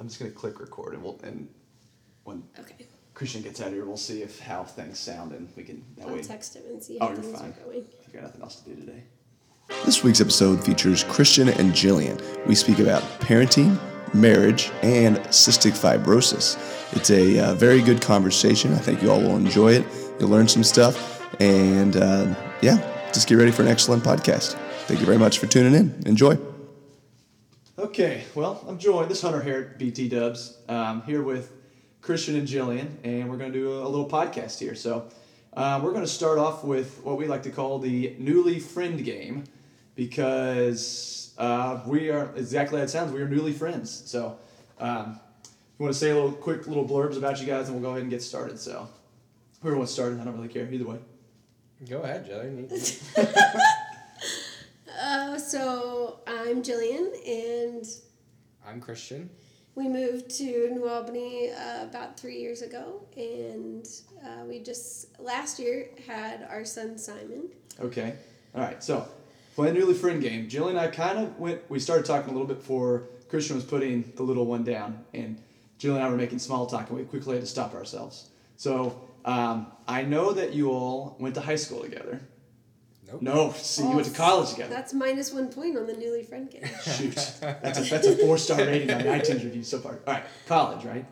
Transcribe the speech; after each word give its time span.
I'm 0.00 0.08
just 0.08 0.18
gonna 0.18 0.30
click 0.32 0.58
record 0.60 0.94
and 0.94 1.02
we'll 1.02 1.20
and 1.22 1.48
when 2.24 2.42
Okay. 2.58 2.86
Christian 3.14 3.42
gets 3.42 3.60
out 3.60 3.68
of 3.68 3.74
here, 3.74 3.84
we'll 3.84 3.96
see 3.98 4.22
if 4.22 4.40
how 4.40 4.64
things 4.64 4.98
sound 4.98 5.32
and 5.32 5.46
we 5.56 5.62
can 5.62 5.84
that 5.98 6.06
I'll 6.08 6.14
way. 6.14 6.22
text 6.22 6.56
him 6.56 6.62
and 6.70 6.82
see 6.82 6.96
Oh, 7.00 7.06
how 7.08 7.12
you're 7.12 7.22
things 7.22 7.38
fine. 7.38 7.50
are 7.50 7.64
going. 7.66 7.84
I've 8.06 8.12
got 8.14 8.22
nothing 8.22 8.42
else 8.42 8.56
to 8.62 8.70
do 8.70 8.76
today. 8.80 9.02
This 9.84 10.02
week's 10.02 10.20
episode 10.20 10.64
features 10.64 11.04
Christian 11.04 11.48
and 11.48 11.72
Jillian. 11.72 12.20
We 12.46 12.54
speak 12.54 12.78
about 12.78 13.02
parenting, 13.20 13.78
marriage, 14.14 14.70
and 14.82 15.18
cystic 15.28 15.72
fibrosis. 15.78 16.56
It's 16.96 17.10
a 17.10 17.38
uh, 17.38 17.54
very 17.54 17.80
good 17.82 18.00
conversation. 18.00 18.72
I 18.74 18.78
think 18.78 19.02
you 19.02 19.10
all 19.10 19.20
will 19.20 19.36
enjoy 19.36 19.74
it. 19.74 19.84
You'll 20.18 20.30
learn 20.30 20.48
some 20.48 20.64
stuff. 20.64 21.22
And 21.40 21.96
uh, 21.96 22.34
yeah, 22.62 22.78
just 23.12 23.28
get 23.28 23.36
ready 23.36 23.52
for 23.52 23.62
an 23.62 23.68
excellent 23.68 24.02
podcast. 24.02 24.54
Thank 24.86 24.98
you 25.00 25.06
very 25.06 25.18
much 25.18 25.38
for 25.38 25.46
tuning 25.46 25.74
in. 25.74 26.02
Enjoy. 26.06 26.36
Okay, 27.80 28.24
well, 28.34 28.62
I'm 28.68 28.78
joined. 28.78 29.10
This 29.10 29.22
Hunter 29.22 29.40
here 29.40 29.70
at 29.70 29.78
BT 29.78 30.10
Dubs, 30.10 30.58
um, 30.68 31.00
here 31.04 31.22
with 31.22 31.50
Christian 32.02 32.36
and 32.36 32.46
Jillian, 32.46 32.90
and 33.04 33.30
we're 33.30 33.38
going 33.38 33.50
to 33.50 33.58
do 33.58 33.72
a, 33.72 33.86
a 33.86 33.88
little 33.88 34.06
podcast 34.06 34.58
here. 34.58 34.74
So, 34.74 35.08
uh, 35.54 35.80
we're 35.82 35.92
going 35.92 36.04
to 36.04 36.10
start 36.10 36.36
off 36.36 36.62
with 36.62 37.00
what 37.04 37.16
we 37.16 37.26
like 37.26 37.42
to 37.44 37.50
call 37.50 37.78
the 37.78 38.14
newly 38.18 38.60
friend 38.60 39.02
game, 39.02 39.44
because 39.94 41.32
uh, 41.38 41.80
we 41.86 42.10
are 42.10 42.30
exactly 42.36 42.76
how 42.76 42.84
it 42.84 42.90
sounds. 42.90 43.12
We 43.12 43.22
are 43.22 43.28
newly 43.28 43.54
friends. 43.54 43.90
So, 44.04 44.36
um, 44.78 45.18
you 45.78 45.84
want 45.84 45.94
to 45.94 45.98
say 45.98 46.10
a 46.10 46.14
little 46.14 46.32
quick 46.32 46.66
little 46.66 46.86
blurbs 46.86 47.16
about 47.16 47.40
you 47.40 47.46
guys, 47.46 47.70
and 47.70 47.80
we'll 47.80 47.82
go 47.82 47.92
ahead 47.92 48.02
and 48.02 48.10
get 48.10 48.22
started. 48.22 48.58
So, 48.58 48.90
whoever 49.62 49.78
wants 49.78 49.92
started, 49.92 50.20
I 50.20 50.24
don't 50.24 50.36
really 50.36 50.48
care 50.48 50.70
either 50.70 50.86
way. 50.86 50.98
Go 51.88 52.02
ahead, 52.02 52.26
Jelly. 52.26 52.68
Uh, 55.30 55.38
so 55.38 56.18
I'm 56.26 56.60
Jillian, 56.60 57.12
and 57.24 57.86
I'm 58.66 58.80
Christian. 58.80 59.30
we 59.76 59.88
moved 59.88 60.28
to 60.38 60.70
New 60.72 60.88
Albany 60.88 61.52
uh, 61.52 61.84
about 61.84 62.18
three 62.18 62.38
years 62.40 62.62
ago, 62.62 63.06
and 63.16 63.86
uh, 64.24 64.44
we 64.44 64.58
just 64.58 65.20
last 65.20 65.60
year 65.60 65.90
had 66.08 66.48
our 66.50 66.64
son 66.64 66.98
Simon. 66.98 67.48
Okay. 67.78 68.16
All 68.56 68.60
right. 68.60 68.82
So, 68.82 69.06
playing 69.54 69.76
a 69.76 69.78
newly 69.78 69.94
friend 69.94 70.20
game. 70.20 70.48
Jillian 70.48 70.70
and 70.70 70.80
I 70.80 70.88
kind 70.88 71.20
of 71.20 71.38
went. 71.38 71.60
We 71.70 71.78
started 71.78 72.06
talking 72.06 72.30
a 72.30 72.32
little 72.32 72.48
bit 72.48 72.58
before 72.58 73.04
Christian 73.28 73.54
was 73.54 73.64
putting 73.64 74.12
the 74.16 74.24
little 74.24 74.46
one 74.46 74.64
down, 74.64 75.04
and 75.14 75.40
Jillian 75.78 75.94
and 75.94 76.04
I 76.06 76.08
were 76.08 76.16
making 76.16 76.40
small 76.40 76.66
talk, 76.66 76.88
and 76.88 76.98
we 76.98 77.04
quickly 77.04 77.36
had 77.36 77.42
to 77.42 77.46
stop 77.46 77.74
ourselves. 77.74 78.30
So, 78.56 79.00
um, 79.24 79.68
I 79.86 80.02
know 80.02 80.32
that 80.32 80.54
you 80.54 80.72
all 80.72 81.16
went 81.20 81.36
to 81.36 81.40
high 81.40 81.54
school 81.54 81.82
together. 81.82 82.20
Nope. 83.12 83.22
No, 83.22 83.52
see, 83.52 83.82
you 83.82 83.90
went 83.96 84.06
to 84.06 84.12
oh, 84.12 84.16
college 84.16 84.50
together. 84.50 84.72
That's 84.74 84.92
minus 84.94 85.32
one 85.32 85.48
point 85.48 85.76
on 85.76 85.86
the 85.86 85.94
newly 85.94 86.22
friend 86.22 86.50
game. 86.50 86.62
Shoot, 86.82 87.14
that's 87.40 87.78
a, 87.78 87.82
that's 87.90 88.06
a 88.06 88.16
four 88.24 88.38
star 88.38 88.58
rating 88.58 88.90
on 88.90 89.02
iTunes 89.02 89.42
review 89.44 89.62
so 89.62 89.78
far. 89.78 89.98
All 90.06 90.14
right, 90.14 90.24
college, 90.46 90.84
right? 90.84 91.04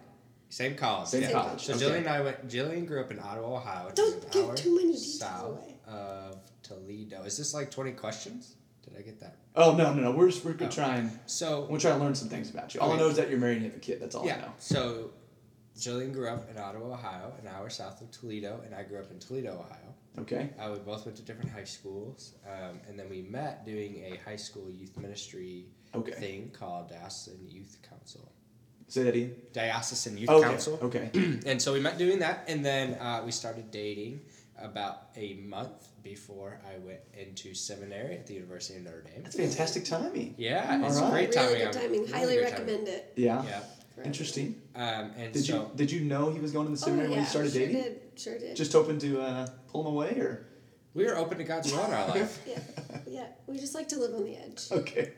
Same 0.50 0.74
college. 0.76 1.08
Same 1.08 1.22
yeah. 1.22 1.32
college, 1.32 1.64
So 1.64 1.74
okay. 1.74 1.84
Jillian 1.84 1.96
and 1.98 2.08
I 2.08 2.20
went. 2.22 2.48
Jillian 2.48 2.86
grew 2.86 3.00
up 3.00 3.10
in 3.10 3.18
Ottawa, 3.18 3.56
Ohio. 3.56 3.86
which 3.86 3.96
Don't 3.96 4.08
is 4.18 4.24
an 4.24 4.30
give 4.30 4.44
hour 4.48 4.56
too 4.56 4.74
many 4.76 4.92
details 4.92 5.18
south 5.18 5.58
away. 5.58 5.74
of 5.86 6.36
Toledo. 6.62 7.22
Is 7.24 7.36
this 7.36 7.52
like 7.54 7.70
twenty 7.70 7.92
questions? 7.92 8.54
Did 8.84 8.96
I 8.98 9.02
get 9.02 9.20
that? 9.20 9.36
Oh 9.54 9.74
no, 9.74 9.92
no, 9.92 10.02
no. 10.02 10.10
We're 10.12 10.30
just, 10.30 10.44
we're 10.44 10.52
gonna 10.54 10.70
Oh. 10.70 10.74
try 10.74 10.96
and 10.96 11.10
So 11.26 11.66
we're 11.68 11.78
trying 11.80 11.98
to 11.98 12.04
learn 12.04 12.14
some 12.14 12.28
things 12.28 12.48
about 12.50 12.74
you. 12.74 12.80
All 12.80 12.90
I 12.90 12.94
Okay. 12.94 13.02
know 13.02 13.08
is 13.10 13.16
that 13.16 13.28
you're 13.28 13.38
married 13.38 13.56
and 13.56 13.64
you 13.64 13.70
have 13.70 13.76
a 13.78 13.80
kid. 13.80 14.00
That's 14.00 14.14
all 14.14 14.22
I 14.22 14.26
yeah. 14.28 14.40
know. 14.40 14.52
So 14.58 15.10
Jillian 15.76 16.12
grew 16.14 16.28
up 16.28 16.50
in 16.50 16.56
Ottawa, 16.58 16.94
Ohio, 16.94 17.32
an 17.42 17.48
hour 17.48 17.68
south 17.68 18.00
of 18.00 18.10
Toledo, 18.10 18.60
and 18.64 18.74
I 18.74 18.82
grew 18.84 18.98
up 18.98 19.10
in 19.10 19.18
Toledo, 19.18 19.52
Ohio. 19.52 19.94
Okay. 20.22 20.50
Uh, 20.58 20.70
we 20.72 20.78
both 20.80 21.04
went 21.06 21.16
to 21.16 21.22
different 21.22 21.50
high 21.50 21.64
schools, 21.64 22.34
um, 22.46 22.80
and 22.88 22.98
then 22.98 23.08
we 23.08 23.22
met 23.22 23.64
doing 23.64 24.02
a 24.04 24.16
high 24.28 24.36
school 24.36 24.68
youth 24.70 24.96
ministry 24.96 25.66
Okay. 25.94 26.12
thing 26.12 26.50
called 26.52 26.88
Diocesan 26.90 27.38
Youth 27.48 27.78
Council. 27.88 28.30
Say 28.88 29.02
that 29.04 29.14
again. 29.14 29.34
Diocesan 29.52 30.16
Youth 30.18 30.30
Okay. 30.30 30.48
Council. 30.48 30.78
Okay. 30.82 31.10
and 31.46 31.60
so 31.60 31.72
we 31.72 31.80
met 31.80 31.98
doing 31.98 32.18
that, 32.20 32.44
and 32.48 32.64
then 32.64 32.94
uh, 32.94 33.22
we 33.24 33.32
started 33.32 33.70
dating 33.70 34.20
about 34.60 35.08
a 35.16 35.34
month 35.34 35.88
before 36.02 36.58
I 36.68 36.78
went 36.78 37.00
into 37.16 37.54
seminary 37.54 38.14
at 38.16 38.26
the 38.26 38.34
University 38.34 38.78
of 38.78 38.84
Notre 38.84 39.02
Dame. 39.02 39.22
That's 39.22 39.36
fantastic 39.36 39.84
timing. 39.84 40.34
Yeah, 40.36 40.84
it's 40.86 40.96
All 40.98 41.04
right. 41.12 41.30
great 41.30 41.32
timing. 41.32 41.48
really 41.52 41.58
good 41.58 41.64
I'm- 41.66 41.74
timing. 41.74 42.00
really 42.00 42.12
Highly 42.12 42.34
good 42.36 42.44
recommend 42.44 42.88
it. 42.88 43.12
Yeah. 43.16 43.44
Yeah. 43.44 43.60
Interesting. 44.04 44.60
Um, 44.76 45.10
and 45.18 45.32
Did 45.32 45.44
so 45.44 45.54
you 45.54 45.70
did 45.74 45.90
you 45.90 46.00
know 46.02 46.30
he 46.30 46.38
was 46.38 46.52
going 46.52 46.66
to 46.66 46.70
the 46.70 46.78
seminary 46.78 47.08
oh, 47.08 47.10
when 47.10 47.18
yeah, 47.18 47.24
you 47.24 47.28
started 47.30 47.52
sure 47.52 47.60
dating? 47.66 47.82
Did. 47.82 48.00
Sure 48.18 48.38
did. 48.38 48.56
Just 48.56 48.72
hoping 48.72 48.98
to 48.98 49.20
uh, 49.20 49.46
pull 49.68 49.82
him 49.82 49.94
away, 49.94 50.18
or 50.18 50.46
we 50.94 51.06
are 51.06 51.16
open 51.16 51.38
to 51.38 51.44
God's 51.44 51.72
will 51.72 51.84
in 51.84 51.92
our 51.92 52.08
life. 52.08 52.42
yeah, 52.46 52.58
yeah. 53.06 53.26
We 53.46 53.58
just 53.58 53.74
like 53.74 53.88
to 53.88 53.98
live 53.98 54.14
on 54.14 54.24
the 54.24 54.36
edge. 54.36 54.66
okay. 54.72 55.12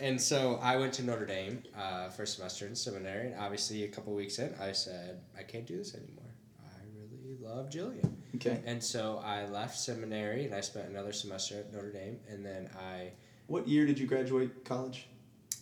And 0.00 0.18
so 0.18 0.58
I 0.62 0.76
went 0.76 0.94
to 0.94 1.02
Notre 1.02 1.26
Dame 1.26 1.62
uh, 1.78 2.08
for 2.08 2.22
a 2.22 2.26
semester 2.26 2.66
in 2.66 2.74
seminary, 2.74 3.32
and 3.32 3.40
obviously 3.40 3.84
a 3.84 3.88
couple 3.88 4.14
weeks 4.14 4.38
in, 4.38 4.54
I 4.58 4.72
said, 4.72 5.20
I 5.38 5.42
can't 5.42 5.66
do 5.66 5.76
this 5.76 5.94
anymore. 5.94 6.24
I 6.64 6.80
really 6.96 7.36
love 7.42 7.68
Jillian. 7.68 8.14
Okay. 8.36 8.62
And 8.64 8.82
so 8.82 9.20
I 9.22 9.44
left 9.46 9.78
seminary, 9.78 10.46
and 10.46 10.54
I 10.54 10.62
spent 10.62 10.88
another 10.88 11.12
semester 11.12 11.58
at 11.58 11.72
Notre 11.72 11.92
Dame, 11.92 12.18
and 12.30 12.44
then 12.44 12.70
I 12.80 13.10
What 13.48 13.68
year 13.68 13.84
did 13.84 13.98
you 13.98 14.06
graduate 14.06 14.64
college? 14.64 15.06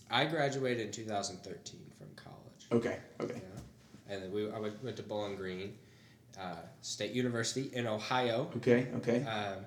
I 0.09 0.25
graduated 0.27 0.87
in 0.87 0.93
2013 0.93 1.81
from 1.99 2.07
college. 2.15 2.67
Okay. 2.71 3.01
Okay. 3.21 3.41
Yeah. 3.43 4.15
And 4.15 4.23
then 4.23 4.31
we 4.31 4.49
I 4.53 4.61
went, 4.61 4.85
went 4.85 4.97
to 4.99 5.03
Bowling 5.03 5.35
Green 5.35 5.75
uh, 6.41 6.57
State 6.83 7.13
University 7.13 7.71
in 7.73 7.87
Ohio. 7.87 8.51
Okay. 8.59 8.87
Okay. 8.97 9.25
Um, 9.25 9.65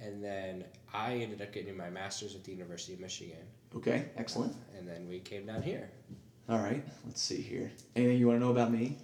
and 0.00 0.22
then 0.22 0.64
I 0.92 1.14
ended 1.14 1.40
up 1.42 1.52
getting 1.52 1.76
my 1.76 1.90
master's 1.90 2.34
at 2.34 2.44
the 2.44 2.52
University 2.52 2.94
of 2.94 3.00
Michigan. 3.00 3.36
Okay. 3.76 4.06
Excellent. 4.16 4.54
And 4.76 4.86
then 4.86 5.08
we 5.08 5.20
came 5.20 5.46
down 5.46 5.62
here. 5.62 5.88
All 6.48 6.58
right. 6.58 6.82
Let's 7.06 7.22
see 7.22 7.40
here. 7.40 7.70
Anything 7.96 8.18
you 8.18 8.26
want 8.28 8.40
to 8.40 8.44
know 8.44 8.50
about 8.50 8.72
me? 8.72 8.98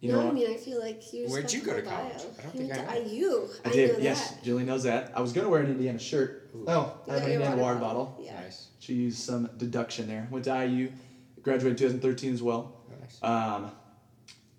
You 0.00 0.12
no, 0.12 0.22
know 0.22 0.28
I 0.28 0.32
mean, 0.32 0.50
I 0.50 0.56
feel 0.56 0.78
like 0.80 1.12
you. 1.14 1.26
Where'd 1.26 1.50
you 1.50 1.62
go 1.62 1.80
to 1.80 1.88
whole 1.88 1.98
college? 1.98 2.18
bio. 2.18 2.30
I 2.38 2.42
don't 2.42 2.54
You 2.54 2.60
think 2.60 2.70
went 2.76 2.90
I 2.90 2.98
to 3.02 3.08
IU. 3.08 3.48
I 3.64 3.68
I 3.68 3.72
did. 3.72 3.92
know 3.94 3.98
yes. 4.04 4.30
that. 4.30 4.44
Julie 4.44 4.64
knows 4.64 4.82
that. 4.82 5.12
I 5.16 5.20
was 5.22 5.32
gonna 5.32 5.48
wear 5.48 5.62
an 5.62 5.70
Indiana 5.70 5.98
shirt. 5.98 6.50
Ooh. 6.54 6.64
Oh, 6.68 6.98
I 7.08 7.14
have 7.14 7.22
You 7.22 7.22
an 7.22 7.22
got 7.22 7.28
your 7.28 7.40
Indiana 7.40 7.62
water 7.62 7.78
bottle. 7.80 8.18
Yeah. 8.22 8.38
Nice. 8.40 8.66
She 8.78 8.92
used 8.94 9.18
some 9.20 9.48
deduction 9.56 10.06
there. 10.06 10.28
Went 10.30 10.44
to 10.44 10.66
IU. 10.66 10.92
Graduated 11.42 11.78
2013 11.78 12.34
as 12.34 12.42
well. 12.42 12.74
Nice. 13.00 13.18
Um, 13.22 13.70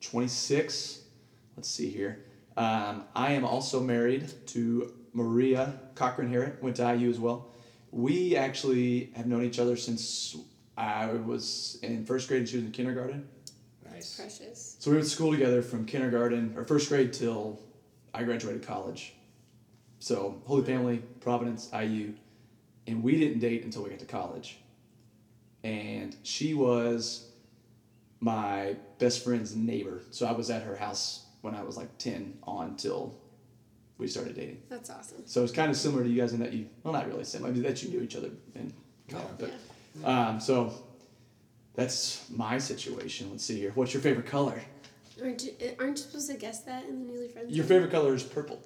26. 0.01 1.01
Let's 1.57 1.69
see 1.71 1.89
here. 1.89 2.23
Um, 2.55 3.03
I 3.15 3.33
am 3.33 3.43
also 3.43 3.81
married 3.81 4.31
to 4.47 4.93
Maria 5.11 5.79
Cochran 5.95 6.31
Harrett. 6.31 6.61
Went 6.61 6.75
to 6.75 6.95
IU 6.95 7.09
as 7.09 7.19
well. 7.19 7.47
We 7.91 8.35
actually 8.35 9.11
have 9.15 9.25
known 9.25 9.43
each 9.43 9.57
other 9.57 9.75
since 9.75 10.37
I 10.77 11.07
was 11.07 11.79
in 11.81 12.05
first 12.05 12.27
grade 12.27 12.41
and 12.41 12.49
she 12.49 12.57
was 12.57 12.65
in 12.65 12.71
kindergarten. 12.71 13.27
Nice. 13.89 14.17
Precious. 14.17 14.75
So 14.77 14.91
we 14.91 14.97
went 14.97 15.09
to 15.09 15.15
school 15.15 15.31
together 15.31 15.63
from 15.63 15.85
kindergarten 15.85 16.53
or 16.55 16.63
first 16.63 16.89
grade 16.89 17.11
till 17.11 17.59
I 18.13 18.21
graduated 18.21 18.61
college. 18.61 19.15
So 19.97 20.39
Holy 20.45 20.63
Family, 20.63 21.01
Providence, 21.21 21.71
IU, 21.73 22.13
and 22.85 23.01
we 23.01 23.19
didn't 23.19 23.39
date 23.39 23.63
until 23.63 23.83
we 23.83 23.89
got 23.89 23.99
to 23.99 24.05
college. 24.05 24.59
And 25.63 26.15
she 26.21 26.53
was 26.53 27.31
my 28.19 28.75
best 28.99 29.23
friend's 29.23 29.55
neighbor. 29.55 30.03
So 30.11 30.27
I 30.27 30.33
was 30.33 30.51
at 30.51 30.61
her 30.61 30.75
house 30.75 31.23
when 31.41 31.55
I 31.55 31.63
was 31.63 31.77
like 31.77 31.97
ten 31.97 32.37
on 32.43 32.75
till 32.75 33.15
we 33.97 34.07
started 34.07 34.35
dating. 34.35 34.61
That's 34.69 34.89
awesome. 34.89 35.23
So 35.25 35.43
it's 35.43 35.51
kind 35.53 35.69
of 35.71 35.77
similar 35.77 36.03
to 36.03 36.09
you 36.09 36.19
guys 36.21 36.33
in 36.33 36.39
that 36.39 36.53
you 36.53 36.67
well 36.83 36.93
not 36.93 37.07
really 37.07 37.23
similar, 37.23 37.49
I 37.49 37.53
mean, 37.53 37.63
that 37.63 37.81
you 37.83 37.89
knew 37.89 38.01
each 38.01 38.15
other 38.15 38.29
in 38.55 38.73
college, 39.09 39.27
but 39.39 39.51
um, 40.07 40.39
so 40.39 40.73
that's 41.75 42.25
my 42.29 42.57
situation. 42.57 43.29
Let's 43.31 43.43
see 43.43 43.59
here. 43.59 43.71
What's 43.75 43.93
your 43.93 44.01
favorite 44.01 44.25
color? 44.25 44.59
Aren't 45.21 45.43
you, 45.45 45.51
uh, 45.61 45.83
aren't 45.83 45.97
you 45.97 46.03
supposed 46.03 46.29
to 46.29 46.37
guess 46.37 46.61
that 46.63 46.85
in 46.85 47.07
the 47.07 47.11
newly 47.13 47.27
friends? 47.27 47.55
Your 47.55 47.65
favorite 47.65 47.91
color 47.91 48.13
is 48.13 48.23
purple. 48.23 48.61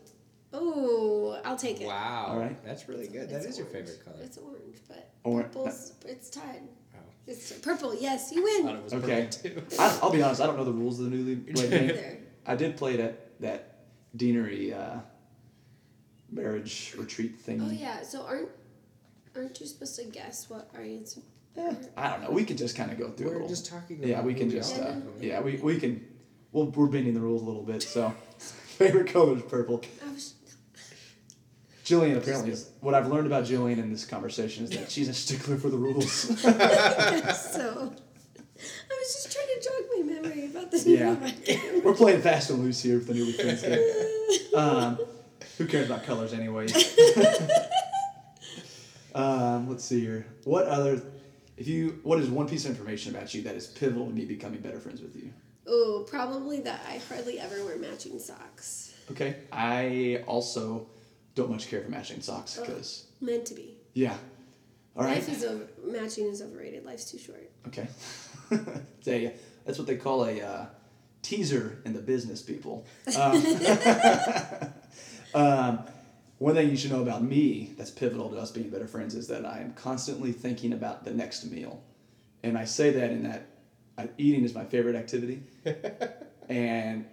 Oh, 0.54 1.40
I'll 1.46 1.56
take 1.56 1.80
it. 1.80 1.88
Wow. 1.88 2.26
All 2.30 2.40
right. 2.40 2.62
That's 2.66 2.90
really 2.90 3.08
good. 3.08 3.30
That 3.30 3.38
It's 3.38 3.46
is 3.46 3.58
your 3.58 3.68
favorite 3.68 4.04
color. 4.04 4.18
It's 4.22 4.38
orange, 4.38 4.78
but 4.90 5.10
Or- 5.24 5.44
purple's 5.44 5.94
it's 6.06 6.30
tied. 6.30 6.64
Oh. 6.94 6.98
It's 7.26 7.54
purple. 7.60 7.96
Yes, 7.96 8.34
you 8.36 8.46
I 8.46 8.62
thought 8.64 8.66
win. 8.66 8.76
it 8.76 8.84
was 8.84 8.94
Okay. 8.96 9.30
purple 9.44 9.62
too. 9.62 9.78
I, 9.80 10.00
I'll 10.04 10.12
be 10.12 10.22
honest. 10.22 10.42
I 10.42 10.48
don't 10.48 10.58
know 10.58 10.66
the 10.66 10.74
rules 10.74 11.00
of 11.00 11.06
the 11.10 11.16
newly 11.16 11.36
wed 11.36 11.56
game. 11.56 11.70
There. 11.88 12.18
I 12.46 12.56
did 12.56 12.78
play 12.78 12.98
that 12.98 13.40
that 13.42 13.76
deanery 14.16 14.74
uh, 14.74 15.00
marriage 16.32 16.94
retreat 16.98 17.40
thing. 17.40 17.62
Oh 17.62 17.72
yeah. 17.72 18.02
So 18.02 18.24
aren't 18.24 18.50
aren't 19.36 19.60
you 19.60 19.66
supposed 19.66 19.96
to 19.98 20.06
guess 20.06 20.50
what 20.50 20.70
our 20.74 20.82
answer? 20.82 21.22
Eh, 21.58 21.74
I 21.98 22.10
don't 22.10 22.24
know. 22.24 22.32
We 22.32 22.46
can 22.46 22.58
just 22.58 22.76
kind 22.76 22.92
of 22.92 22.98
go 22.98 23.10
through. 23.10 23.28
We're 23.28 23.34
little. 23.34 23.50
just 23.50 23.70
talking. 23.70 24.02
Yeah, 24.02 24.22
we 24.22 24.34
can 24.34 24.50
just. 24.50 24.80
Uh, 24.80 24.96
yeah, 25.20 25.42
we, 25.42 25.58
we 25.58 25.80
can. 25.80 26.06
Well, 26.52 26.68
we're 26.68 26.88
bending 26.88 27.14
the 27.14 27.20
rules 27.20 27.42
a 27.42 27.46
little 27.46 27.64
bit. 27.64 27.84
So, 27.84 28.14
favorite 28.38 29.12
color 29.12 29.36
is 29.36 29.44
purple. 29.44 29.82
I 30.06 30.12
was. 30.12 30.36
Jillian 31.86 32.18
apparently 32.18 32.52
is. 32.52 32.70
What 32.80 32.94
I've 32.94 33.08
learned 33.08 33.28
about 33.28 33.44
Jillian 33.44 33.80
in 33.80 33.92
this 33.92 34.06
conversation 34.06 34.64
is 34.64 34.70
that 34.72 34.90
she's 34.90 35.10
a 35.10 35.14
stickler 35.14 35.58
for 35.58 35.70
the 35.70 35.78
rules. 35.78 36.12
so. 36.42 37.94
I 38.64 39.04
was 39.04 39.14
just 39.14 39.32
trying 39.32 39.48
to 39.48 39.62
jog 39.64 39.82
my 39.98 40.04
Yeah. 40.74 41.16
we're 41.84 41.94
playing 41.94 42.22
fast 42.22 42.50
and 42.50 42.64
loose 42.64 42.82
here 42.82 42.98
with 42.98 43.08
the 43.08 43.14
new 43.14 43.32
friends 43.34 43.62
game. 43.62 44.56
Um, 44.56 45.00
who 45.58 45.68
cares 45.68 45.86
about 45.88 46.04
colors 46.04 46.34
anyway? 46.34 46.68
um, 49.16 49.70
let's 49.70 49.84
see 49.84 50.00
here. 50.02 50.26
What 50.44 50.66
other? 50.68 51.02
If 51.58 51.68
you, 51.68 52.00
what 52.04 52.20
is 52.20 52.30
one 52.30 52.48
piece 52.48 52.66
of 52.66 52.72
information 52.72 53.16
about 53.16 53.34
you 53.34 53.44
that 53.44 53.56
is 53.56 53.68
pivotal 53.68 54.08
to 54.08 54.14
me 54.14 54.26
becoming 54.26 54.62
better 54.62 54.80
friends 54.80 55.02
with 55.02 55.16
you? 55.16 55.32
Oh, 55.68 56.06
probably 56.10 56.62
that 56.62 56.82
I 56.88 57.00
hardly 57.10 57.40
ever 57.40 57.64
wear 57.64 57.78
matching 57.78 58.18
socks. 58.20 58.94
Okay. 59.12 59.36
I 59.52 60.24
also 60.26 60.88
don't 61.36 61.52
much 61.52 61.70
care 61.70 61.82
for 61.82 61.90
matching 61.90 62.22
socks 62.22 62.58
Oh. 62.60 62.66
because, 62.66 63.06
Meant 63.20 63.46
to 63.48 63.54
be. 63.54 63.76
yeah. 63.94 64.16
All 64.96 65.04
right. 65.04 65.16
Life 65.16 65.30
is 65.30 65.44
over. 65.44 65.68
Matching 65.86 66.26
is 66.28 66.42
overrated. 66.42 66.86
Life's 66.86 67.12
too 67.12 67.20
short. 67.20 67.50
Okay. 67.68 67.88
A- 69.08 69.34
that's 69.66 69.78
what 69.78 69.88
they 69.88 69.98
call 69.98 70.26
a 70.26 70.42
uh, 70.42 70.66
teaser 71.22 71.82
in 71.86 71.94
the 71.94 72.02
business, 72.02 72.42
people. 72.42 72.86
Um, 73.18 73.44
um, 75.34 75.80
one 76.40 76.56
thing 76.56 76.70
you 76.72 76.78
should 76.78 76.92
know 76.92 77.04
about 77.04 77.24
me 77.24 77.74
that's 77.78 77.92
pivotal 77.92 78.30
to 78.30 78.38
us 78.38 78.52
being 78.52 78.70
better 78.70 78.88
friends 78.88 79.14
is 79.14 79.28
that 79.28 79.46
I 79.46 79.60
am 79.60 79.74
constantly 79.74 80.32
thinking 80.32 80.74
about 80.74 81.06
the 81.06 81.12
next 81.12 81.46
meal. 81.46 81.84
And 82.42 82.58
I 82.58 82.66
say 82.66 82.90
that 82.90 83.12
in 83.12 83.24
that 83.24 83.46
I, 83.98 84.10
eating 84.18 84.44
is 84.44 84.56
my 84.56 84.66
favorite 84.66 84.96
activity. 84.96 85.44
and 86.50 87.06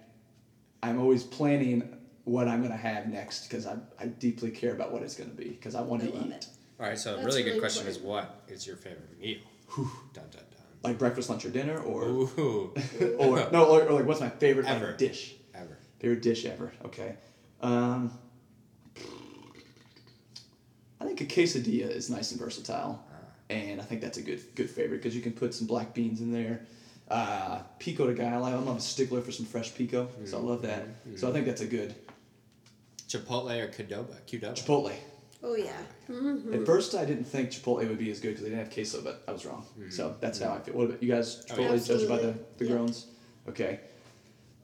I'm 0.81 0.99
always 0.99 1.23
planning 1.23 1.95
what 2.23 2.47
I'm 2.47 2.59
going 2.59 2.71
to 2.71 2.77
have 2.77 3.07
next 3.07 3.47
because 3.47 3.67
I, 3.67 3.77
I 3.99 4.07
deeply 4.07 4.49
care 4.49 4.73
about 4.73 4.91
what 4.91 5.03
it's 5.03 5.15
going 5.15 5.29
to 5.29 5.35
be 5.35 5.49
because 5.49 5.75
I 5.75 5.81
want 5.81 6.01
to 6.01 6.07
eat. 6.07 6.31
it. 6.31 6.47
All 6.79 6.87
right, 6.87 6.97
so 6.97 7.13
a 7.13 7.17
That's 7.17 7.27
really 7.27 7.43
good 7.43 7.49
really 7.49 7.59
question 7.59 7.87
is 7.87 7.99
what 7.99 8.43
is 8.47 8.65
your 8.65 8.77
favorite 8.77 9.19
meal? 9.19 9.39
Dun 10.13 10.23
dun 10.31 10.48
Like 10.83 10.97
breakfast, 10.97 11.29
lunch, 11.29 11.45
or 11.45 11.49
dinner, 11.49 11.77
or, 11.79 12.03
or 13.17 13.49
no, 13.51 13.65
or, 13.65 13.83
or 13.83 13.91
like 13.91 14.05
what's 14.05 14.21
my 14.21 14.29
favorite 14.29 14.65
like, 14.65 14.75
Ever. 14.77 14.93
dish? 14.93 15.35
ever. 15.53 15.77
Favorite 15.99 16.21
dish 16.21 16.45
ever. 16.45 16.71
Okay. 16.85 17.15
Um, 17.61 18.11
I 21.01 21.05
think 21.05 21.19
a 21.21 21.25
quesadilla 21.25 21.89
is 21.89 22.09
nice 22.09 22.31
and 22.31 22.39
versatile, 22.39 23.03
and 23.49 23.81
I 23.81 23.83
think 23.83 23.99
that's 23.99 24.17
a 24.17 24.21
good 24.21 24.41
good 24.55 24.69
favorite 24.69 24.97
because 24.97 25.15
you 25.15 25.21
can 25.21 25.33
put 25.33 25.53
some 25.53 25.67
black 25.67 25.93
beans 25.93 26.21
in 26.21 26.31
there. 26.31 26.61
Uh, 27.09 27.59
pico 27.79 28.07
de 28.07 28.13
gallo. 28.13 28.47
I'm 28.47 28.67
a 28.67 28.79
stickler 28.79 29.19
for 29.21 29.31
some 29.31 29.45
fresh 29.45 29.73
pico, 29.75 30.07
so 30.25 30.37
I 30.37 30.41
love 30.41 30.61
that. 30.61 30.85
So 31.17 31.29
I 31.29 31.33
think 31.33 31.45
that's 31.45 31.61
a 31.61 31.65
good 31.67 31.93
Chipotle 33.09 33.59
or 33.59 33.67
Qdoba? 33.67 34.21
Qdoba. 34.27 34.53
Chipotle. 34.53 34.93
Oh 35.41 35.55
yeah. 35.55 35.71
hmm 36.07 36.53
At 36.53 36.65
first, 36.65 36.95
I 36.95 37.05
didn't 37.05 37.23
think 37.25 37.49
Chipotle 37.51 37.87
would 37.87 37.97
be 37.97 38.11
as 38.11 38.19
good 38.19 38.29
because 38.29 38.43
they 38.43 38.49
didn't 38.49 38.65
have 38.65 38.73
queso, 38.73 39.01
but 39.01 39.23
I 39.27 39.31
was 39.31 39.45
wrong. 39.45 39.65
So 39.89 40.15
that's 40.19 40.39
how 40.39 40.51
I 40.53 40.59
feel. 40.59 40.75
What 40.75 40.85
about 40.89 41.01
you 41.03 41.09
guys? 41.11 41.45
Oh, 41.49 41.53
Chipotle 41.55 41.69
yeah. 41.79 41.95
judged 41.95 42.09
by 42.09 42.17
the, 42.17 42.33
the 42.57 42.65
Yeah. 42.65 42.71
groans? 42.71 43.07
Okay. 43.47 43.79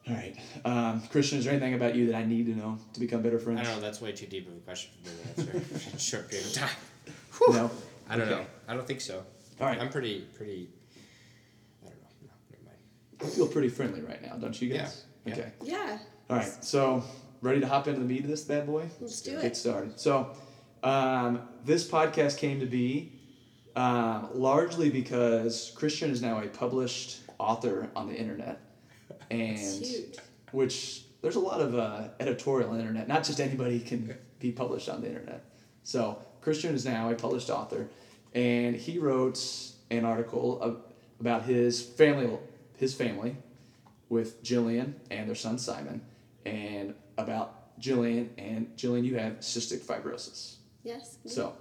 All 0.08 0.14
right. 0.14 0.36
Um, 0.66 1.02
Christian, 1.10 1.40
is 1.40 1.46
there 1.46 1.54
anything 1.54 1.74
about 1.74 1.96
you 1.96 2.08
that 2.08 2.16
I 2.16 2.26
need 2.26 2.46
to 2.48 2.52
know 2.56 2.78
to 2.94 3.00
become 3.00 3.22
better 3.22 3.40
friends? 3.40 3.62
I 3.62 3.64
don't 3.64 3.76
know. 3.78 3.82
That's 3.82 4.02
way 4.02 4.12
too 4.12 4.28
deep 4.28 4.48
of 4.48 4.56
a 4.56 4.60
question 4.60 4.92
for 5.04 5.10
me 5.10 5.16
to 5.46 5.52
answer 5.52 5.88
in 5.90 5.96
a 5.96 6.00
short 6.00 6.30
period 6.30 6.46
of 6.48 6.54
time. 6.54 6.70
No? 7.50 7.72
I 8.10 8.18
don't 8.18 8.28
Okay. 8.28 8.42
know. 8.42 8.46
I 8.68 8.74
don't 8.76 8.86
think 8.86 9.02
so. 9.02 9.24
All 9.62 9.68
right. 9.68 9.80
I'm 9.80 9.90
pretty 9.90 10.22
pretty. 10.36 10.70
I 11.84 11.88
don't 11.90 12.02
know. 12.02 12.08
No, 12.24 12.30
never 12.52 12.64
mind. 12.66 12.78
I 13.22 13.26
feel 13.36 13.48
pretty 13.48 13.70
friendly 13.70 14.02
right 14.02 14.22
now, 14.22 14.36
don't 14.36 14.60
you 14.62 14.70
guys? 14.74 15.06
Yeah. 15.26 15.34
Okay. 15.34 15.52
Yeah. 15.64 15.98
All 16.30 16.38
right. 16.38 16.64
So, 16.64 17.04
ready 17.42 17.60
to 17.62 17.68
hop 17.68 17.88
into 17.88 18.00
the 18.00 18.06
meat 18.06 18.22
of 18.24 18.30
this 18.30 18.44
bad 18.44 18.68
boy? 18.68 18.88
Let's 19.00 19.22
do 19.22 19.32
Get 19.32 19.40
it. 19.40 19.42
Get 19.44 19.58
started. 19.58 20.00
So, 20.00 20.36
um, 20.86 21.42
this 21.66 21.90
podcast 21.90 22.38
came 22.38 22.60
to 22.60 22.68
be 22.68 23.12
um, 23.76 24.30
largely 24.34 24.90
because 24.90 25.74
Christian 25.76 26.12
is 26.12 26.22
now 26.22 26.40
a 26.40 26.48
published 26.48 27.22
author 27.40 27.90
on 27.96 28.08
the 28.08 28.16
internet, 28.16 28.60
and 29.32 29.86
which 30.52 31.04
there's 31.22 31.36
a 31.36 31.40
lot 31.40 31.60
of 31.60 31.76
uh, 31.76 32.10
editorial 32.20 32.70
on 32.70 32.76
the 32.76 32.82
internet. 32.82 33.08
Not 33.08 33.24
just 33.24 33.40
anybody 33.40 33.80
can 33.80 34.16
be 34.40 34.52
published 34.52 34.88
on 34.88 35.02
the 35.02 35.08
internet. 35.08 35.44
So 35.84 36.20
Christian 36.40 36.76
is 36.76 36.86
now 36.86 37.10
a 37.10 37.16
published 37.16 37.50
author, 37.50 37.90
and 38.34 38.76
he 38.76 39.00
wrote 39.00 39.44
an 39.90 40.06
article 40.06 40.80
about 41.20 41.44
his 41.44 41.82
family, 41.82 42.30
his 42.78 42.94
family, 42.94 43.38
with 44.08 44.44
Jillian 44.44 44.94
and 45.10 45.28
their 45.28 45.36
son 45.36 45.58
Simon, 45.58 46.02
and 46.46 46.94
about 47.18 47.80
Jillian 47.80 48.30
and 48.38 48.68
Jillian. 48.78 49.04
You 49.04 49.16
have 49.16 49.40
cystic 49.40 49.80
fibrosis. 49.80 50.58
Yes. 50.86 51.18
So 51.26 51.54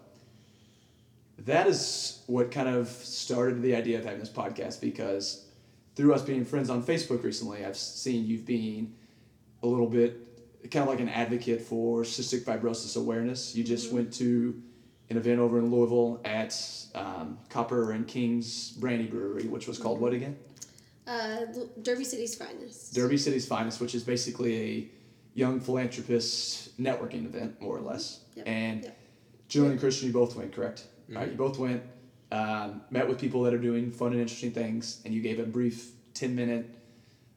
that 1.38 1.66
is 1.66 2.22
what 2.26 2.52
kind 2.52 2.68
of 2.68 2.88
started 2.88 3.62
the 3.62 3.74
idea 3.74 3.98
of 3.98 4.04
having 4.04 4.20
this 4.20 4.28
podcast 4.28 4.80
because 4.80 5.46
through 5.96 6.14
us 6.14 6.22
being 6.22 6.44
friends 6.44 6.70
on 6.70 6.82
Facebook 6.82 7.24
recently, 7.24 7.64
I've 7.64 7.76
seen 7.76 8.26
you've 8.26 8.46
been 8.46 8.94
a 9.62 9.66
little 9.66 9.88
bit 9.88 10.20
kind 10.70 10.82
of 10.82 10.88
like 10.88 11.00
an 11.00 11.08
advocate 11.08 11.62
for 11.62 12.02
cystic 12.02 12.44
fibrosis 12.44 12.96
awareness. 12.96 13.54
You 13.54 13.64
just 13.64 13.92
went 13.92 14.12
to 14.14 14.60
an 15.10 15.16
event 15.16 15.40
over 15.40 15.58
in 15.58 15.70
Louisville 15.70 16.20
at 16.24 16.58
um, 16.94 17.38
Copper 17.48 17.92
and 17.92 18.06
King's 18.06 18.70
Brandy 18.72 19.06
Brewery, 19.06 19.46
which 19.46 19.66
was 19.66 19.78
called 19.78 20.00
what 20.00 20.12
again? 20.12 20.36
Uh, 21.06 21.40
Derby 21.82 22.04
City's 22.04 22.34
finest. 22.34 22.94
Derby 22.94 23.18
City's 23.18 23.46
Finest, 23.46 23.80
which 23.80 23.94
is 23.94 24.02
basically 24.02 24.56
a 24.56 24.88
young 25.34 25.60
philanthropist 25.60 26.80
networking 26.80 27.26
event, 27.26 27.60
more 27.60 27.76
or 27.76 27.82
less. 27.82 28.20
Yep, 28.36 28.48
And 28.48 28.84
yep. 28.84 28.98
Jillian 29.54 29.70
and 29.72 29.80
Christian, 29.80 30.08
you 30.08 30.12
both 30.12 30.36
went, 30.36 30.52
correct? 30.52 30.84
All 31.10 31.16
right, 31.16 31.30
you 31.30 31.36
both 31.36 31.58
went, 31.58 31.82
um, 32.32 32.82
met 32.90 33.08
with 33.08 33.18
people 33.18 33.42
that 33.42 33.54
are 33.54 33.58
doing 33.58 33.90
fun 33.90 34.12
and 34.12 34.20
interesting 34.20 34.52
things, 34.52 35.00
and 35.04 35.14
you 35.14 35.20
gave 35.20 35.38
a 35.38 35.44
brief 35.44 35.90
10 36.14 36.34
minute 36.34 36.74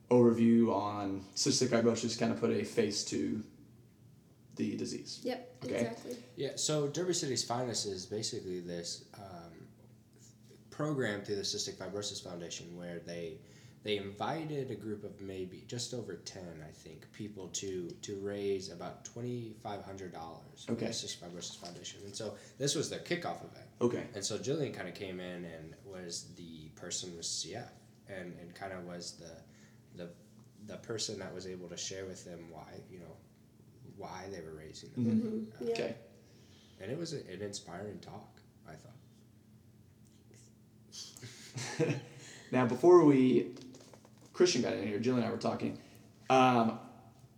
overview 0.10 0.74
on 0.74 1.24
cystic 1.36 1.68
fibrosis, 1.68 2.18
kind 2.18 2.32
of 2.32 2.40
put 2.40 2.52
a 2.52 2.64
face 2.64 3.04
to 3.06 3.44
the 4.56 4.76
disease. 4.76 5.20
Yep. 5.24 5.56
Okay. 5.66 5.76
Exactly. 5.76 6.18
Yeah, 6.36 6.52
so 6.56 6.88
Derby 6.88 7.14
City's 7.14 7.44
Finest 7.44 7.86
is 7.86 8.06
basically 8.06 8.60
this 8.60 9.06
um, 9.16 9.52
program 10.70 11.22
through 11.22 11.36
the 11.36 11.42
Cystic 11.42 11.76
Fibrosis 11.76 12.24
Foundation 12.24 12.76
where 12.78 13.00
they 13.00 13.38
they 13.84 13.98
invited 13.98 14.70
a 14.72 14.76
group 14.76 15.04
of 15.04 15.22
maybe 15.22 15.64
just 15.68 15.94
over 15.94 16.16
ten, 16.16 16.64
I 16.68 16.72
think, 16.72 17.12
people 17.14 17.48
to 17.50 17.90
to 18.02 18.16
raise 18.22 18.72
about 18.72 19.06
twenty 19.06 19.56
five 19.64 19.84
hundred 19.84 20.12
dollars 20.14 20.66
for 20.66 20.74
Okay. 20.74 20.88
the 20.88 20.92
Cystic 20.92 21.18
Fibrosis 21.20 21.58
Foundation, 21.58 22.02
and 22.06 22.16
so 22.16 22.36
this 22.58 22.76
was 22.76 22.90
their 22.90 23.00
kickoff 23.00 23.40
event. 23.46 23.68
Okay. 23.80 24.04
And 24.16 24.24
so 24.26 24.38
Jillian 24.38 24.74
kind 24.74 24.88
of 24.90 24.96
came 24.96 25.20
in 25.20 25.46
and 25.46 25.74
was 25.86 26.32
the 26.36 26.70
person 26.76 27.16
with 27.16 27.26
CF, 27.26 27.70
and, 28.10 28.34
and 28.42 28.54
kind 28.56 28.74
of 28.74 28.84
was 28.86 29.14
the 29.20 30.04
the 30.04 30.10
the 30.66 30.78
person 30.78 31.18
that 31.20 31.34
was 31.34 31.48
able 31.48 31.70
to 31.70 31.78
share 31.78 32.06
with 32.06 32.26
them 32.26 32.40
why 32.52 32.66
you 32.92 33.00
know 33.00 33.16
why 33.96 34.26
they 34.32 34.42
were 34.42 34.54
raising 34.56 34.90
the 34.96 35.00
money. 35.02 35.22
Mhm. 35.22 35.48
Uh, 35.54 35.66
Yeah. 35.66 35.72
Okay. 35.74 35.96
and 36.82 36.92
it 36.92 36.98
was 36.98 37.14
a, 37.14 37.18
an 37.32 37.42
inspiring 37.42 38.00
talk, 38.00 38.40
I 38.68 38.74
thought. 38.74 38.94
now, 42.52 42.66
before 42.66 43.04
we, 43.06 43.48
Christian 44.38 44.62
got 44.62 44.74
in 44.74 44.88
here, 44.88 45.00
Jill 45.00 45.16
and 45.16 45.26
I 45.26 45.32
were 45.32 45.38
talking. 45.38 45.80
Um, 46.30 46.80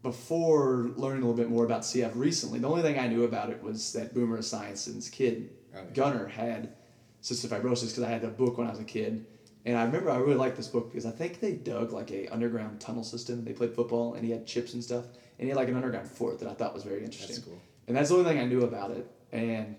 before 0.03 0.91
learning 0.97 1.23
a 1.23 1.25
little 1.27 1.33
bit 1.33 1.49
more 1.49 1.63
about 1.65 1.81
CF 1.81 2.11
recently, 2.13 2.59
the 2.59 2.67
only 2.67 2.81
thing 2.81 2.99
I 2.99 3.07
knew 3.07 3.23
about 3.23 3.49
it 3.49 3.63
was 3.63 3.93
that 3.93 4.13
Boomer 4.13 4.37
Esiason's 4.37 5.09
kid, 5.09 5.49
Oh, 5.73 5.79
yeah. 5.79 5.89
Gunnar, 5.93 6.27
had 6.27 6.73
cystic 7.21 7.47
fibrosis 7.49 7.89
because 7.89 8.03
I 8.03 8.09
had 8.09 8.21
the 8.21 8.27
book 8.27 8.57
when 8.57 8.67
I 8.67 8.71
was 8.71 8.79
a 8.79 8.83
kid. 8.83 9.25
And 9.65 9.77
I 9.77 9.83
remember 9.83 10.09
I 10.09 10.17
really 10.17 10.35
liked 10.35 10.57
this 10.57 10.67
book 10.67 10.89
because 10.89 11.05
I 11.05 11.11
think 11.11 11.39
they 11.39 11.53
dug 11.53 11.91
like 11.91 12.11
a 12.11 12.27
underground 12.29 12.79
tunnel 12.81 13.03
system. 13.03 13.45
They 13.45 13.53
played 13.53 13.73
football 13.75 14.15
and 14.15 14.25
he 14.25 14.31
had 14.31 14.45
chips 14.47 14.73
and 14.73 14.83
stuff. 14.83 15.05
And 15.37 15.45
he 15.45 15.49
had 15.49 15.57
like 15.57 15.67
an 15.69 15.75
underground 15.75 16.07
fort 16.09 16.39
that 16.39 16.49
I 16.49 16.53
thought 16.53 16.73
was 16.73 16.83
very 16.83 17.03
interesting. 17.03 17.35
That's 17.35 17.45
cool. 17.45 17.61
And 17.87 17.95
that's 17.95 18.09
the 18.09 18.15
only 18.15 18.29
thing 18.29 18.39
I 18.39 18.45
knew 18.45 18.61
about 18.63 18.91
it. 18.91 19.09
And 19.31 19.75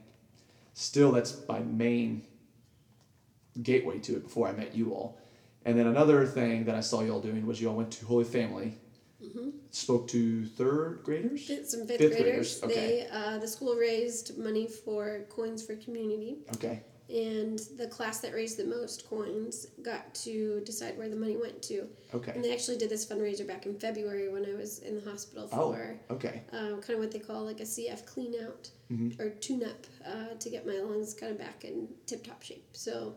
still, 0.74 1.12
that's 1.12 1.36
my 1.48 1.58
main 1.60 2.22
gateway 3.62 3.98
to 3.98 4.16
it 4.16 4.22
before 4.22 4.48
I 4.48 4.52
met 4.52 4.74
you 4.74 4.92
all. 4.92 5.19
And 5.64 5.78
then 5.78 5.86
another 5.86 6.26
thing 6.26 6.64
that 6.64 6.74
I 6.74 6.80
saw 6.80 7.02
you 7.02 7.12
all 7.12 7.20
doing 7.20 7.46
was 7.46 7.60
you 7.60 7.68
all 7.68 7.76
went 7.76 7.90
to 7.92 8.06
Holy 8.06 8.24
Family, 8.24 8.78
spoke 9.70 10.08
to 10.08 10.44
third 10.46 11.00
graders. 11.04 11.46
Fifth- 11.46 11.68
Some 11.68 11.86
fifth, 11.86 11.98
Fifth 11.98 12.16
graders. 12.16 12.60
graders, 12.60 12.62
okay. 12.64 13.06
They 13.10 13.16
uh, 13.16 13.38
the 13.38 13.46
school 13.48 13.74
raised 13.74 14.38
money 14.38 14.66
for 14.66 15.20
coins 15.28 15.62
for 15.64 15.76
community, 15.76 16.38
Okay. 16.56 16.82
and 17.08 17.58
the 17.76 17.86
class 17.86 18.20
that 18.20 18.32
raised 18.34 18.56
the 18.56 18.64
most 18.64 19.08
coins 19.08 19.66
got 19.82 20.12
to 20.26 20.60
decide 20.64 20.96
where 20.98 21.08
the 21.08 21.16
money 21.16 21.36
went 21.36 21.62
to. 21.64 21.86
Okay. 22.14 22.32
And 22.34 22.42
they 22.42 22.52
actually 22.52 22.78
did 22.78 22.88
this 22.90 23.04
fundraiser 23.06 23.46
back 23.46 23.66
in 23.66 23.78
February 23.78 24.28
when 24.30 24.44
I 24.46 24.54
was 24.54 24.80
in 24.80 24.94
the 24.96 25.08
hospital 25.10 25.48
Oh. 25.52 25.72
for 25.72 26.00
Okay. 26.10 26.42
uh, 26.52 26.76
kind 26.84 26.90
of 26.90 26.98
what 27.00 27.12
they 27.12 27.18
call 27.20 27.44
like 27.44 27.60
a 27.60 27.66
CF 27.66 28.06
clean 28.06 28.34
out 28.42 28.70
Mm-hmm. 28.90 29.22
or 29.22 29.30
tune 29.30 29.62
up 29.62 29.86
uh, 30.04 30.34
to 30.36 30.50
get 30.50 30.66
my 30.66 30.78
lungs 30.80 31.14
kind 31.14 31.30
of 31.30 31.38
back 31.38 31.64
in 31.64 31.86
tip 32.06 32.24
top 32.24 32.42
shape. 32.42 32.64
So 32.72 33.14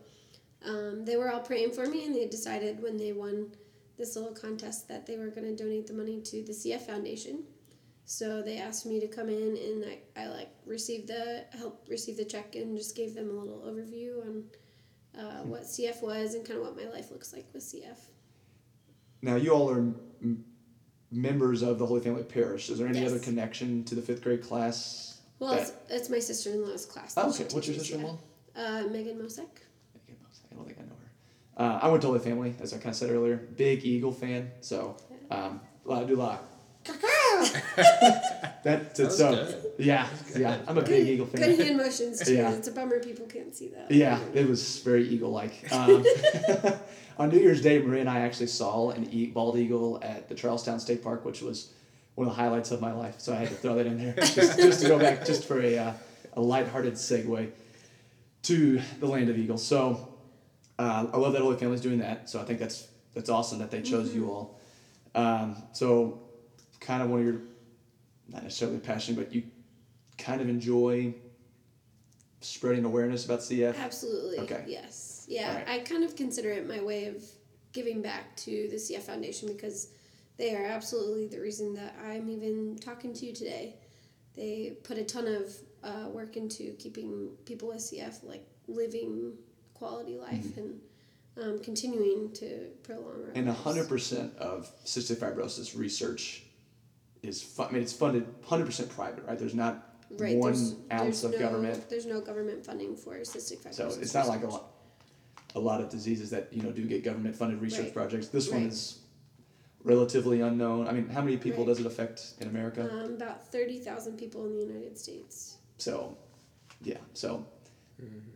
um, 0.65 1.05
they 1.05 1.15
were 1.17 1.31
all 1.31 1.39
praying 1.41 1.71
for 1.71 1.85
me, 1.85 2.05
and 2.05 2.15
they 2.15 2.25
decided 2.27 2.81
when 2.81 2.97
they 2.97 3.11
won 3.13 3.47
this 3.97 4.15
little 4.15 4.31
contest 4.33 4.87
that 4.87 5.05
they 5.05 5.17
were 5.17 5.27
going 5.27 5.45
to 5.55 5.55
donate 5.63 5.87
the 5.87 5.93
money 5.93 6.19
to 6.21 6.43
the 6.43 6.51
CF 6.51 6.81
Foundation. 6.81 7.43
So 8.05 8.41
they 8.41 8.57
asked 8.57 8.85
me 8.85 8.99
to 8.99 9.07
come 9.07 9.29
in, 9.29 9.55
and 9.57 9.85
I, 9.85 10.21
I 10.23 10.27
like 10.27 10.49
received 10.65 11.07
the 11.07 11.45
help 11.57 11.85
receive 11.89 12.17
the 12.17 12.25
check 12.25 12.55
and 12.55 12.77
just 12.77 12.95
gave 12.95 13.13
them 13.15 13.29
a 13.29 13.33
little 13.33 13.59
overview 13.61 14.21
on 14.25 14.43
uh, 15.17 15.43
Hmm. 15.43 15.49
what 15.49 15.61
CF 15.63 16.01
was 16.01 16.33
and 16.33 16.45
kind 16.45 16.59
of 16.59 16.65
what 16.65 16.75
my 16.75 16.89
life 16.91 17.11
looks 17.11 17.31
like 17.33 17.45
with 17.53 17.63
CF. 17.63 17.97
Now 19.21 19.35
you 19.35 19.51
all 19.53 19.69
are 19.69 19.77
m- 19.77 20.43
members 21.11 21.61
of 21.61 21.77
the 21.79 21.85
Holy 21.85 22.01
Family 22.01 22.23
Parish. 22.23 22.69
Is 22.69 22.79
there 22.79 22.87
any 22.87 22.99
Yes. 22.99 23.11
other 23.11 23.19
connection 23.19 23.83
to 23.85 23.95
the 23.95 24.01
fifth 24.01 24.21
grade 24.23 24.41
class? 24.43 25.21
Well, 25.39 25.51
that- 25.51 25.61
it's, 25.61 25.71
it's 25.89 26.09
my 26.09 26.19
sister 26.19 26.49
in 26.49 26.67
law's 26.67 26.85
class. 26.85 27.13
Oh, 27.15 27.29
okay. 27.29 27.45
What's 27.51 27.67
your 27.67 27.77
sister-in-law? 27.77 28.17
Uh, 28.55 28.83
Megan 28.91 29.17
Mosek. 29.17 29.47
I 30.53 30.55
don't 30.55 30.65
think 30.65 30.77
I 30.79 30.83
know 30.83 31.67
her. 31.67 31.73
Uh, 31.75 31.79
I 31.83 31.87
went 31.89 32.01
to 32.01 32.07
Holy 32.07 32.19
Family, 32.19 32.53
as 32.61 32.73
I 32.73 32.77
kind 32.77 32.89
of 32.89 32.95
said 32.95 33.11
earlier. 33.11 33.37
Big 33.37 33.85
Eagle 33.85 34.11
fan, 34.11 34.51
so 34.61 34.97
um, 35.31 35.59
a 35.85 35.89
lot, 35.89 36.03
I 36.03 36.05
do 36.05 36.19
a 36.21 36.39
that, 36.85 38.61
That 38.95 38.99
was 38.99 39.17
so 39.17 39.31
good. 39.31 39.65
yeah, 39.77 40.07
yeah. 40.35 40.57
I'm 40.67 40.77
a 40.77 40.81
Good, 40.81 40.89
big 40.89 41.07
Eagle 41.07 41.25
fan. 41.25 41.41
good 41.41 41.59
hand 41.59 41.77
motions 41.77 42.19
too. 42.25 42.35
Yeah. 42.35 42.51
It's 42.51 42.67
a 42.67 42.71
bummer 42.71 42.99
people 42.99 43.25
can't 43.25 43.55
see 43.55 43.69
that. 43.69 43.91
Yeah, 43.91 44.19
it 44.33 44.47
was 44.47 44.79
very 44.79 45.07
eagle-like. 45.07 45.71
Um, 45.71 46.05
on 47.17 47.29
New 47.29 47.39
Year's 47.39 47.61
Day, 47.61 47.81
Maria 47.81 48.01
and 48.01 48.09
I 48.09 48.19
actually 48.21 48.47
saw 48.47 48.91
an 48.91 49.07
e- 49.11 49.27
bald 49.27 49.57
eagle 49.57 49.99
at 50.03 50.29
the 50.29 50.35
Charlestown 50.35 50.79
State 50.79 51.03
Park, 51.03 51.25
which 51.25 51.41
was 51.41 51.73
one 52.15 52.27
of 52.27 52.35
the 52.35 52.41
highlights 52.41 52.71
of 52.71 52.81
my 52.81 52.91
life. 52.93 53.15
So 53.19 53.33
I 53.33 53.37
had 53.37 53.49
to 53.49 53.55
throw 53.55 53.75
that 53.75 53.85
in 53.85 53.97
there 53.97 54.13
just, 54.15 54.57
just 54.57 54.81
to 54.81 54.87
go 54.87 54.99
back, 54.99 55.25
just 55.25 55.45
for 55.45 55.61
a, 55.61 55.77
uh, 55.77 55.93
a 56.33 56.41
lighthearted 56.41 56.93
segue 56.93 57.49
to 58.43 58.81
the 58.99 59.05
land 59.07 59.29
of 59.29 59.37
eagles. 59.37 59.65
So 59.65 60.12
uh, 60.79 61.07
I 61.11 61.17
love 61.17 61.33
that 61.33 61.41
Holy 61.41 61.57
Family's 61.57 61.81
doing 61.81 61.99
that. 61.99 62.29
So 62.29 62.39
I 62.39 62.43
think 62.43 62.59
that's 62.59 62.87
that's 63.13 63.29
awesome 63.29 63.59
that 63.59 63.71
they 63.71 63.81
chose 63.81 64.13
you 64.13 64.29
all. 64.29 64.59
Um, 65.15 65.63
so 65.73 66.21
kind 66.79 67.03
of 67.03 67.09
one 67.09 67.19
of 67.19 67.25
your 67.25 67.41
not 68.29 68.43
necessarily 68.43 68.79
passion, 68.79 69.15
but 69.15 69.33
you 69.33 69.43
kind 70.17 70.41
of 70.41 70.49
enjoy 70.49 71.13
spreading 72.41 72.85
awareness 72.85 73.25
about 73.25 73.39
CF. 73.39 73.77
Absolutely. 73.77 74.39
Okay. 74.39 74.63
Yes. 74.67 75.25
Yeah. 75.29 75.49
Alright. 75.49 75.69
I 75.69 75.79
kind 75.79 76.03
of 76.03 76.15
consider 76.15 76.51
it 76.51 76.67
my 76.67 76.81
way 76.81 77.05
of 77.05 77.23
giving 77.71 78.01
back 78.01 78.35
to 78.37 78.67
the 78.69 78.75
CF 78.75 79.01
Foundation 79.01 79.47
because 79.47 79.89
they 80.37 80.55
are 80.55 80.65
absolutely 80.65 81.27
the 81.27 81.39
reason 81.39 81.73
that 81.75 81.95
I'm 82.05 82.29
even 82.29 82.77
talking 82.79 83.13
to 83.13 83.25
you 83.25 83.33
today. 83.33 83.75
They 84.35 84.77
put 84.83 84.97
a 84.97 85.03
ton 85.03 85.27
of 85.27 85.53
uh, 85.83 86.09
work 86.09 86.37
into 86.37 86.73
keeping 86.79 87.29
people 87.45 87.69
with 87.69 87.77
CF 87.77 88.23
like 88.23 88.45
living 88.67 89.33
quality 89.83 90.17
life 90.17 90.57
and 90.57 90.79
um, 91.41 91.59
continuing 91.59 92.31
to 92.33 92.67
prolong 92.83 93.23
our 93.25 93.31
And 93.35 93.49
hundred 93.49 93.89
percent 93.89 94.35
of 94.37 94.71
cystic 94.85 95.17
fibrosis 95.17 95.77
research 95.77 96.43
is 97.21 97.41
fu- 97.41 97.63
I 97.63 97.71
mean 97.71 97.81
it's 97.81 97.93
funded 97.93 98.25
hundred 98.45 98.65
percent 98.67 98.89
private, 98.89 99.25
right? 99.25 99.37
There's 99.37 99.55
not 99.55 99.89
Right, 100.19 100.37
one 100.37 100.51
there's, 100.51 100.75
ounce 100.91 101.21
there's 101.21 101.23
of 101.23 101.31
no, 101.31 101.39
government. 101.39 101.89
There's 101.89 102.05
no 102.05 102.21
government 102.21 102.63
funding 102.63 102.95
for 102.95 103.15
cystic 103.21 103.61
fibrosis. 103.63 103.73
So 103.73 103.87
it's 103.99 104.13
not 104.13 104.27
like 104.27 104.43
a 104.43 104.47
lot 104.47 104.65
a 105.55 105.59
lot 105.59 105.81
of 105.81 105.89
diseases 105.89 106.29
that, 106.31 106.51
you 106.51 106.61
know, 106.63 106.71
do 106.71 106.85
get 106.85 107.03
government 107.03 107.35
funded 107.35 107.61
research 107.61 107.85
Right. 107.85 107.93
projects. 107.93 108.27
This 108.27 108.49
one 108.49 108.63
is 108.63 108.99
relatively 109.83 110.41
unknown. 110.41 110.87
I 110.87 110.91
mean, 110.91 111.07
how 111.09 111.21
many 111.21 111.37
people 111.37 111.63
Right. 111.63 111.67
does 111.69 111.79
it 111.79 111.85
affect 111.87 112.33
in 112.41 112.47
America? 112.47 112.81
Um, 112.91 113.13
about 113.15 113.47
thirty 113.51 113.79
thousand 113.79 114.17
people 114.17 114.45
in 114.45 114.53
the 114.55 114.63
United 114.63 114.97
States. 114.97 115.57
So 115.77 116.15
yeah. 116.83 116.99
So 117.13 117.45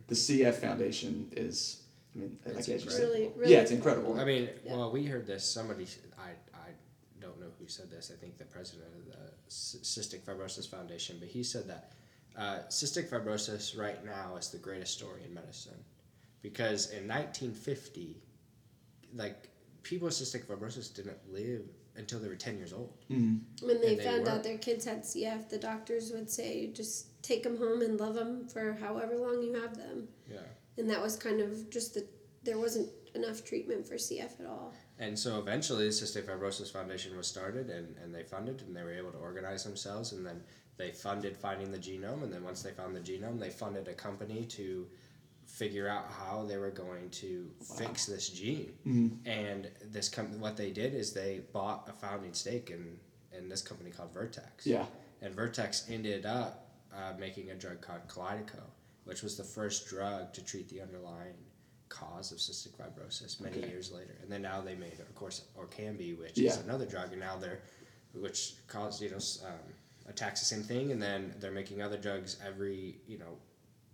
the 0.06 0.14
CF 0.14 0.54
Foundation 0.54 1.28
is 1.32 1.82
I 2.14 2.18
mean, 2.20 2.38
It's 2.46 2.68
as 2.68 2.84
you 2.84 2.90
said. 2.90 3.02
Really, 3.02 3.30
really. 3.36 3.52
Yeah, 3.52 3.60
it's 3.60 3.70
incredible. 3.70 4.18
I 4.18 4.24
mean, 4.24 4.48
Yeah. 4.64 4.76
well, 4.76 4.90
we 4.90 5.04
heard 5.04 5.26
this. 5.26 5.44
Somebody, 5.44 5.86
I, 6.18 6.30
I 6.54 6.70
don't 7.20 7.38
know 7.38 7.50
who 7.60 7.68
said 7.68 7.90
this. 7.90 8.10
I 8.12 8.16
think 8.18 8.38
the 8.38 8.44
president 8.44 8.88
of 8.98 9.06
the 9.06 9.30
C- 9.48 9.78
Cystic 9.78 10.20
Fibrosis 10.22 10.68
Foundation, 10.68 11.16
but 11.20 11.28
he 11.28 11.42
said 11.42 11.68
that 11.68 11.92
uh, 12.36 12.60
cystic 12.70 13.08
fibrosis 13.10 13.76
right 13.78 14.04
now 14.04 14.36
is 14.36 14.48
the 14.50 14.58
greatest 14.58 14.94
story 14.96 15.22
in 15.24 15.34
medicine, 15.34 15.74
because 16.40 16.90
in 16.90 17.06
1950, 17.08 18.16
like 19.14 19.48
people 19.82 20.06
with 20.06 20.14
cystic 20.14 20.44
fibrosis 20.46 20.94
didn't 20.94 21.18
live 21.32 21.62
until 21.96 22.20
they 22.20 22.28
were 22.28 22.36
10 22.36 22.56
years 22.56 22.72
old. 22.72 22.92
Mhm. 23.10 23.40
When 23.62 23.80
they 23.80 23.96
they 23.96 24.04
found 24.04 24.24
were. 24.24 24.30
out 24.30 24.44
their 24.44 24.58
kids 24.58 24.84
had 24.84 25.02
CF, 25.04 25.48
the 25.48 25.58
doctors 25.58 26.12
would 26.12 26.30
say, 26.30 26.68
just 26.68 27.07
take 27.22 27.42
them 27.42 27.56
home 27.58 27.82
and 27.82 27.98
love 27.98 28.14
them 28.14 28.46
for 28.48 28.74
however 28.80 29.16
long 29.16 29.42
you 29.42 29.54
have 29.54 29.76
them. 29.76 30.08
Yeah. 30.30 30.38
And 30.76 30.88
that 30.90 31.02
was 31.02 31.16
kind 31.16 31.40
of 31.40 31.68
just 31.70 31.94
the, 31.94 32.06
there 32.44 32.58
wasn't 32.58 32.88
enough 33.14 33.44
treatment 33.44 33.86
for 33.86 33.94
CF 33.94 34.40
at 34.40 34.46
all. 34.46 34.72
And 34.98 35.18
so 35.18 35.38
eventually, 35.38 35.84
the 35.84 35.90
Cystic 35.90 36.24
Fibrosis 36.24 36.72
Foundation 36.72 37.16
was 37.16 37.26
started, 37.26 37.70
and, 37.70 37.96
and 38.02 38.14
they 38.14 38.22
funded, 38.22 38.62
and 38.62 38.74
they 38.74 38.82
were 38.82 38.92
able 38.92 39.12
to 39.12 39.18
organize 39.18 39.64
themselves, 39.64 40.12
and 40.12 40.26
then 40.26 40.42
they 40.76 40.90
funded 40.90 41.36
finding 41.36 41.70
the 41.70 41.78
genome, 41.78 42.22
and 42.22 42.32
then 42.32 42.42
once 42.42 42.62
they 42.62 42.72
found 42.72 42.94
the 42.96 43.00
genome, 43.00 43.38
they 43.38 43.50
funded 43.50 43.86
a 43.88 43.94
company 43.94 44.44
to 44.46 44.86
figure 45.44 45.88
out 45.88 46.04
how 46.10 46.44
they 46.44 46.56
were 46.56 46.70
going 46.70 47.08
to 47.10 47.50
fix 47.76 48.06
this 48.06 48.28
gene. 48.28 48.72
Mm-hmm. 48.86 49.28
And 49.28 49.70
this 49.84 50.08
com- 50.08 50.40
what 50.40 50.56
they 50.56 50.70
did 50.70 50.94
is 50.94 51.12
they 51.12 51.40
bought 51.52 51.88
a 51.88 51.92
founding 51.92 52.34
stake 52.34 52.70
in 52.70 52.98
in 53.36 53.48
this 53.48 53.62
company 53.62 53.90
called 53.90 54.12
Vertex. 54.12 54.66
Yeah. 54.66 54.86
And 55.22 55.34
Vertex 55.34 55.86
ended 55.90 56.26
up 56.26 56.67
uh, 56.94 57.12
making 57.18 57.50
a 57.50 57.54
drug 57.54 57.80
called 57.80 58.06
Kalydeco, 58.08 58.62
which 59.04 59.22
was 59.22 59.36
the 59.36 59.44
first 59.44 59.88
drug 59.88 60.32
to 60.34 60.44
treat 60.44 60.68
the 60.68 60.80
underlying 60.80 61.34
cause 61.88 62.32
of 62.32 62.38
cystic 62.38 62.72
fibrosis 62.76 63.40
many 63.40 63.58
Okay. 63.58 63.68
years 63.68 63.90
later. 63.90 64.14
And 64.22 64.30
then 64.30 64.42
now 64.42 64.60
they 64.60 64.74
made, 64.74 65.00
of 65.00 65.14
course, 65.14 65.42
Orkambi, 65.58 66.18
which 66.18 66.36
Yeah. 66.38 66.50
is 66.50 66.58
another 66.58 66.84
drug, 66.86 67.12
and 67.12 67.20
now 67.20 67.36
they're, 67.36 67.60
which 68.14 68.54
cause 68.68 69.00
you 69.00 69.10
know 69.10 69.18
um, 69.46 69.58
attacks 70.06 70.40
the 70.40 70.46
same 70.46 70.62
thing, 70.62 70.92
and 70.92 71.00
then 71.02 71.34
they're 71.40 71.52
making 71.52 71.80
other 71.82 71.96
drugs 71.98 72.36
every 72.46 73.00
you 73.06 73.18
know 73.18 73.38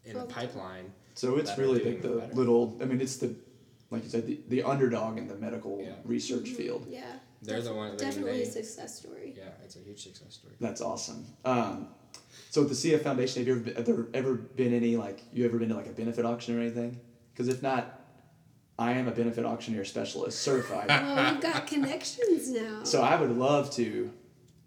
in 0.04 0.14
the 0.14 0.20
the 0.20 0.26
pipeline. 0.26 0.92
So 1.14 1.36
it's 1.36 1.56
really 1.58 1.82
like 1.84 2.02
the 2.02 2.08
better. 2.08 2.34
little 2.34 2.76
I 2.80 2.84
mean 2.84 3.00
it's 3.00 3.16
the 3.16 3.34
like 3.90 4.02
you 4.02 4.08
said, 4.10 4.26
the, 4.26 4.40
the 4.48 4.62
underdog 4.62 5.18
in 5.18 5.28
the 5.28 5.36
medical 5.36 5.80
Yeah. 5.80 5.94
research 6.04 6.48
field. 6.50 6.86
Yeah. 6.88 7.18
They're 7.42 7.60
the 7.60 7.74
one- 7.74 7.88
I 7.88 7.90
mean, 7.90 7.98
Definitely 7.98 8.42
a 8.42 8.44
they- 8.44 8.50
success 8.50 8.98
story. 8.98 9.34
Yeah, 9.36 9.50
it's 9.62 9.76
a 9.76 9.80
huge 9.80 10.02
success 10.02 10.34
story. 10.34 10.54
That's 10.58 10.80
awesome. 10.80 11.26
Um, 11.44 11.94
so 12.54 12.62
with 12.62 12.80
the 12.80 12.92
CF 12.92 13.00
Foundation, 13.02 13.40
have 13.40 13.48
you 13.48 13.54
ever 13.54 13.62
been, 13.64 13.74
have 13.74 13.84
there 13.84 14.06
ever 14.14 14.34
been 14.34 14.72
any 14.72 14.96
like 14.96 15.24
you 15.32 15.44
ever 15.44 15.58
been 15.58 15.70
to 15.70 15.74
like 15.74 15.88
a 15.88 15.90
benefit 15.90 16.24
auction 16.24 16.56
or 16.56 16.60
anything? 16.60 17.00
Because 17.32 17.48
if 17.48 17.64
not, 17.64 17.98
I 18.78 18.92
am 18.92 19.08
a 19.08 19.10
benefit 19.10 19.44
auctioneer 19.44 19.84
specialist, 19.84 20.38
certified. 20.40 20.86
Well, 20.88 21.32
we've 21.32 21.42
got 21.42 21.66
connections 21.66 22.52
now. 22.52 22.84
so 22.84 23.02
I 23.02 23.16
would 23.20 23.36
love 23.36 23.72
to 23.72 24.08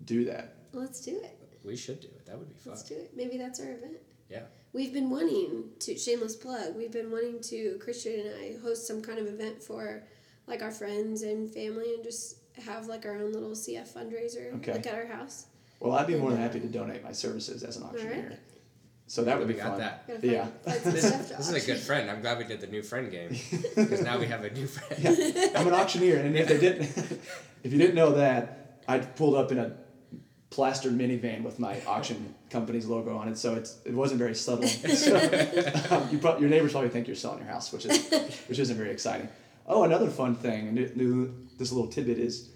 do 0.04 0.26
that. 0.26 0.56
Let's 0.74 1.00
do 1.00 1.12
it. 1.12 1.40
We 1.64 1.78
should 1.78 2.02
do 2.02 2.08
it. 2.10 2.26
That 2.26 2.38
would 2.38 2.50
be 2.50 2.56
fun. 2.56 2.72
Let's 2.74 2.84
do 2.84 2.96
it. 2.96 3.12
Maybe 3.16 3.38
that's 3.38 3.62
our 3.62 3.72
event. 3.72 4.00
Yeah. 4.30 4.44
We've 4.74 4.92
been 4.92 5.10
wanting 5.10 5.70
to 5.80 5.98
shameless 5.98 6.36
plug. 6.36 6.76
We've 6.76 6.92
been 6.92 7.10
wanting 7.10 7.40
to 7.40 7.80
Christian 7.82 8.20
and 8.20 8.36
I 8.36 8.58
host 8.62 8.86
some 8.86 9.02
kind 9.02 9.18
of 9.18 9.28
event 9.28 9.64
for 9.64 10.04
like 10.46 10.62
our 10.62 10.72
friends 10.72 11.22
and 11.22 11.50
family 11.50 11.94
and 11.94 12.04
just 12.04 12.40
have 12.66 12.88
like 12.88 13.06
our 13.06 13.16
own 13.16 13.32
little 13.32 13.52
CF 13.52 13.88
fundraiser 13.88 14.54
Okay. 14.58 14.74
like 14.74 14.86
at 14.86 14.94
our 14.94 15.06
house. 15.06 15.46
Well, 15.80 15.94
I'd 15.94 16.08
be 16.08 16.16
more 16.16 16.32
than 16.32 16.40
happy 16.40 16.60
to 16.60 16.68
donate 16.68 17.04
my 17.04 17.12
services 17.12 17.64
as 17.64 17.78
an 17.78 17.84
auctioneer. 17.84 18.38
So 19.10 19.24
that 19.24 19.38
would 19.38 19.48
we 19.48 19.54
be 19.54 19.60
got 19.60 19.70
fun. 19.70 19.80
that. 19.80 20.08
Gotta 20.08 20.28
Yeah. 20.28 20.48
This, 20.66 20.84
this 20.84 21.50
is 21.50 21.64
a 21.64 21.66
good 21.66 21.80
friend. 21.80 22.10
I'm 22.12 22.22
glad 22.22 22.38
we 22.38 22.44
did 22.44 22.60
the 22.60 22.68
new 22.68 22.84
friend 22.84 23.10
game 23.10 23.30
because 23.76 24.02
now 24.02 24.20
we 24.20 24.28
have 24.28 24.44
a 24.44 24.50
new 24.50 24.68
friend. 24.68 25.02
Yeah, 25.02 25.50
I'm 25.56 25.68
an 25.68 25.74
auctioneer, 25.74 26.20
and 26.20 26.36
if 26.36 26.48
they 26.50 26.60
didn't, 26.60 26.82
if 27.64 27.72
you 27.72 27.78
didn't 27.78 27.96
know 27.96 28.14
that, 28.14 28.82
I 28.88 29.00
pulled 29.00 29.36
up 29.36 29.52
in 29.52 29.60
a 29.60 29.78
plastered 30.50 30.98
minivan 30.98 31.44
with 31.44 31.60
my 31.60 31.80
auction 31.86 32.34
company's 32.50 32.86
logo 32.86 33.16
on 33.18 33.28
it, 33.30 33.38
so 33.38 33.56
it's 33.56 33.78
it 33.86 33.94
wasn't 33.94 34.20
very 34.20 34.36
subtle. 34.36 34.68
So, 34.68 35.16
um, 35.92 36.10
you 36.12 36.18
prob- 36.18 36.42
your 36.42 36.50
neighbors 36.50 36.72
probably 36.74 36.90
think 36.90 37.08
you're 37.08 37.16
selling 37.16 37.40
your 37.40 37.48
house, 37.48 37.72
which 37.72 37.86
is 37.86 38.10
which 38.48 38.60
isn't 38.60 38.76
very 38.78 38.92
exciting. 38.92 39.30
Oh, 39.68 39.84
another 39.84 40.08
fun 40.10 40.36
thing, 40.36 40.68
and 40.68 40.76
new, 40.76 40.92
new, 40.96 41.48
this 41.58 41.72
little 41.74 41.90
tidbit 41.92 42.18
is, 42.20 42.50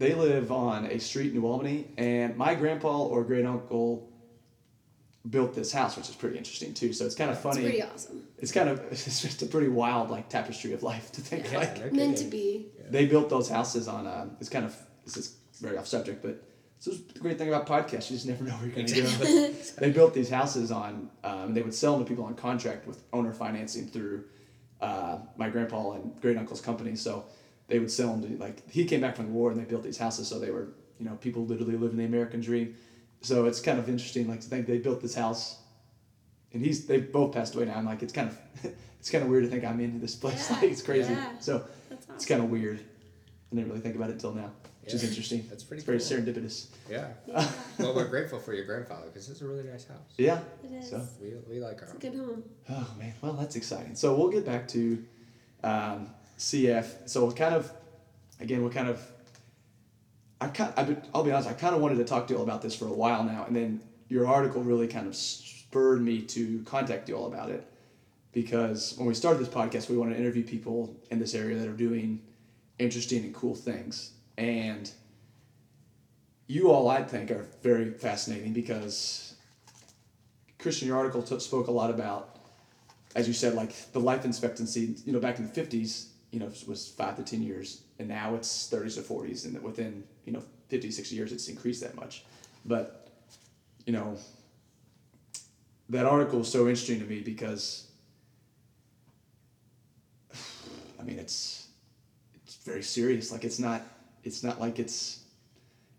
they 0.00 0.14
live 0.14 0.50
on 0.50 0.86
a 0.86 0.98
street 0.98 1.28
in 1.28 1.34
New 1.40 1.46
Albany, 1.46 1.86
and 1.98 2.36
my 2.36 2.54
grandpa 2.56 3.02
or 3.04 3.22
great 3.22 3.44
uncle 3.46 4.08
built 5.28 5.54
this 5.54 5.70
house, 5.70 5.96
which 5.98 6.08
is 6.08 6.14
pretty 6.14 6.38
interesting 6.38 6.72
too. 6.72 6.92
So 6.94 7.04
it's 7.04 7.14
kind 7.14 7.30
of 7.30 7.36
It's 7.36 7.42
funny. 7.44 7.62
pretty 7.62 7.82
awesome. 7.82 8.24
It's 8.38 8.50
kind 8.50 8.68
of 8.70 8.80
it's 8.90 9.20
just 9.20 9.42
a 9.42 9.46
pretty 9.46 9.68
wild 9.68 10.10
like 10.10 10.28
tapestry 10.30 10.72
of 10.72 10.82
life 10.82 11.12
to 11.12 11.20
think 11.20 11.52
Yeah. 11.52 11.58
like 11.58 11.76
no 11.78 11.90
Meant 11.92 12.16
to 12.18 12.24
be. 12.24 12.66
they 12.88 13.04
built 13.06 13.28
those 13.28 13.48
houses 13.48 13.86
on 13.88 14.06
uh, 14.06 14.26
it's 14.40 14.48
kind 14.48 14.64
of 14.64 14.74
this 15.04 15.16
is 15.18 15.36
very 15.60 15.76
off 15.76 15.86
subject 15.86 16.22
but 16.22 16.42
this 16.78 16.86
is 16.94 17.02
the 17.12 17.20
great 17.20 17.36
thing 17.36 17.48
about 17.48 17.66
podcasts 17.66 18.10
you 18.10 18.16
just 18.16 18.26
never 18.26 18.42
know 18.44 18.52
where 18.54 18.66
you're 18.68 18.74
going 18.74 18.86
to 18.86 19.02
go 19.02 19.52
they 19.78 19.90
built 19.90 20.14
these 20.14 20.30
houses 20.30 20.70
on 20.72 21.10
um, 21.22 21.52
they 21.52 21.60
would 21.60 21.74
sell 21.74 21.92
them 21.96 22.04
to 22.04 22.08
people 22.08 22.24
on 22.24 22.34
contract 22.34 22.86
with 22.86 23.02
owner 23.12 23.34
financing 23.34 23.86
through 23.86 24.24
uh, 24.80 25.18
my 25.36 25.50
grandpa 25.50 25.92
and 25.92 26.18
great 26.22 26.38
uncle's 26.38 26.62
company 26.62 26.96
so 26.96 27.26
they 27.70 27.78
would 27.78 27.90
sell 27.90 28.14
them 28.14 28.22
to 28.36 28.36
like 28.42 28.68
he 28.70 28.84
came 28.84 29.00
back 29.00 29.16
from 29.16 29.26
the 29.26 29.32
war 29.32 29.50
and 29.50 29.58
they 29.60 29.64
built 29.64 29.82
these 29.82 29.96
houses 29.98 30.28
so 30.28 30.38
they 30.38 30.50
were 30.50 30.68
you 30.98 31.06
know 31.06 31.14
people 31.16 31.44
literally 31.46 31.76
living 31.76 31.96
the 31.96 32.04
american 32.04 32.40
dream 32.40 32.74
so 33.22 33.46
it's 33.46 33.60
kind 33.60 33.78
of 33.78 33.88
interesting 33.88 34.28
like 34.28 34.40
to 34.40 34.48
think 34.48 34.66
they 34.66 34.78
built 34.78 35.00
this 35.00 35.14
house 35.14 35.58
and 36.52 36.62
he's 36.64 36.86
they 36.86 36.98
both 36.98 37.32
passed 37.32 37.54
away 37.54 37.64
now 37.64 37.76
i'm 37.76 37.86
like 37.86 38.02
it's 38.02 38.12
kind 38.12 38.28
of 38.28 38.38
it's 39.00 39.10
kind 39.10 39.24
of 39.24 39.30
weird 39.30 39.44
to 39.44 39.50
think 39.50 39.64
i'm 39.64 39.80
into 39.80 39.98
this 39.98 40.14
place 40.16 40.46
Yeah, 40.50 40.56
like 40.56 40.70
it's 40.70 40.82
crazy 40.82 41.12
yeah. 41.12 41.38
so 41.38 41.64
awesome. 41.92 42.14
it's 42.14 42.26
kind 42.26 42.42
of 42.42 42.50
weird. 42.50 42.80
I 43.52 43.56
didn't 43.56 43.68
really 43.70 43.80
think 43.80 43.96
about 43.96 44.10
it 44.10 44.12
until 44.12 44.32
now, 44.32 44.52
which 44.84 44.94
is 44.94 45.02
interesting. 45.02 45.44
that's 45.50 45.64
pretty 45.64 45.82
It's 45.82 46.08
very 46.08 46.22
cool. 46.22 46.32
serendipitous. 46.32 46.68
Yeah. 46.88 47.08
Yeah, 47.26 47.50
Well, 47.80 47.96
we're 47.96 48.06
grateful 48.06 48.38
for 48.38 48.54
your 48.54 48.64
grandfather 48.64 49.06
because 49.08 49.28
it's 49.28 49.40
a 49.40 49.44
really 49.48 49.64
nice 49.64 49.88
house. 49.88 49.98
Yeah. 50.18 50.38
it 50.62 50.70
is. 50.72 50.88
So, 50.90 51.04
We, 51.20 51.32
we 51.48 51.58
like 51.58 51.78
our 51.82 51.88
It's 51.88 51.94
a 51.94 51.98
good 51.98 52.14
home. 52.14 52.44
oh 52.68 52.94
man, 52.96 53.12
well 53.20 53.32
that's 53.32 53.56
exciting. 53.56 53.96
So 53.96 54.14
we'll 54.16 54.28
get 54.30 54.46
back 54.46 54.68
to 54.68 55.04
um, 55.64 56.10
CF. 56.40 57.08
So 57.08 57.30
kind 57.32 57.54
of, 57.54 57.72
again, 58.40 58.62
we'll 58.62 58.72
kind 58.72 58.88
of. 58.88 59.00
I 60.40 60.48
kind, 60.48 60.72
I, 60.76 60.96
I'll 61.14 61.22
be 61.24 61.32
honest. 61.32 61.48
I 61.48 61.54
kind 61.54 61.74
of 61.74 61.82
wanted 61.82 61.96
to 61.96 62.04
talk 62.04 62.26
to 62.28 62.32
you 62.34 62.38
all 62.38 62.44
about 62.44 62.62
this 62.62 62.74
for 62.74 62.86
a 62.88 62.92
while 62.92 63.24
now, 63.24 63.44
and 63.46 63.54
then 63.56 63.82
your 64.08 64.26
article 64.26 64.62
really 64.62 64.88
kind 64.88 65.06
of 65.06 65.16
spurred 65.16 66.02
me 66.02 66.22
to 66.22 66.62
contact 66.64 67.08
you 67.08 67.16
all 67.16 67.26
about 67.26 67.50
it. 67.50 67.66
because 68.32 68.94
when 68.96 69.08
we 69.08 69.14
started 69.14 69.40
this 69.40 69.48
podcast, 69.52 69.88
we 69.90 69.96
want 69.98 70.12
to 70.12 70.18
interview 70.18 70.44
people 70.44 70.96
in 71.10 71.18
this 71.20 71.34
area 71.34 71.56
that 71.58 71.68
are 71.68 71.72
doing 71.76 72.20
interesting 72.78 73.24
and 73.24 73.34
cool 73.34 73.54
things. 73.56 74.12
And 74.38 74.90
you 76.46 76.70
all, 76.70 76.88
I 76.88 77.02
think, 77.02 77.30
are 77.30 77.46
very 77.62 77.90
fascinating 77.92 78.52
because 78.52 79.34
Christian, 80.58 80.88
your 80.88 80.96
article 80.98 81.22
t- 81.22 81.38
spoke 81.40 81.68
a 81.68 81.70
lot 81.72 81.90
about, 81.90 82.36
as 83.16 83.28
you 83.28 83.34
said, 83.34 83.54
like 83.54 83.92
the 83.92 84.00
life 84.00 84.24
expectancy. 84.24 84.96
You 85.04 85.12
know, 85.12 85.20
back 85.20 85.38
in 85.38 85.46
the 85.46 85.52
fifties, 85.52 86.09
you 86.30 86.38
know, 86.38 86.50
was 86.66 86.88
five 86.88 87.16
to 87.16 87.22
ten 87.22 87.42
years, 87.42 87.82
and 87.98 88.08
now 88.08 88.34
it's 88.34 88.68
thirties 88.68 88.96
to 88.96 89.02
forties, 89.02 89.44
and 89.44 89.60
within 89.62 90.04
you 90.24 90.32
know 90.32 90.42
50, 90.68 90.90
60 90.90 91.16
years, 91.16 91.32
it's 91.32 91.48
increased 91.48 91.82
that 91.82 91.96
much. 91.96 92.24
But 92.64 93.08
you 93.84 93.92
know, 93.92 94.16
that 95.88 96.06
article 96.06 96.40
is 96.40 96.48
so 96.48 96.60
interesting 96.60 97.00
to 97.00 97.06
me 97.06 97.20
because, 97.20 97.88
I 100.98 101.02
mean, 101.02 101.18
it's 101.18 101.66
it's 102.44 102.56
very 102.56 102.82
serious. 102.82 103.32
Like 103.32 103.44
it's 103.44 103.58
not 103.58 103.82
it's 104.22 104.42
not 104.42 104.60
like 104.60 104.78
it's 104.78 105.20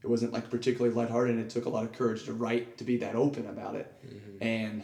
it 0.03 0.07
wasn't 0.07 0.31
like 0.31 0.49
particularly 0.49 0.95
lighthearted. 0.95 1.35
And 1.35 1.43
it 1.43 1.49
took 1.49 1.65
a 1.65 1.69
lot 1.69 1.83
of 1.83 1.91
courage 1.91 2.23
to 2.25 2.33
write 2.33 2.77
to 2.77 2.83
be 2.83 2.97
that 2.97 3.15
open 3.15 3.47
about 3.47 3.75
it, 3.75 3.93
mm-hmm. 4.05 4.43
and 4.43 4.83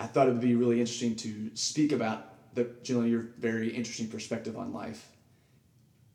I 0.00 0.06
thought 0.06 0.28
it 0.28 0.32
would 0.32 0.40
be 0.40 0.56
really 0.56 0.80
interesting 0.80 1.14
to 1.16 1.50
speak 1.54 1.92
about 1.92 2.35
the 2.56 2.64
Jillian, 2.82 3.10
your 3.10 3.26
very 3.38 3.68
interesting 3.68 4.08
perspective 4.08 4.56
on 4.56 4.72
life, 4.72 5.08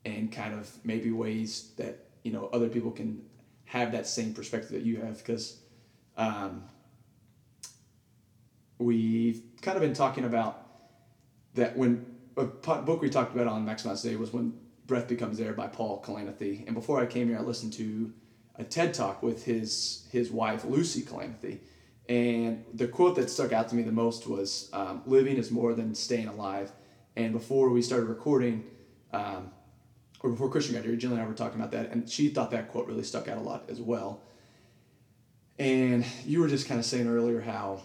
and 0.03 0.29
kind 0.31 0.53
of 0.53 0.69
maybe 0.83 1.11
ways 1.11 1.71
that 1.77 2.03
you 2.23 2.33
know 2.33 2.49
other 2.51 2.67
people 2.67 2.91
can 2.91 3.21
have 3.65 3.93
that 3.93 4.05
same 4.05 4.33
perspective 4.33 4.71
that 4.71 4.81
you 4.81 4.99
have. 4.99 5.17
Because 5.17 5.59
um, 6.17 6.63
we've 8.79 9.41
kind 9.61 9.77
of 9.77 9.81
been 9.81 9.93
talking 9.93 10.25
about 10.25 10.65
that 11.53 11.77
when 11.77 12.05
a 12.35 12.45
book 12.45 13.01
we 13.01 13.09
talked 13.09 13.33
about 13.33 13.47
on 13.47 13.65
Maximize 13.65 14.01
Today 14.01 14.15
was 14.15 14.33
when 14.33 14.53
breath 14.87 15.07
becomes 15.07 15.39
air 15.39 15.53
by 15.53 15.67
Paul 15.67 16.03
Kalanithi, 16.05 16.65
and 16.65 16.73
before 16.73 16.99
I 16.99 17.05
came 17.05 17.29
here, 17.29 17.37
I 17.37 17.41
listened 17.41 17.73
to 17.73 18.11
a 18.55 18.63
TED 18.63 18.95
talk 18.95 19.21
with 19.21 19.45
his 19.45 20.07
his 20.11 20.31
wife 20.31 20.65
Lucy 20.65 21.03
Kalanithi, 21.03 21.59
and 22.09 22.65
the 22.73 22.87
quote 22.87 23.15
that 23.15 23.29
stuck 23.29 23.51
out 23.51 23.69
to 23.69 23.75
me 23.75 23.83
the 23.83 23.91
most 23.91 24.27
was 24.27 24.69
um, 24.73 25.01
"Living 25.05 25.37
is 25.37 25.51
more 25.51 25.73
than 25.73 25.95
staying 25.95 26.27
alive." 26.27 26.71
And 27.15 27.33
before 27.33 27.69
we 27.69 27.81
started 27.81 28.07
recording, 28.07 28.63
um, 29.13 29.51
or 30.21 30.29
before 30.29 30.49
Christian 30.49 30.75
got 30.75 30.85
here, 30.85 30.95
Jillian 30.95 31.13
and 31.13 31.21
I 31.21 31.25
were 31.25 31.33
talking 31.33 31.59
about 31.59 31.71
that, 31.71 31.91
and 31.91 32.09
she 32.09 32.29
thought 32.29 32.51
that 32.51 32.69
quote 32.69 32.87
really 32.87 33.03
stuck 33.03 33.27
out 33.27 33.37
a 33.37 33.41
lot 33.41 33.65
as 33.69 33.79
well. 33.79 34.21
And 35.59 36.05
you 36.25 36.39
were 36.39 36.47
just 36.47 36.67
kind 36.67 36.79
of 36.79 36.85
saying 36.85 37.07
earlier 37.07 37.41
how 37.41 37.81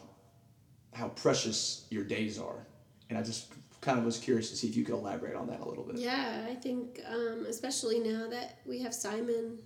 how 0.92 1.08
precious 1.08 1.86
your 1.90 2.04
days 2.04 2.38
are, 2.38 2.66
and 3.10 3.18
I 3.18 3.22
just 3.22 3.52
kind 3.80 3.98
of 3.98 4.04
was 4.04 4.18
curious 4.18 4.50
to 4.50 4.56
see 4.56 4.66
if 4.66 4.76
you 4.76 4.84
could 4.84 4.94
elaborate 4.94 5.36
on 5.36 5.46
that 5.46 5.60
a 5.60 5.68
little 5.68 5.84
bit. 5.84 5.96
Yeah, 5.96 6.44
I 6.48 6.54
think 6.54 7.00
um, 7.08 7.46
especially 7.48 8.00
now 8.00 8.28
that 8.28 8.58
we 8.66 8.80
have 8.80 8.94
Simon, 8.94 9.58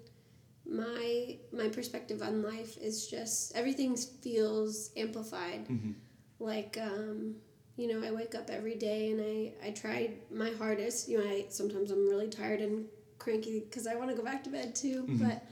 my 0.70 1.36
my 1.52 1.68
perspective 1.68 2.22
on 2.22 2.42
life 2.42 2.78
is 2.78 3.08
just 3.08 3.54
everything 3.56 3.96
feels 3.96 4.90
amplified. 4.96 5.68
Mhm. 5.68 5.94
Like 6.38 6.78
um, 6.80 7.36
you 7.76 7.88
know, 7.88 8.06
I 8.06 8.12
wake 8.12 8.34
up 8.34 8.50
every 8.50 8.76
day 8.76 9.10
and 9.10 9.20
I 9.20 9.68
I 9.68 9.70
try 9.72 10.10
my 10.30 10.50
hardest. 10.50 11.08
You 11.08 11.18
know, 11.18 11.28
I 11.28 11.46
sometimes 11.48 11.90
I'm 11.90 12.08
really 12.08 12.28
tired 12.28 12.60
and 12.60 12.86
cranky 13.18 13.60
because 13.60 13.86
I 13.86 13.96
want 13.96 14.10
to 14.10 14.16
go 14.16 14.22
back 14.24 14.44
to 14.44 14.50
bed 14.50 14.74
too. 14.74 15.04
Mhm. 15.08 15.18
But 15.18 15.42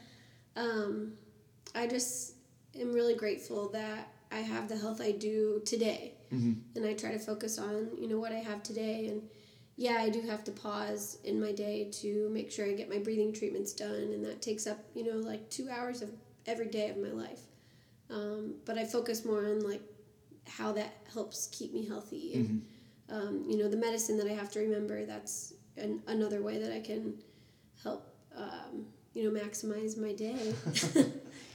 um, 0.57 1.13
I 1.75 1.87
just 1.87 2.35
am 2.79 2.93
really 2.93 3.15
grateful 3.15 3.69
that 3.71 4.09
I 4.31 4.39
have 4.41 4.69
the 4.69 4.77
health 4.77 5.01
I 5.01 5.13
do 5.13 5.63
today 5.65 6.15
hmm 6.31 6.53
and 6.77 6.85
I 6.85 6.93
try 6.93 7.13
to 7.13 7.19
focus 7.19 7.59
on 7.59 7.89
you 7.99 8.09
know 8.09 8.19
what 8.19 8.33
I 8.33 8.41
have 8.51 8.63
today 8.63 9.07
and 9.09 9.23
yeah 9.79 9.99
I 10.07 10.11
do 10.11 10.21
have 10.23 10.43
to 10.45 10.51
pause 10.51 11.19
in 11.25 11.41
my 11.41 11.53
day 11.53 11.89
to 12.03 12.29
make 12.31 12.51
sure 12.51 12.67
I 12.67 12.73
get 12.73 12.91
my 12.91 12.99
breathing 12.99 13.33
treatments 13.33 13.73
done 13.73 14.11
and 14.15 14.23
that 14.27 14.43
takes 14.43 14.67
up 14.67 14.79
you 14.95 15.05
know 15.09 15.19
like 15.33 15.49
two 15.57 15.69
hours 15.71 16.03
of 16.03 16.11
every 16.47 16.67
day 16.69 16.91
of 16.91 16.97
my 16.99 17.11
life. 17.27 17.43
Um, 18.11 18.55
but 18.67 18.77
I 18.79 18.85
focus 18.85 19.25
more 19.25 19.45
on 19.53 19.61
like 19.61 19.83
how 20.59 20.73
that 20.73 20.93
helps 21.13 21.47
keep 21.49 21.73
me 21.75 21.87
healthy. 21.87 22.33
And 22.35 22.63
um, 23.17 23.45
you 23.49 23.57
know 23.59 23.69
the 23.69 23.77
medicine 23.77 24.17
that 24.19 24.27
I 24.27 24.35
have 24.35 24.51
to 24.53 24.61
remember 24.61 25.05
that's 25.07 25.53
an, 25.77 26.03
another 26.07 26.41
way 26.43 26.59
that 26.59 26.73
I 26.73 26.81
can 26.81 27.15
help 27.83 28.03
um, 28.37 28.87
you 29.15 29.23
know 29.31 29.41
maximize 29.41 29.97
my 29.99 30.13
day. 30.13 30.55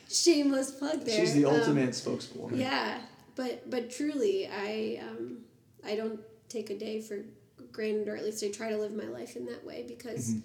Shameless 0.09 0.71
plug 0.71 1.05
there. 1.05 1.19
She's 1.19 1.33
the 1.33 1.45
Um, 1.45 1.55
ultimate 1.55 1.95
spokeswoman. 1.95 2.59
yeah, 2.59 2.99
but 3.35 3.69
but 3.69 3.89
truly, 3.89 4.47
I 4.47 4.99
um, 5.07 5.39
I 5.85 5.95
don't 5.95 6.19
take 6.49 6.69
a 6.69 6.77
day 6.77 7.01
for 7.01 7.17
granted, 7.73 8.07
or 8.07 8.15
at 8.15 8.23
least 8.23 8.43
I 8.43 8.49
try 8.49 8.69
to 8.69 8.77
live 8.77 8.93
my 8.93 9.05
life 9.05 9.35
in 9.35 9.45
that 9.47 9.65
way 9.65 9.83
because 9.87 10.35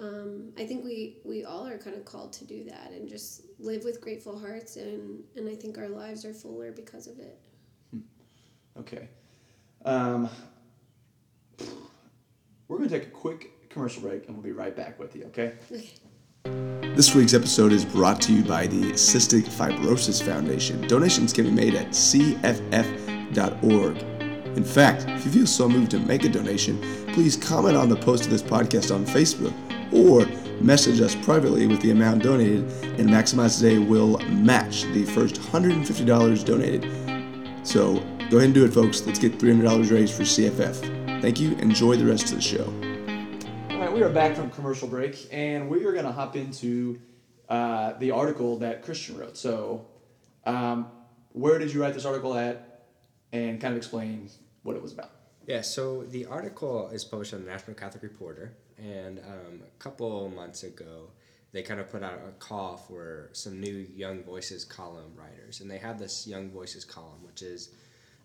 um, 0.00 0.52
I 0.58 0.66
think 0.66 0.84
we 0.84 1.18
we 1.24 1.44
all 1.44 1.66
are 1.66 1.78
kind 1.78 1.96
of 1.96 2.04
called 2.04 2.32
to 2.34 2.44
do 2.44 2.64
that 2.64 2.90
and 2.92 3.08
just 3.08 3.42
live 3.58 3.84
with 3.84 4.00
grateful 4.00 4.38
hearts, 4.38 4.76
and 4.76 5.22
and 5.36 5.48
I 5.48 5.54
think 5.54 5.78
our 5.78 5.88
lives 5.88 6.24
are 6.24 6.34
fuller 6.34 6.72
because 6.72 7.06
of 7.06 7.18
it. 7.18 7.38
Okay. 8.78 9.08
Um, 9.84 10.28
we're 12.68 12.78
going 12.78 12.88
to 12.88 12.98
take 12.98 13.08
a 13.08 13.10
quick 13.10 13.70
commercial 13.70 14.02
break 14.02 14.26
and 14.26 14.36
we'll 14.36 14.42
be 14.42 14.52
right 14.52 14.74
back 14.74 14.98
with 14.98 15.14
you, 15.14 15.24
okay? 15.26 15.54
Okay. 15.70 15.88
This 16.94 17.14
week's 17.14 17.34
episode 17.34 17.72
is 17.72 17.84
brought 17.84 18.20
to 18.22 18.32
you 18.32 18.42
by 18.42 18.66
the 18.66 18.92
Cystic 18.92 19.44
Fibrosis 19.44 20.22
Foundation. 20.22 20.86
Donations 20.88 21.32
can 21.32 21.44
be 21.44 21.50
made 21.50 21.74
at 21.74 21.88
cff.org. 21.88 22.56
In 24.56 24.64
fact, 24.64 25.04
if 25.06 25.26
you 25.26 25.30
feel 25.30 25.46
so 25.46 25.68
moved 25.68 25.90
to 25.90 25.98
make 25.98 26.24
a 26.24 26.30
donation, 26.30 26.80
please 27.12 27.36
comment 27.36 27.76
on 27.76 27.90
the 27.90 27.96
post 27.96 28.24
of 28.24 28.30
this 28.30 28.42
podcast 28.42 28.92
on 28.92 29.04
Facebook 29.04 29.52
or 29.92 30.26
message 30.62 31.00
us 31.02 31.14
privately 31.14 31.66
with 31.66 31.80
the 31.82 31.90
amount 31.90 32.22
donated, 32.22 32.64
and 32.98 33.08
Maximize 33.08 33.58
Today 33.58 33.78
will 33.78 34.18
match 34.28 34.84
the 34.94 35.04
first 35.04 35.36
$150 35.36 36.44
donated. 36.44 37.66
So 37.66 37.96
go 38.30 38.38
ahead 38.38 38.44
and 38.44 38.54
do 38.54 38.64
it, 38.64 38.72
folks. 38.72 39.06
Let's 39.06 39.18
get 39.18 39.38
$300 39.38 39.90
raised 39.92 40.14
for 40.14 40.22
CFF. 40.22 41.20
Thank 41.20 41.38
you. 41.38 41.54
Enjoy 41.56 41.96
the 41.96 42.06
rest 42.06 42.30
of 42.30 42.36
the 42.36 42.42
show. 42.42 42.64
All 43.70 43.80
right, 43.80 43.92
we 43.92 44.02
are 44.02 44.08
back 44.08 44.36
from 44.36 44.50
commercial 44.50 44.88
break 44.88 45.28
and 45.30 45.68
we 45.68 45.84
are 45.84 45.92
going 45.92 46.06
to 46.06 46.12
hop 46.12 46.34
into 46.34 46.98
uh, 47.50 47.92
the 47.98 48.10
article 48.10 48.58
that 48.60 48.82
Christian 48.82 49.18
wrote. 49.18 49.36
So, 49.36 49.86
um, 50.46 50.86
where 51.32 51.58
did 51.58 51.74
you 51.74 51.82
write 51.82 51.92
this 51.92 52.06
article 52.06 52.34
at 52.34 52.84
and 53.32 53.60
kind 53.60 53.72
of 53.72 53.78
explain 53.78 54.30
what 54.66 54.76
it 54.76 54.82
was 54.82 54.92
about? 54.92 55.12
Yeah, 55.46 55.60
so 55.60 56.02
the 56.02 56.26
article 56.26 56.88
is 56.88 57.04
published 57.04 57.32
on 57.32 57.44
the 57.44 57.50
National 57.50 57.76
Catholic 57.76 58.02
Reporter, 58.02 58.52
and 58.78 59.20
um, 59.20 59.60
a 59.64 59.78
couple 59.78 60.28
months 60.28 60.64
ago, 60.64 61.10
they 61.52 61.62
kind 61.62 61.78
of 61.78 61.88
put 61.88 62.02
out 62.02 62.20
a 62.28 62.32
call 62.32 62.76
for 62.76 63.30
some 63.32 63.60
new 63.60 63.86
Young 63.94 64.24
Voices 64.24 64.64
column 64.64 65.12
writers, 65.14 65.60
and 65.60 65.70
they 65.70 65.78
had 65.78 65.98
this 65.98 66.26
Young 66.26 66.50
Voices 66.50 66.84
column, 66.84 67.22
which 67.24 67.42
is 67.42 67.70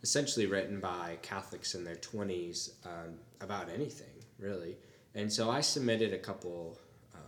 essentially 0.02 0.48
written 0.48 0.80
by 0.80 1.18
Catholics 1.22 1.76
in 1.76 1.84
their 1.84 1.96
20s 1.96 2.72
um, 2.86 3.20
about 3.40 3.70
anything, 3.70 4.26
really. 4.40 4.76
And 5.14 5.32
so 5.32 5.52
I 5.52 5.62
submitted 5.62 6.14
a 6.14 6.18
couple 6.18 6.80
um, 7.14 7.22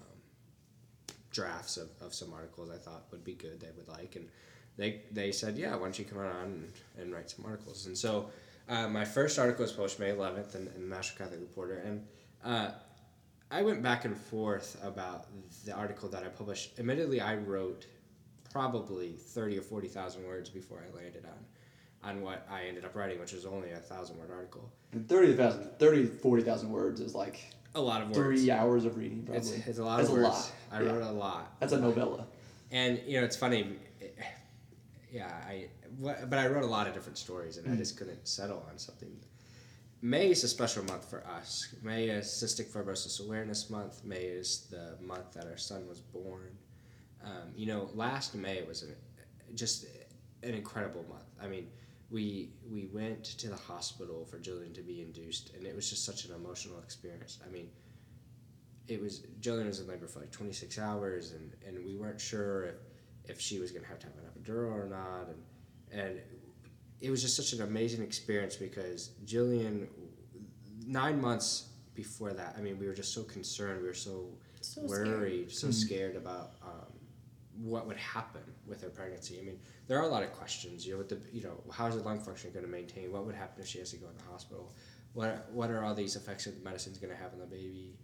drafts 1.30 1.78
of, 1.78 1.90
of 2.02 2.16
some 2.16 2.34
articles 2.34 2.72
I 2.72 2.78
thought 2.78 3.06
would 3.12 3.24
be 3.24 3.36
good, 3.36 3.60
they 3.60 3.70
would 3.78 3.88
like, 3.88 4.16
and 4.16 4.28
they, 4.76 5.02
they 5.12 5.32
said, 5.32 5.56
yeah, 5.56 5.76
why 5.76 5.84
don't 5.84 6.00
you 6.00 6.06
come 6.06 6.18
on 6.18 6.26
and, 6.46 6.74
and 6.98 7.14
write 7.14 7.30
some 7.30 7.46
articles? 7.46 7.86
And 7.86 7.96
so 7.96 8.32
uh, 8.70 8.88
my 8.88 9.06
first 9.06 9.38
article 9.40 9.64
was 9.64 9.72
published 9.72 10.00
May 10.00 10.12
11th 10.12 10.56
in, 10.56 10.68
in 10.76 10.90
the 10.90 10.96
National 10.96 11.18
Catholic 11.20 11.40
Reporter, 11.42 11.82
and 11.86 12.06
uh, 12.44 12.72
I 13.52 13.62
went 13.62 13.82
back 13.84 14.06
and 14.06 14.16
forth 14.18 14.80
about 14.84 15.28
the 15.66 15.74
article 15.74 16.10
that 16.10 16.24
I 16.24 16.28
published. 16.30 16.80
Admittedly, 16.80 17.22
I 17.22 17.36
wrote 17.36 17.86
probably 18.52 19.14
30 19.14 19.60
or 19.60 19.62
40,000 19.62 20.24
words 20.26 20.50
before 20.50 20.80
I 20.80 20.96
landed 20.96 21.26
on 21.26 22.10
on 22.10 22.22
what 22.22 22.46
I 22.52 22.64
ended 22.66 22.84
up 22.84 22.96
writing, 22.96 23.18
which 23.20 23.32
was 23.32 23.46
only 23.46 23.72
a 23.72 23.78
thousand 23.78 24.18
word 24.18 24.30
article. 24.30 24.70
And 24.92 25.08
30,000, 25.08 25.70
30, 25.80 26.06
40,000 26.06 26.70
words 26.70 27.00
is 27.00 27.16
like 27.16 27.40
A 27.76 27.82
lot 27.82 28.02
of 28.02 28.08
words. 28.10 28.18
three 28.18 28.52
hours 28.52 28.84
of 28.84 28.98
reading, 28.98 29.24
probably. 29.24 29.38
It's, 29.56 29.68
it's 29.68 29.80
a 29.80 29.84
lot 29.86 29.98
That's 29.98 30.10
of 30.10 30.18
a 30.18 30.22
words. 30.22 30.30
lot. 30.36 30.52
I 30.72 30.82
Yeah. 30.82 30.92
wrote 30.92 31.04
a 31.04 31.12
lot. 31.12 31.54
That's 31.62 31.72
a 31.72 31.80
novella. 31.80 32.26
And 32.72 33.00
you 33.08 33.20
know, 33.20 33.26
it's 33.26 33.38
funny. 33.38 33.78
Yeah, 35.12 35.28
I 35.48 35.68
but 36.00 36.40
I 36.40 36.48
wrote 36.48 36.64
a 36.64 36.68
lot 36.68 36.88
of 36.88 36.94
different 36.94 37.18
stories, 37.18 37.58
and 37.58 37.72
I 37.72 37.76
just 37.76 37.98
couldn't 37.98 38.28
settle 38.28 38.66
on 38.70 38.78
something. 38.78 39.10
May 40.02 40.32
is 40.32 40.44
a 40.44 40.50
special 40.50 40.84
month 40.84 41.10
for 41.10 41.26
us. 41.26 41.74
May 41.82 42.10
is 42.10 42.26
Cystic 42.26 42.68
Fibrosis 42.72 43.26
Awareness 43.26 43.70
Month. 43.70 44.04
May 44.04 44.24
is 44.24 44.68
the 44.70 44.98
month 45.02 45.32
that 45.34 45.46
our 45.48 45.58
son 45.58 45.88
was 45.88 46.00
born. 46.02 46.58
Um, 47.24 47.54
you 47.56 47.66
know, 47.66 47.90
last 47.94 48.36
May 48.36 48.64
was 48.64 48.84
a, 48.84 49.56
just 49.56 49.86
an 50.44 50.54
incredible 50.54 51.06
month. 51.10 51.24
I 51.42 51.48
mean, 51.48 51.68
we 52.12 52.52
we 52.70 52.88
went 52.88 53.24
to 53.24 53.48
the 53.48 53.56
hospital 53.56 54.26
for 54.26 54.38
Jillian 54.40 54.74
to 54.76 54.82
be 54.82 55.02
induced, 55.02 55.56
and 55.56 55.66
it 55.66 55.76
was 55.76 55.90
just 55.90 56.06
such 56.06 56.26
an 56.26 56.36
emotional 56.36 56.80
experience. 56.80 57.40
I 57.46 57.50
mean, 57.50 57.70
it 58.88 59.02
was 59.02 59.22
Jillian 59.40 59.68
was 59.68 59.80
in 59.80 59.88
labor 59.88 60.08
for 60.08 60.20
like 60.20 60.32
26 60.32 60.78
hours, 60.80 61.32
and, 61.32 61.54
and 61.66 61.84
we 61.86 61.96
weren't 61.96 62.20
sure 62.20 62.66
if, 62.66 62.76
if 63.26 63.40
she 63.40 63.60
was 63.60 63.72
gonna 63.72 63.88
have 63.88 64.00
to 64.00 64.08
have 64.08 64.16
an 64.16 64.24
epidural 64.30 64.74
or 64.74 64.88
not, 64.90 65.30
and 65.30 65.42
and 65.94 66.20
it 67.02 67.10
was 67.10 67.22
just 67.22 67.36
such 67.36 67.54
an 67.54 67.62
amazing 67.68 68.02
experience 68.02 68.56
because 68.56 69.12
Jillian, 69.26 69.88
nine 70.86 71.20
months 71.22 71.70
before 71.96 72.34
that, 72.34 72.56
I 72.58 72.62
mean, 72.62 72.80
we 72.80 72.88
were 72.88 72.94
just 72.94 73.14
so 73.14 73.24
concerned. 73.24 73.82
We 73.82 73.88
were 73.88 73.94
so, 73.94 74.30
So 74.62 74.88
scared. 74.88 75.08
worried, 75.08 75.52
so 75.52 75.70
scared 75.72 76.16
about 76.16 76.54
um, 76.64 76.92
what 77.62 77.86
would 77.88 77.98
happen 77.98 78.42
with 78.66 78.82
her 78.82 78.90
pregnancy. 78.90 79.40
I 79.40 79.44
mean, 79.44 79.60
there 79.88 80.00
are 80.00 80.04
a 80.06 80.08
lot 80.08 80.24
of 80.24 80.32
questions. 80.34 80.86
You 80.86 80.94
know, 80.94 80.98
with 81.00 81.10
the 81.10 81.20
you 81.32 81.44
know, 81.44 81.62
how's 81.72 81.94
her 81.94 82.00
lung 82.02 82.20
function 82.20 82.52
going 82.52 82.66
to 82.66 82.72
maintain? 82.72 83.12
What 83.12 83.26
would 83.26 83.36
happen 83.36 83.62
if 83.62 83.68
she 83.68 83.80
has 83.80 83.92
to 83.92 83.98
go 83.98 84.08
in 84.08 84.18
the 84.18 84.24
hospital? 84.32 84.74
What 85.14 85.50
what 85.52 85.70
are 85.70 85.84
all 85.84 85.94
these 85.94 86.16
effects 86.16 86.46
that 86.46 86.58
the 86.58 86.64
medicine's 86.64 86.98
going 86.98 87.12
to 87.14 87.22
have 87.22 87.34
on 87.34 87.40
the 87.40 87.46
baby? 87.46 87.98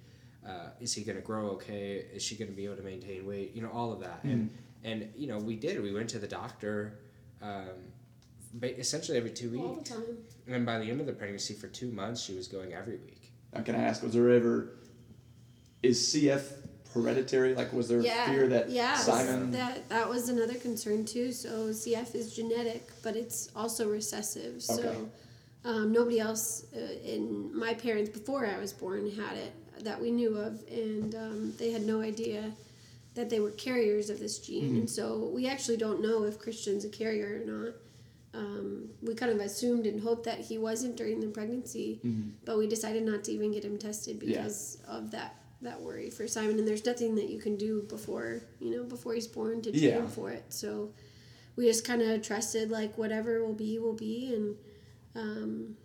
Uh, 0.47 0.69
is 0.79 0.93
he 0.93 1.03
going 1.03 1.15
to 1.17 1.21
grow 1.21 1.47
okay? 1.51 2.05
Is 2.13 2.21
she 2.23 2.35
going 2.35 2.49
to 2.49 2.55
be 2.55 2.65
able 2.65 2.75
to 2.77 2.83
maintain 2.83 3.25
weight? 3.25 3.53
You 3.55 3.61
know, 3.61 3.69
all 3.71 3.91
of 3.91 3.99
that. 4.01 4.19
And 4.23 4.49
and 4.83 5.09
you 5.15 5.27
know, 5.27 5.37
we 5.37 5.55
did. 5.55 5.81
We 5.81 5.93
went 5.93 6.09
to 6.11 6.19
the 6.19 6.27
doctor. 6.27 6.99
Um, 7.41 7.67
ba- 8.53 8.77
essentially 8.79 9.17
every 9.17 9.31
two 9.31 9.55
All 9.59 9.67
the 9.69 9.73
weeks, 9.75 9.89
time. 9.89 10.03
and 10.45 10.55
then 10.55 10.65
by 10.65 10.77
the 10.79 10.85
end 10.89 10.99
of 10.99 11.07
the 11.07 11.13
pregnancy, 11.13 11.53
for 11.53 11.67
two 11.67 11.91
months, 11.91 12.21
she 12.21 12.33
was 12.35 12.47
going 12.47 12.73
every 12.73 12.97
week. 12.97 13.31
Now, 13.53 13.61
can 13.61 13.75
I 13.75 13.83
ask, 13.83 14.03
was 14.03 14.13
there 14.13 14.29
ever, 14.29 14.71
is 15.81 15.99
CF 16.13 16.43
hereditary? 16.93 17.55
Like, 17.55 17.71
was 17.73 17.87
there 17.87 18.01
Yeah. 18.01 18.27
fear 18.29 18.47
that 18.49 18.69
yeah, 18.69 18.95
Simon? 18.95 19.51
That 19.51 19.87
that 19.89 20.09
was 20.09 20.29
another 20.29 20.55
concern 20.55 21.05
too. 21.05 21.31
So 21.31 21.69
CF 21.69 22.13
is 22.15 22.35
genetic, 22.35 22.89
but 23.03 23.15
it's 23.15 23.49
also 23.55 23.89
recessive. 23.89 24.61
So 24.61 25.09
um, 25.65 25.91
nobody 25.91 26.19
else 26.19 26.65
uh, 26.75 26.79
in 27.03 27.57
my 27.57 27.73
parents 27.73 28.09
before 28.09 28.45
I 28.45 28.57
was 28.59 28.73
born 28.73 29.09
had 29.11 29.37
it 29.37 29.53
that 29.85 29.99
we 30.01 30.11
knew 30.11 30.35
of, 30.37 30.61
and 30.69 31.15
um, 31.15 31.53
they 31.57 31.71
had 31.71 31.83
no 31.83 32.01
idea 32.01 32.51
that 33.19 33.29
they 33.29 33.39
were 33.41 33.51
carriers 33.51 34.09
of 34.09 34.17
this 34.19 34.39
gene. 34.39 34.63
Mm-hmm. 34.69 34.77
And 34.79 34.89
so 34.89 35.29
we 35.33 35.47
actually 35.47 35.77
don't 35.77 36.01
know 36.01 36.23
if 36.23 36.39
Christian's 36.39 36.85
a 36.85 36.89
carrier 36.89 37.41
or 37.41 37.45
not. 37.53 37.73
Um, 38.33 38.89
we 39.01 39.13
kind 39.15 39.31
of 39.31 39.39
assumed 39.39 39.85
and 39.87 39.99
hoped 40.01 40.23
that 40.25 40.39
he 40.39 40.57
wasn't 40.57 40.95
during 40.95 41.19
the 41.19 41.27
pregnancy, 41.27 41.99
but 42.45 42.57
we 42.57 42.67
decided 42.67 43.03
not 43.03 43.23
to 43.25 43.31
even 43.31 43.51
get 43.51 43.65
him 43.65 43.77
tested 43.77 44.19
Mm-hmm. 44.19 44.29
Yeah. 44.29 44.37
because 44.43 44.77
of 44.87 45.11
that 45.11 45.35
that 45.61 45.81
worry 45.81 46.09
for 46.09 46.25
Simon. 46.27 46.57
And 46.59 46.65
there's 46.67 46.85
nothing 46.85 47.15
that 47.15 47.27
you 47.29 47.39
can 47.39 47.57
do 47.57 47.81
before 47.89 48.41
you 48.61 48.71
know 48.75 48.83
before 48.83 49.13
he's 49.15 49.27
born 49.27 49.61
to 49.63 49.71
train 49.71 49.83
Yeah. 49.83 50.07
for 50.07 50.29
it. 50.31 50.45
So 50.49 50.91
we 51.57 51.65
just 51.65 51.83
kind 51.85 52.01
of 52.01 52.21
trusted 52.21 52.69
like 52.71 52.97
whatever 52.97 53.43
will 53.43 53.55
be 53.67 53.77
will 53.79 53.99
be, 54.09 54.33
and 54.35 54.55
um, 55.15 55.75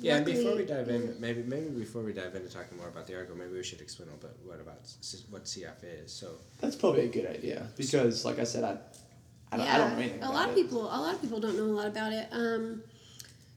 Yeah, 0.00 0.16
and 0.16 0.26
before 0.26 0.56
we 0.56 0.64
dive 0.64 0.88
in, 0.88 1.16
maybe 1.18 1.42
maybe 1.42 1.68
before 1.68 2.02
we 2.02 2.12
dive 2.12 2.34
into 2.34 2.48
talking 2.48 2.76
more 2.78 2.88
about 2.88 3.06
the 3.06 3.14
article, 3.14 3.36
maybe 3.36 3.52
we 3.52 3.62
should 3.62 3.80
explain 3.80 4.08
a 4.08 4.12
little 4.12 4.28
bit 4.28 4.36
what 4.44 4.60
about 4.60 4.80
what 5.30 5.44
CF 5.44 5.82
is. 6.04 6.12
So 6.12 6.28
That's 6.60 6.76
probably 6.76 7.04
a 7.06 7.08
good 7.08 7.26
idea 7.26 7.68
because, 7.76 8.24
like 8.24 8.38
I 8.38 8.44
said, 8.44 8.64
I, 8.64 8.76
I, 9.52 9.56
don't, 9.56 9.66
I 9.68 9.78
don't 9.78 9.92
know 9.92 9.98
anything 9.98 10.22
a 10.22 10.24
about 10.24 10.34
lot 10.34 10.48
it. 10.48 10.50
of 10.50 10.56
people 10.56 10.82
a 10.82 11.00
lot 11.00 11.14
of 11.14 11.20
people 11.22 11.40
don't 11.40 11.56
know 11.56 11.64
a 11.64 11.76
lot 11.80 11.86
about 11.86 12.12
it 12.12 12.26
um, 12.32 12.82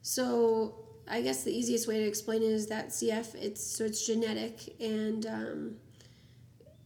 so 0.01 0.75
i 1.09 1.19
guess 1.21 1.43
the 1.43 1.51
easiest 1.51 1.87
way 1.87 1.97
to 1.97 2.05
explain 2.07 2.43
it 2.43 2.51
is 2.51 2.67
that 2.67 2.89
cf 2.89 3.33
it's 3.35 3.63
so 3.63 3.85
it's 3.85 4.05
genetic 4.05 4.75
and 4.79 5.25
um, 5.25 5.75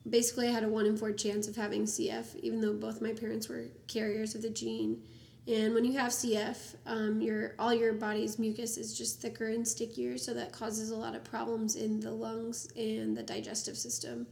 basically 0.09 0.47
i 0.47 0.51
had 0.51 0.63
a 0.63 0.67
one 0.69 0.85
in 0.85 0.95
four 0.97 1.11
chance 1.11 1.47
of 1.49 1.55
having 1.55 1.83
cf 1.83 2.35
even 2.37 2.61
though 2.61 2.73
both 2.73 3.01
my 3.01 3.11
parents 3.11 3.49
were 3.49 3.65
carriers 3.87 4.35
of 4.35 4.41
the 4.41 4.49
gene 4.49 5.03
and 5.47 5.73
when 5.73 5.83
you 5.83 5.97
have 5.97 6.11
cf 6.11 6.75
um, 6.85 7.21
your 7.21 7.53
all 7.59 7.73
your 7.73 7.93
body's 7.93 8.39
mucus 8.39 8.77
is 8.77 8.97
just 8.97 9.21
thicker 9.21 9.47
and 9.47 9.67
stickier 9.67 10.17
so 10.17 10.33
that 10.33 10.51
causes 10.51 10.89
a 10.91 10.95
lot 10.95 11.15
of 11.15 11.23
problems 11.23 11.75
in 11.75 11.99
the 11.99 12.11
lungs 12.11 12.67
and 12.75 13.15
the 13.15 13.23
digestive 13.23 13.77
system. 13.77 14.27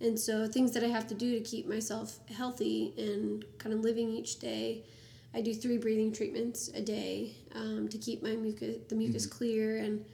And 0.00 0.18
so 0.18 0.46
things 0.46 0.72
that 0.72 0.82
I 0.82 0.88
have 0.88 1.06
to 1.08 1.14
do 1.14 1.38
to 1.38 1.40
keep 1.40 1.68
myself 1.68 2.18
healthy 2.34 2.94
and 2.96 3.44
kind 3.58 3.74
of 3.74 3.80
living 3.80 4.08
each 4.10 4.38
day, 4.38 4.82
I 5.34 5.42
do 5.42 5.52
three 5.52 5.76
breathing 5.76 6.12
treatments 6.12 6.68
a 6.68 6.80
day 6.80 7.32
um, 7.54 7.88
to 7.88 7.98
keep 7.98 8.22
my 8.22 8.34
mucus 8.34 8.78
the 8.88 8.94
mucus 8.94 9.26
clear, 9.26 9.76
and 9.76 10.04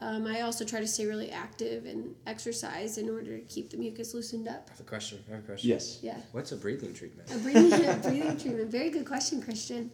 um, 0.00 0.26
I 0.26 0.40
also 0.40 0.64
try 0.64 0.80
to 0.80 0.86
stay 0.86 1.04
really 1.04 1.30
active 1.30 1.84
and 1.84 2.14
exercise 2.26 2.96
in 2.96 3.10
order 3.10 3.36
to 3.38 3.44
keep 3.44 3.70
the 3.70 3.76
mucus 3.76 4.14
loosened 4.14 4.48
up. 4.48 4.66
I 4.68 4.72
have 4.72 4.80
a 4.80 4.84
question. 4.84 5.22
I 5.28 5.34
have 5.34 5.44
a 5.44 5.46
question. 5.46 5.68
Yes. 5.68 5.98
Yeah. 6.02 6.16
What's 6.32 6.52
a 6.52 6.56
breathing 6.56 6.94
treatment? 6.94 7.30
A 7.30 7.38
breathing, 7.38 7.84
a 7.84 7.94
breathing 8.02 8.38
treatment. 8.38 8.70
Very 8.70 8.88
good 8.88 9.04
question, 9.04 9.42
Christian. 9.42 9.90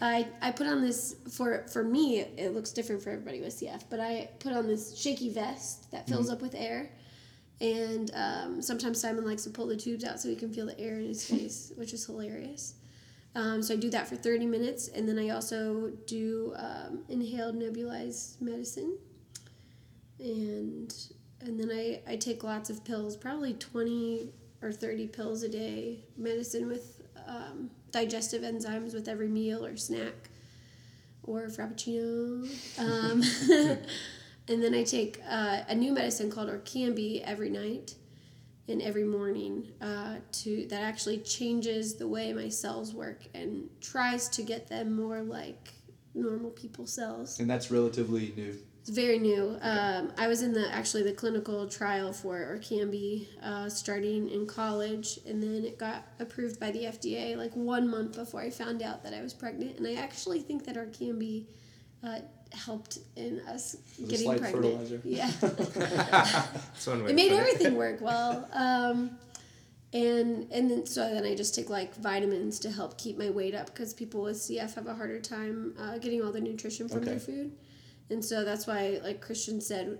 I, 0.00 0.26
I 0.40 0.50
put 0.50 0.66
on 0.66 0.80
this 0.80 1.16
for 1.30 1.66
for 1.68 1.84
me. 1.84 2.20
It, 2.20 2.34
it 2.36 2.54
looks 2.54 2.72
different 2.72 3.02
for 3.02 3.10
everybody 3.10 3.40
with 3.40 3.54
CF, 3.60 3.84
but 3.90 4.00
I 4.00 4.30
put 4.40 4.52
on 4.52 4.66
this 4.66 4.98
shaky 4.98 5.30
vest 5.30 5.90
that 5.92 6.08
fills 6.08 6.30
up 6.30 6.42
with 6.42 6.54
air, 6.54 6.90
and 7.60 8.10
um, 8.14 8.62
sometimes 8.62 9.00
Simon 9.00 9.24
likes 9.24 9.44
to 9.44 9.50
pull 9.50 9.66
the 9.66 9.76
tubes 9.76 10.04
out 10.04 10.18
so 10.18 10.28
he 10.28 10.36
can 10.36 10.52
feel 10.52 10.66
the 10.66 10.78
air 10.80 10.98
in 10.98 11.06
his 11.06 11.24
face, 11.30 11.72
which 11.76 11.92
is 11.92 12.04
hilarious. 12.06 12.74
Um, 13.36 13.62
so 13.62 13.74
I 13.74 13.76
do 13.76 13.90
that 13.90 14.08
for 14.08 14.16
thirty 14.16 14.46
minutes, 14.46 14.88
and 14.88 15.08
then 15.08 15.18
I 15.18 15.28
also 15.28 15.92
do 16.06 16.54
um, 16.56 17.04
inhaled 17.08 17.54
nebulized 17.54 18.40
medicine, 18.40 18.98
and 20.24 20.94
and 21.40 21.60
then 21.60 21.70
I, 21.70 22.00
I 22.10 22.16
take 22.16 22.42
lots 22.42 22.70
of 22.70 22.84
pills, 22.84 23.16
probably 23.16 23.52
twenty 23.54 24.30
or 24.62 24.72
thirty 24.72 25.06
pills 25.06 25.42
a 25.42 25.48
day, 25.48 26.04
medicine 26.16 26.66
with 26.66 27.02
um, 27.28 27.70
digestive 27.92 28.42
enzymes 28.42 28.94
with 28.94 29.06
every 29.06 29.28
meal 29.28 29.64
or 29.64 29.76
snack, 29.76 30.30
or 31.22 31.42
frappuccino. 31.42 32.48
Um, 32.78 33.22
and 34.48 34.62
then 34.62 34.74
I 34.74 34.82
take 34.82 35.20
uh, 35.28 35.60
a 35.68 35.74
new 35.74 35.92
medicine 35.92 36.30
called 36.30 36.48
Orkambi 36.48 37.22
every 37.22 37.50
night 37.50 37.94
and 38.68 38.80
every 38.80 39.04
morning 39.04 39.68
uh, 39.80 40.16
to 40.32 40.66
that 40.68 40.82
actually 40.82 41.18
changes 41.18 41.96
the 41.96 42.08
way 42.08 42.32
my 42.32 42.48
cells 42.48 42.94
work 42.94 43.22
and 43.34 43.68
tries 43.80 44.28
to 44.30 44.42
get 44.42 44.68
them 44.68 44.96
more 44.96 45.20
like 45.20 45.74
normal 46.14 46.50
people 46.50 46.86
cells. 46.86 47.40
And 47.40 47.50
that's 47.50 47.70
relatively 47.70 48.32
new. 48.36 48.56
It's 48.86 48.90
very 48.90 49.18
new. 49.18 49.56
Um, 49.62 50.12
I 50.18 50.28
was 50.28 50.42
in 50.42 50.52
the 50.52 50.70
actually 50.70 51.04
the 51.04 51.14
clinical 51.14 51.66
trial 51.66 52.12
for 52.12 52.36
Orkambi 52.36 53.26
uh, 53.42 53.70
starting 53.70 54.28
in 54.28 54.46
college, 54.46 55.18
and 55.26 55.42
then 55.42 55.64
it 55.64 55.78
got 55.78 56.06
approved 56.20 56.60
by 56.60 56.70
the 56.70 56.80
FDA 56.80 57.34
like 57.34 57.56
one 57.56 57.88
month 57.88 58.16
before 58.16 58.42
I 58.42 58.50
found 58.50 58.82
out 58.82 59.02
that 59.04 59.14
I 59.14 59.22
was 59.22 59.32
pregnant. 59.32 59.78
And 59.78 59.86
I 59.86 59.94
actually 59.94 60.40
think 60.40 60.66
that 60.66 60.76
Orkambi 60.76 61.46
uh, 62.02 62.18
helped 62.52 62.98
in 63.16 63.40
us 63.48 63.76
Was 63.98 64.06
a 64.06 64.10
getting 64.10 64.38
pregnant. 64.38 64.54
fertilizer. 64.54 65.00
Yeah. 65.02 65.30
That's 65.40 66.86
one 66.86 67.04
way 67.04 67.10
it 67.10 67.16
made 67.16 67.30
put 67.30 67.38
everything 67.38 67.76
work 67.76 68.02
well. 68.02 68.46
Um, 68.52 69.16
and 69.94 70.46
and 70.52 70.70
then 70.70 70.84
so 70.84 71.08
then 71.08 71.24
I 71.24 71.34
just 71.34 71.54
take 71.54 71.70
like 71.70 71.94
vitamins 71.94 72.58
to 72.58 72.70
help 72.70 72.98
keep 72.98 73.16
my 73.16 73.30
weight 73.30 73.54
up 73.54 73.66
because 73.66 73.94
people 73.94 74.24
with 74.24 74.36
CF 74.36 74.74
have 74.74 74.86
a 74.88 74.94
harder 74.94 75.20
time 75.20 75.72
uh, 75.80 75.96
getting 75.96 76.22
all 76.22 76.32
their 76.32 76.42
nutrition 76.42 76.86
from 76.86 77.04
their 77.04 77.18
food, 77.18 77.52
and 78.10 78.24
so 78.24 78.44
that's 78.44 78.66
why 78.66 79.00
like 79.02 79.20
Christian 79.20 79.60
said, 79.60 79.98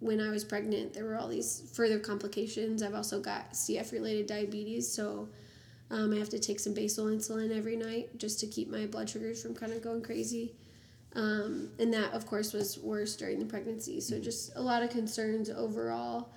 when 0.00 0.20
I 0.20 0.30
was 0.30 0.44
pregnant 0.44 0.94
there 0.94 1.04
were 1.04 1.16
all 1.16 1.28
these 1.28 1.70
further 1.74 1.98
complications. 1.98 2.82
I've 2.82 2.94
also 2.94 3.20
got 3.20 3.52
CF 3.52 3.92
related 3.92 4.26
diabetes, 4.26 4.92
so. 4.92 5.28
Um, 5.90 6.14
I 6.14 6.16
have 6.16 6.30
to 6.30 6.38
take 6.38 6.58
some 6.58 6.72
basal 6.72 7.06
insulin 7.06 7.56
every 7.56 7.76
night 7.76 8.18
just 8.18 8.40
to 8.40 8.46
keep 8.46 8.70
my 8.70 8.86
blood 8.86 9.08
sugars 9.08 9.42
from 9.42 9.54
kind 9.54 9.70
of 9.70 9.82
going 9.82 10.02
crazy. 10.02 10.56
Um, 11.14 11.70
and 11.78 11.92
that, 11.94 12.12
of 12.12 12.26
course, 12.26 12.52
was 12.52 12.78
worse 12.78 13.16
during 13.16 13.38
the 13.38 13.44
pregnancy. 13.44 14.00
So 14.00 14.18
just 14.18 14.56
a 14.56 14.60
lot 14.60 14.82
of 14.82 14.90
concerns 14.90 15.48
overall 15.50 16.32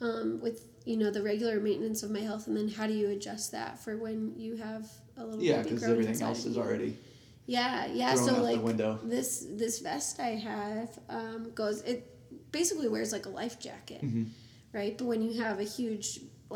um, 0.00 0.40
with 0.40 0.66
you 0.84 0.96
know 0.96 1.10
the 1.10 1.22
regular 1.22 1.60
maintenance 1.60 2.02
of 2.02 2.10
my 2.10 2.20
health, 2.20 2.46
and 2.46 2.56
then 2.56 2.68
how 2.68 2.86
do 2.86 2.92
you 2.92 3.10
adjust 3.10 3.52
that 3.52 3.78
for 3.78 3.96
when 3.96 4.32
you 4.36 4.56
have 4.56 4.88
a 5.16 5.24
little 5.24 5.42
Yeah, 5.42 5.62
because 5.62 5.82
everything 5.82 6.22
else 6.22 6.46
is 6.46 6.56
already 6.56 6.96
yeah 7.56 7.86
yeah. 8.00 8.14
So 8.14 8.32
like 8.48 8.60
this 9.14 9.28
this 9.62 9.74
vest 9.80 10.20
I 10.20 10.32
have 10.50 10.90
um, 11.08 11.40
goes 11.60 11.82
it 11.92 11.98
basically 12.52 12.88
wears 12.94 13.10
like 13.16 13.26
a 13.26 13.34
life 13.42 13.56
jacket, 13.66 14.00
Mm-hmm. 14.02 14.24
right? 14.78 14.94
But 14.98 15.06
when 15.10 15.20
you 15.26 15.32
have 15.42 15.56
a 15.66 15.68
huge 15.76 16.06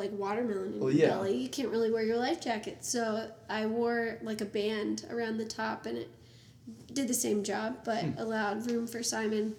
like 0.00 0.12
watermelon 0.12 0.72
in 0.74 0.80
Well, 0.80 0.90
your 0.90 1.08
yeah. 1.08 1.14
belly, 1.14 1.36
you 1.44 1.48
can't 1.56 1.70
really 1.74 1.90
wear 1.94 2.02
your 2.02 2.16
life 2.28 2.40
jacket. 2.40 2.78
So 2.84 3.30
I 3.48 3.66
wore 3.66 4.18
like 4.22 4.40
a 4.40 4.50
band 4.58 4.96
around 5.14 5.34
the 5.38 5.44
top, 5.62 5.86
and 5.86 5.96
it 5.98 6.10
did 6.92 7.06
the 7.08 7.14
same 7.26 7.44
job, 7.44 7.70
but 7.84 8.02
Hmm. 8.04 8.18
allowed 8.24 8.68
room 8.70 8.86
for 8.86 9.02
Simon 9.02 9.54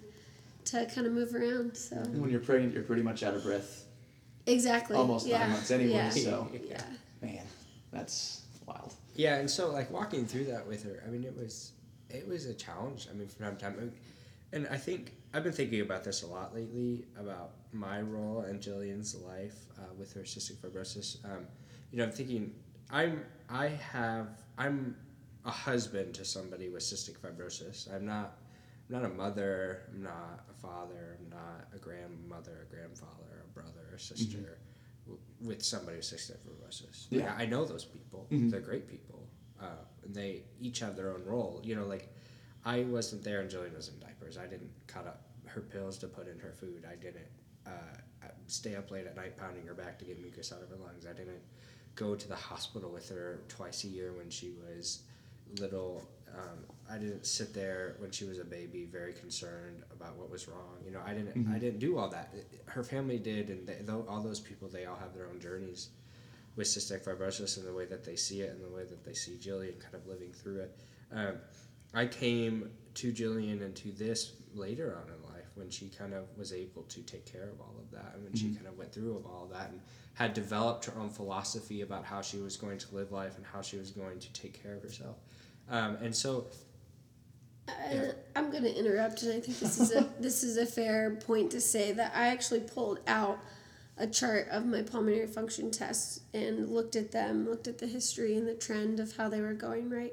to 0.70 0.84
kind 0.94 1.06
of 1.06 1.12
move 1.14 1.34
around. 1.34 1.76
So 1.76 1.96
And 1.96 2.20
when 2.20 2.30
you're 2.30 2.40
pregnant, 2.50 2.74
you're 2.74 2.82
pretty 2.90 3.02
much 3.10 3.22
out 3.22 3.34
of 3.34 3.42
breath. 3.44 3.84
exactly, 4.46 4.96
Almost 4.96 5.26
nine 5.28 5.50
months 5.50 5.70
anyway, 5.70 5.92
Yeah. 5.92 6.10
so- 6.10 6.48
yeah. 6.68 6.82
Man, 7.22 7.44
that's. 7.92 8.42
Yeah, 9.16 9.36
and 9.36 9.50
so 9.50 9.70
like 9.70 9.90
walking 9.90 10.26
through 10.26 10.44
that 10.44 10.66
with 10.66 10.84
her, 10.84 11.02
I 11.06 11.10
mean, 11.10 11.24
it 11.24 11.36
was 11.36 11.72
it 12.10 12.26
was 12.26 12.46
a 12.46 12.54
challenge. 12.54 13.08
I 13.10 13.14
mean, 13.14 13.28
from 13.28 13.46
time 13.46 13.56
to 13.56 13.64
time, 13.64 13.92
and 14.52 14.68
I 14.68 14.76
think 14.76 15.12
I've 15.34 15.42
been 15.42 15.52
thinking 15.52 15.80
about 15.80 16.04
this 16.04 16.22
a 16.22 16.26
lot 16.26 16.54
lately 16.54 17.06
about 17.18 17.52
my 17.72 18.00
role 18.00 18.42
in 18.42 18.58
Jillian's 18.58 19.14
life 19.14 19.56
uh, 19.78 19.92
with 19.98 20.12
her 20.14 20.20
cystic 20.20 20.56
fibrosis. 20.56 21.24
Um, 21.24 21.46
you 21.90 21.98
know, 21.98 22.04
I'm 22.04 22.12
thinking 22.12 22.54
I'm 22.90 23.24
I 23.48 23.68
have 23.68 24.28
I'm 24.58 24.96
a 25.44 25.50
husband 25.50 26.14
to 26.14 26.24
somebody 26.24 26.68
with 26.68 26.82
cystic 26.82 27.18
fibrosis. 27.18 27.92
I'm 27.92 28.06
not 28.06 28.38
I'm 28.88 29.00
not 29.00 29.04
a 29.10 29.14
mother. 29.14 29.82
I'm 29.92 30.02
not 30.02 30.44
a 30.50 30.54
father. 30.54 31.18
I'm 31.18 31.30
not 31.30 31.68
a 31.74 31.78
grandmother, 31.78 32.66
a 32.70 32.74
grandfather, 32.74 33.44
a 33.44 33.52
brother, 33.52 33.94
a 33.94 33.98
sister. 33.98 34.58
With 35.40 35.62
somebody 35.62 35.98
with 35.98 36.06
cystic 36.06 36.38
fibrosis, 36.38 37.10
Like, 37.12 37.20
Yeah. 37.22 37.34
I 37.36 37.46
know 37.46 37.64
those 37.64 37.84
people. 37.84 38.26
Mhm. 38.30 38.50
They're 38.50 38.60
great 38.60 38.88
people. 38.88 39.28
Uh, 39.60 39.84
and 40.02 40.14
they 40.14 40.44
each 40.60 40.78
have 40.80 40.96
their 40.96 41.12
own 41.14 41.24
role. 41.24 41.60
You 41.64 41.74
know, 41.76 41.86
like 41.86 42.12
I 42.64 42.84
wasn't 42.84 43.22
there 43.22 43.40
and 43.42 43.50
Jillian 43.50 43.74
was 43.74 43.88
in 43.88 43.98
diapers. 44.00 44.36
I 44.38 44.46
didn't 44.46 44.72
cut 44.86 45.06
up 45.06 45.28
her 45.46 45.60
pills 45.60 45.98
to 45.98 46.08
put 46.08 46.26
in 46.26 46.38
her 46.40 46.52
food. 46.52 46.84
I 46.90 46.96
didn't 46.96 47.28
uh, 47.66 47.70
stay 48.46 48.74
up 48.76 48.90
late 48.90 49.06
at 49.06 49.14
night 49.16 49.36
pounding 49.36 49.66
her 49.66 49.74
back 49.74 49.98
to 49.98 50.04
get 50.04 50.20
mucus 50.20 50.52
out 50.52 50.62
of 50.62 50.68
her 50.70 50.76
lungs. 50.76 51.06
I 51.06 51.12
didn't 51.12 51.42
go 51.94 52.14
to 52.14 52.28
the 52.28 52.36
hospital 52.36 52.90
with 52.90 53.08
her 53.10 53.42
twice 53.48 53.84
a 53.84 53.88
year 53.88 54.12
when 54.12 54.30
she 54.30 54.50
was 54.50 55.02
little. 55.60 56.08
Um, 56.34 56.64
I 56.90 56.98
didn't 56.98 57.26
sit 57.26 57.54
there 57.54 57.96
when 57.98 58.10
she 58.10 58.24
was 58.24 58.38
a 58.38 58.44
baby, 58.44 58.88
very 58.90 59.12
concerned 59.12 59.82
about 59.92 60.16
what 60.16 60.30
was 60.30 60.48
wrong. 60.48 60.76
You 60.84 60.92
know, 60.92 61.00
I 61.04 61.14
didn't. 61.14 61.36
Mm-hmm. 61.36 61.54
I 61.54 61.58
didn't 61.58 61.80
do 61.80 61.98
all 61.98 62.08
that. 62.08 62.34
Her 62.66 62.84
family 62.84 63.18
did, 63.18 63.48
and 63.50 63.66
they, 63.66 63.78
all 63.88 64.20
those 64.20 64.40
people, 64.40 64.68
they 64.68 64.84
all 64.84 64.96
have 64.96 65.14
their 65.14 65.26
own 65.26 65.40
journeys 65.40 65.90
with 66.56 66.66
cystic 66.66 67.04
fibrosis 67.04 67.58
and 67.58 67.66
the 67.66 67.72
way 67.72 67.84
that 67.84 68.04
they 68.04 68.16
see 68.16 68.40
it 68.40 68.50
and 68.50 68.64
the 68.64 68.74
way 68.74 68.84
that 68.84 69.04
they 69.04 69.12
see 69.12 69.32
Jillian 69.32 69.78
kind 69.78 69.94
of 69.94 70.06
living 70.06 70.32
through 70.32 70.60
it. 70.60 70.78
Um, 71.12 71.34
I 71.94 72.06
came 72.06 72.70
to 72.94 73.12
Jillian 73.12 73.62
and 73.62 73.76
to 73.76 73.92
this 73.92 74.32
later 74.54 74.96
on 74.96 75.12
in 75.14 75.22
life 75.22 75.44
when 75.54 75.70
she 75.70 75.88
kind 75.88 76.14
of 76.14 76.24
was 76.36 76.52
able 76.52 76.82
to 76.84 77.02
take 77.02 77.30
care 77.30 77.50
of 77.50 77.60
all 77.60 77.74
of 77.78 77.90
that 77.90 78.12
and 78.14 78.24
when 78.24 78.34
she 78.34 78.54
kind 78.54 78.66
of 78.66 78.76
went 78.76 78.92
through 78.92 79.16
of 79.16 79.26
all 79.26 79.44
of 79.44 79.50
that 79.50 79.70
and 79.70 79.80
had 80.14 80.32
developed 80.32 80.86
her 80.86 80.98
own 80.98 81.10
philosophy 81.10 81.82
about 81.82 82.04
how 82.04 82.22
she 82.22 82.38
was 82.38 82.56
going 82.56 82.78
to 82.78 82.94
live 82.94 83.12
life 83.12 83.36
and 83.36 83.44
how 83.44 83.60
she 83.60 83.76
was 83.76 83.90
going 83.90 84.18
to 84.18 84.32
take 84.32 84.62
care 84.62 84.74
of 84.74 84.82
herself. 84.82 85.16
Um, 85.68 85.96
and 86.02 86.14
so, 86.14 86.46
Uh, 87.68 88.12
I'm 88.36 88.50
going 88.52 88.62
to 88.62 88.72
interrupt, 88.78 89.22
and 89.24 89.32
I 89.32 89.40
think 89.40 89.58
this 89.58 89.80
is 89.80 89.92
a 89.92 90.08
this 90.20 90.44
is 90.44 90.56
a 90.56 90.66
fair 90.66 91.16
point 91.16 91.50
to 91.52 91.60
say 91.60 91.92
that 91.92 92.12
I 92.14 92.28
actually 92.28 92.60
pulled 92.60 93.00
out 93.08 93.38
a 93.98 94.06
chart 94.06 94.46
of 94.50 94.66
my 94.66 94.82
pulmonary 94.82 95.26
function 95.26 95.70
tests 95.70 96.20
and 96.34 96.68
looked 96.68 96.94
at 96.96 97.10
them, 97.12 97.48
looked 97.48 97.66
at 97.66 97.78
the 97.78 97.86
history 97.86 98.36
and 98.36 98.46
the 98.46 98.54
trend 98.54 99.00
of 99.00 99.16
how 99.16 99.28
they 99.28 99.40
were 99.40 99.54
going. 99.54 99.88
Right. 99.90 100.12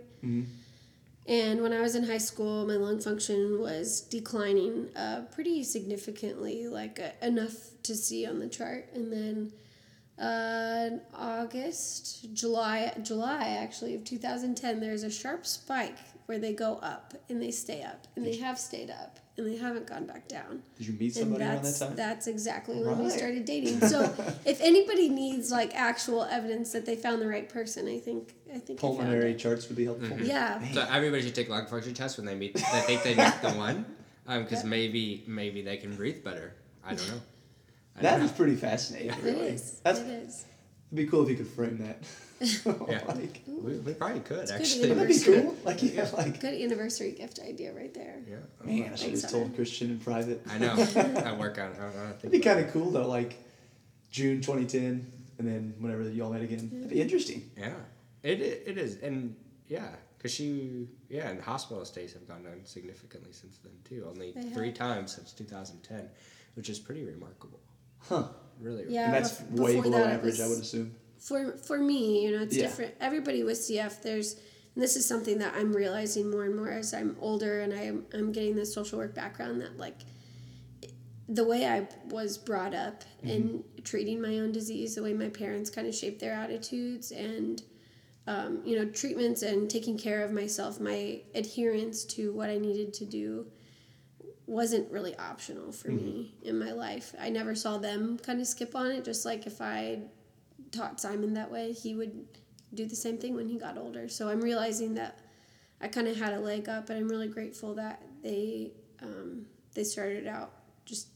And 1.26 1.62
when 1.62 1.72
I 1.74 1.80
was 1.82 1.96
in 1.96 2.04
high 2.06 2.18
school, 2.18 2.66
my 2.66 2.76
lung 2.76 3.00
function 3.00 3.60
was 3.62 4.02
declining 4.02 4.90
uh, 4.96 5.22
pretty 5.32 5.64
significantly, 5.64 6.68
like 6.68 7.00
uh, 7.00 7.26
enough 7.26 7.56
to 7.84 7.96
see 7.96 8.26
on 8.26 8.40
the 8.40 8.48
chart. 8.48 8.90
And 8.94 9.12
then 9.12 9.52
uh, 10.24 10.86
in 10.88 11.02
August, 11.16 12.34
July, 12.34 12.94
July 13.04 13.58
actually 13.62 13.96
of 13.96 14.04
2010, 14.04 14.80
there's 14.80 15.04
a 15.04 15.12
sharp 15.12 15.46
spike 15.46 15.98
where 16.26 16.40
they 16.40 16.54
go 16.54 16.76
up 16.78 17.14
and 17.30 17.42
they 17.42 17.52
stay 17.52 17.84
up 17.84 18.08
and 18.16 18.26
they 18.26 18.38
have 18.38 18.58
stayed 18.58 18.90
up 18.90 19.20
and 19.38 19.46
they 19.48 19.58
haven't 19.58 19.88
gone 19.88 20.06
back 20.06 20.28
down. 20.28 20.62
Did 20.78 20.88
you 20.88 20.94
meet 20.94 21.14
somebody 21.14 21.44
around 21.44 21.56
that 21.56 21.64
that's 21.64 21.80
time? 21.80 21.96
that's 21.96 22.28
exactly 22.28 22.82
when 22.84 22.98
we 23.00 23.10
started 23.10 23.46
dating. 23.46 23.80
So 23.94 24.04
if 24.46 24.62
anybody 24.62 25.10
needs 25.10 25.52
like 25.52 25.76
actual 25.76 26.24
evidence 26.24 26.72
that 26.72 26.86
they 26.86 26.96
found 26.96 27.22
the 27.22 27.28
right 27.28 27.50
person, 27.50 27.88
I 27.88 28.00
think 28.00 28.34
I 28.50 28.60
think 28.60 28.80
I 28.80 28.82
found 28.82 28.98
Pulmonary 28.98 29.32
it. 29.32 29.40
charts 29.40 29.68
would 29.68 29.76
be 29.78 29.86
helpful. 29.86 30.20
Yeah. 30.22 30.62
so 30.74 30.86
everybody 30.90 31.24
should 31.24 31.36
take 31.36 31.50
lung 31.50 31.66
function 31.66 31.94
tests 31.94 32.18
when 32.18 32.26
they 32.26 32.36
meet. 32.36 32.54
They 32.56 32.62
think 32.62 33.04
they 33.04 33.16
meet 33.16 33.42
the 33.42 33.52
one, 33.52 33.86
because 34.26 34.64
maybe 34.64 35.24
maybe 35.28 35.62
they 35.62 35.78
can 35.78 35.96
breathe 35.96 36.24
better. 36.24 36.54
I 36.86 36.94
don't 36.96 37.08
know. 37.14 37.22
I 37.98 38.02
That 38.02 38.12
don't 38.12 38.20
know. 38.20 38.26
is 38.26 38.32
pretty 38.32 38.56
fascinating. 38.56 39.10
It 39.12 39.24
really. 39.24 39.48
is. 39.50 39.80
That's 39.84 40.00
it 40.00 40.08
is. 40.08 40.46
It'd 40.92 41.06
be 41.06 41.10
cool 41.10 41.24
if 41.24 41.30
you 41.30 41.36
could 41.36 41.48
frame 41.48 41.78
that. 41.80 42.04
Yeah. 42.90 43.02
like, 43.08 43.42
We, 43.48 43.78
we 43.78 43.94
probably 43.94 44.20
could 44.20 44.48
good 44.48 44.52
actually. 44.52 44.90
wouldn't 44.90 45.08
that 45.08 45.08
be 45.08 45.42
cool? 45.42 45.56
Like, 45.64 45.82
yeah, 45.82 46.10
like, 46.18 46.42
Good 46.42 46.56
anniversary 46.62 47.12
gift 47.12 47.40
idea 47.40 47.72
right 47.74 47.94
there. 47.94 48.18
Yeah. 48.30 48.36
man, 48.66 48.92
I 48.92 48.96
should 48.98 49.06
Thanks, 49.08 49.22
have 49.22 49.32
told 49.32 49.44
Hunter. 49.44 49.56
Christian 49.56 49.92
in 49.92 50.00
private. 50.00 50.42
I 50.50 50.58
know. 50.58 50.74
I 51.26 51.38
work 51.38 51.58
on. 51.58 51.72
it. 51.72 51.78
I 51.80 51.84
don't 51.84 51.96
know. 51.96 52.04
I 52.04 52.08
think 52.08 52.20
It'd 52.26 52.32
be 52.32 52.40
kind 52.42 52.60
of 52.60 52.72
cool 52.74 52.92
though, 52.92 53.08
like 53.08 53.38
June 54.12 54.42
2010, 54.42 55.10
and 55.40 55.48
then 55.48 55.74
whenever 55.80 56.04
y'all 56.10 56.34
met 56.34 56.42
again. 56.42 56.70
That'd 56.74 56.90
be 56.90 57.02
interesting. 57.02 57.50
Yeah. 57.58 57.74
It, 58.24 58.42
it 58.42 58.64
it 58.68 58.78
is, 58.78 58.98
and 59.02 59.36
yeah, 59.70 59.88
because 60.18 60.34
she 60.34 60.90
yeah, 61.10 61.30
and 61.30 61.40
hospital 61.42 61.86
stays 61.86 62.12
have 62.14 62.28
gone 62.28 62.44
down 62.44 62.60
significantly 62.66 63.32
since 63.32 63.58
then 63.64 63.74
too. 63.88 64.06
Only 64.10 64.34
They 64.34 64.44
three 64.50 64.68
have. 64.68 64.76
times 64.78 65.14
since 65.16 65.32
2010, 65.32 66.10
which 66.56 66.68
is 66.70 66.78
pretty 66.80 67.04
remarkable. 67.06 67.60
Huh. 68.10 68.28
Really. 68.60 68.86
Yeah. 68.88 69.06
and 69.06 69.14
that's 69.14 69.42
bef- 69.42 69.52
way 69.60 69.82
below 69.82 69.98
that, 70.00 70.10
it 70.10 70.14
average, 70.16 70.40
I 70.40 70.48
would 70.48 70.60
assume. 70.60 70.96
For 71.20 71.58
for 71.58 71.78
me, 71.78 72.26
you 72.26 72.32
know, 72.36 72.44
it's 72.44 72.56
Yeah. 72.56 72.64
different. 72.64 72.94
Everybody 73.00 73.44
with 73.44 73.58
CF, 73.58 74.02
there's 74.02 74.36
and 74.76 74.84
this 74.84 74.96
is 74.96 75.06
something 75.06 75.38
that 75.40 75.54
I'm 75.56 75.74
realizing 75.76 76.32
more 76.32 76.46
and 76.46 76.56
more 76.56 76.70
as 76.70 76.94
I'm 76.94 77.16
older 77.20 77.62
and 77.62 77.74
I'm 77.74 78.06
I'm 78.14 78.32
getting 78.32 78.56
this 78.56 78.74
social 78.74 78.98
work 79.00 79.14
background 79.14 79.62
that 79.62 79.78
like 79.78 79.98
the 81.30 81.44
way 81.46 81.66
I 81.66 81.88
was 82.10 82.38
brought 82.38 82.74
up 82.74 83.04
in 83.24 83.64
treating 83.84 84.22
my 84.22 84.40
own 84.40 84.52
disease, 84.52 84.96
the 84.96 85.04
way 85.04 85.14
my 85.14 85.30
parents 85.30 85.70
kind 85.70 85.88
of 85.88 85.96
shaped 85.96 86.20
their 86.20 86.34
attitudes 86.34 87.12
and 87.12 87.62
um, 88.28 88.62
you 88.66 88.78
know 88.78 88.86
treatments 88.90 89.42
and 89.42 89.70
taking 89.70 89.98
care 89.98 90.24
of 90.24 90.32
myself, 90.32 90.80
my 90.80 91.22
adherence 91.36 92.04
to 92.06 92.34
what 92.34 92.50
I 92.50 92.58
needed 92.58 92.94
to 92.96 93.06
do 93.06 93.46
wasn't 94.46 94.92
really 94.92 95.16
optional 95.18 95.72
for 95.72 95.90
me 95.90 96.34
in 96.42 96.60
my 96.60 96.72
life. 96.72 97.16
I 97.20 97.30
never 97.30 97.56
saw 97.56 97.78
them 97.78 98.18
kind 98.18 98.42
of 98.42 98.48
skip 98.48 98.76
on 98.76 98.92
it. 98.92 99.06
Just 99.06 99.26
like 99.26 99.48
if 99.48 99.62
I 99.62 100.00
taught 100.72 101.00
Simon 101.00 101.34
that 101.36 101.50
way, 101.52 101.72
he 101.72 101.96
would 101.96 102.26
do 102.74 102.86
the 102.86 102.96
same 102.96 103.18
thing 103.18 103.36
when 103.36 103.48
he 103.48 103.58
got 103.58 103.78
older. 103.78 104.10
So 104.10 104.28
I'm 104.30 104.42
realizing 104.42 104.96
that 104.96 105.20
I 105.80 105.88
kind 105.88 106.08
of 106.08 106.18
had 106.18 106.34
a 106.34 106.40
leg 106.40 106.68
up, 106.70 106.90
and 106.90 107.00
I'm 107.00 107.08
really 107.08 107.28
grateful 107.28 107.76
that 107.76 108.02
they 108.22 108.72
um, 109.02 109.46
they 109.76 109.84
started 109.84 110.28
out 110.28 110.52
just 110.86 111.08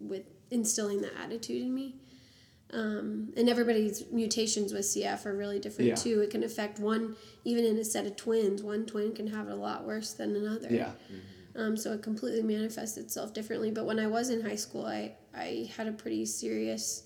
with 0.00 0.22
instilling 0.50 1.00
that 1.02 1.12
attitude 1.22 1.62
in 1.62 1.74
me. 1.74 1.96
Um, 2.70 3.32
and 3.36 3.48
everybody's 3.48 4.04
mutations 4.12 4.72
with 4.74 4.82
CF 4.82 5.24
are 5.24 5.34
really 5.34 5.58
different 5.58 5.88
Yeah. 5.88 5.94
too. 5.94 6.20
It 6.20 6.30
can 6.30 6.44
affect 6.44 6.78
one, 6.78 7.16
even 7.44 7.64
in 7.64 7.78
a 7.78 7.84
set 7.84 8.04
of 8.06 8.14
twins, 8.16 8.62
one 8.62 8.84
twin 8.84 9.14
can 9.14 9.26
have 9.28 9.48
it 9.48 9.52
a 9.52 9.56
lot 9.56 9.86
worse 9.86 10.12
than 10.12 10.36
another. 10.36 10.68
Yeah. 10.70 10.92
Um, 11.56 11.76
so 11.76 11.92
it 11.92 12.02
completely 12.02 12.42
manifests 12.42 12.96
itself 12.96 13.34
differently. 13.34 13.70
But 13.70 13.86
when 13.86 13.98
I 13.98 14.06
was 14.06 14.30
in 14.30 14.40
high 14.40 14.56
school, 14.56 14.86
I, 14.86 15.12
I 15.34 15.70
had 15.76 15.88
a 15.88 15.92
pretty 15.92 16.24
serious 16.26 17.04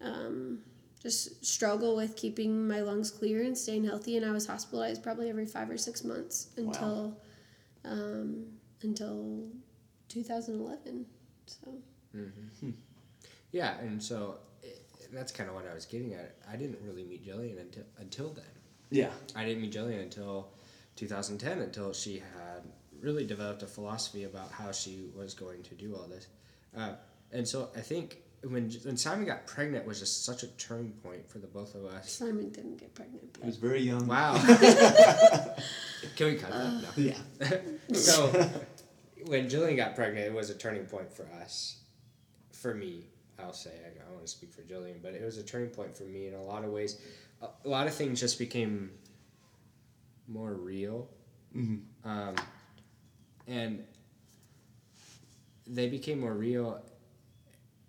um, 0.00 0.60
just 1.02 1.44
struggle 1.44 1.96
with 1.96 2.16
keeping 2.16 2.66
my 2.66 2.80
lungs 2.80 3.10
clear 3.10 3.42
and 3.42 3.56
staying 3.56 3.84
healthy. 3.84 4.16
And 4.16 4.24
I 4.24 4.30
was 4.30 4.46
hospitalized 4.46 5.02
probably 5.02 5.28
every 5.28 5.46
five 5.46 5.70
or 5.70 5.78
six 5.78 6.04
months 6.04 6.48
until 6.56 7.18
um, 7.84 8.46
until 8.82 9.44
2011. 10.08 11.06
So 11.46 11.74
Yeah, 13.52 13.78
and 13.78 14.02
so 14.02 14.38
it, 14.62 14.86
that's 15.12 15.32
kind 15.32 15.48
of 15.48 15.54
what 15.54 15.66
I 15.70 15.74
was 15.74 15.86
getting 15.86 16.14
at. 16.14 16.36
I 16.50 16.56
didn't 16.56 16.78
really 16.84 17.04
meet 17.04 17.26
Jillian 17.26 17.60
until 17.60 17.84
until 17.98 18.28
then. 18.30 18.44
Yeah. 18.90 19.10
I 19.34 19.44
didn't 19.44 19.62
meet 19.62 19.72
Jillian 19.72 20.02
until 20.02 20.48
2010, 20.96 21.60
until 21.60 21.92
she 21.92 22.18
had 22.18 22.62
really 23.00 23.26
developed 23.26 23.62
a 23.62 23.66
philosophy 23.66 24.24
about 24.24 24.50
how 24.52 24.72
she 24.72 25.04
was 25.16 25.34
going 25.34 25.62
to 25.64 25.74
do 25.74 25.94
all 25.94 26.06
this. 26.06 26.26
Uh, 26.76 26.92
and 27.32 27.46
so 27.46 27.68
I 27.76 27.80
think 27.80 28.18
when 28.42 28.70
when 28.84 28.96
Simon 28.96 29.26
got 29.26 29.46
pregnant 29.46 29.86
was 29.86 29.98
just 30.00 30.24
such 30.24 30.42
a 30.42 30.46
turning 30.58 30.92
point 30.92 31.28
for 31.28 31.38
the 31.38 31.46
both 31.46 31.74
of 31.74 31.84
us. 31.86 32.10
Simon 32.10 32.50
didn't 32.50 32.76
get 32.78 32.94
pregnant. 32.94 33.36
He 33.40 33.46
was 33.46 33.56
very 33.56 33.80
young. 33.80 34.06
Wow. 34.06 34.34
Can 36.16 36.26
we 36.26 36.34
cut 36.36 36.50
that? 36.50 36.72
No. 36.82 36.88
Yeah. 36.96 37.18
so 37.92 38.28
when 39.26 39.48
Jillian 39.48 39.76
got 39.76 39.94
pregnant, 39.96 40.26
it 40.26 40.32
was 40.32 40.50
a 40.50 40.54
turning 40.54 40.84
point 40.86 41.12
for 41.12 41.26
us. 41.42 41.78
For 42.52 42.74
me, 42.74 43.06
I'll 43.38 43.52
say 43.52 43.70
I 43.84 43.98
don't 43.98 44.12
want 44.14 44.22
to 44.26 44.30
speak 44.30 44.52
for 44.52 44.62
Jillian, 44.62 45.02
but 45.02 45.14
it 45.14 45.22
was 45.24 45.38
a 45.38 45.42
turning 45.42 45.70
point 45.70 45.96
for 45.96 46.04
me 46.04 46.28
in 46.28 46.34
a 46.34 46.42
lot 46.42 46.64
of 46.64 46.70
ways. 46.70 47.00
A, 47.42 47.46
a 47.64 47.68
lot 47.68 47.86
of 47.86 47.94
things 47.94 48.20
just 48.20 48.38
became 48.38 48.90
more 50.26 50.52
real, 50.54 51.08
Mhm. 51.56 51.80
um, 52.04 52.34
and 53.48 53.82
they 55.66 55.88
became 55.88 56.20
more 56.20 56.34
real. 56.34 56.80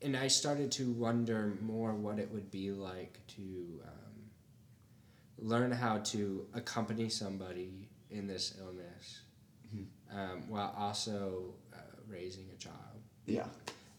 And 0.01 0.15
I 0.15 0.27
started 0.27 0.71
to 0.73 0.91
wonder 0.91 1.57
more 1.61 1.93
what 1.93 2.19
it 2.19 2.31
would 2.31 2.49
be 2.49 2.71
like 2.71 3.19
to 3.35 3.41
um, 3.85 4.29
learn 5.37 5.71
how 5.71 5.97
to 5.99 6.45
accompany 6.53 7.09
somebody 7.09 7.89
in 8.09 8.25
this 8.27 8.55
illness 8.59 9.21
um, 10.11 10.43
while 10.47 10.73
also 10.77 11.53
uh, 11.73 11.77
raising 12.07 12.45
a 12.53 12.57
child. 12.57 12.75
Yeah. 13.25 13.45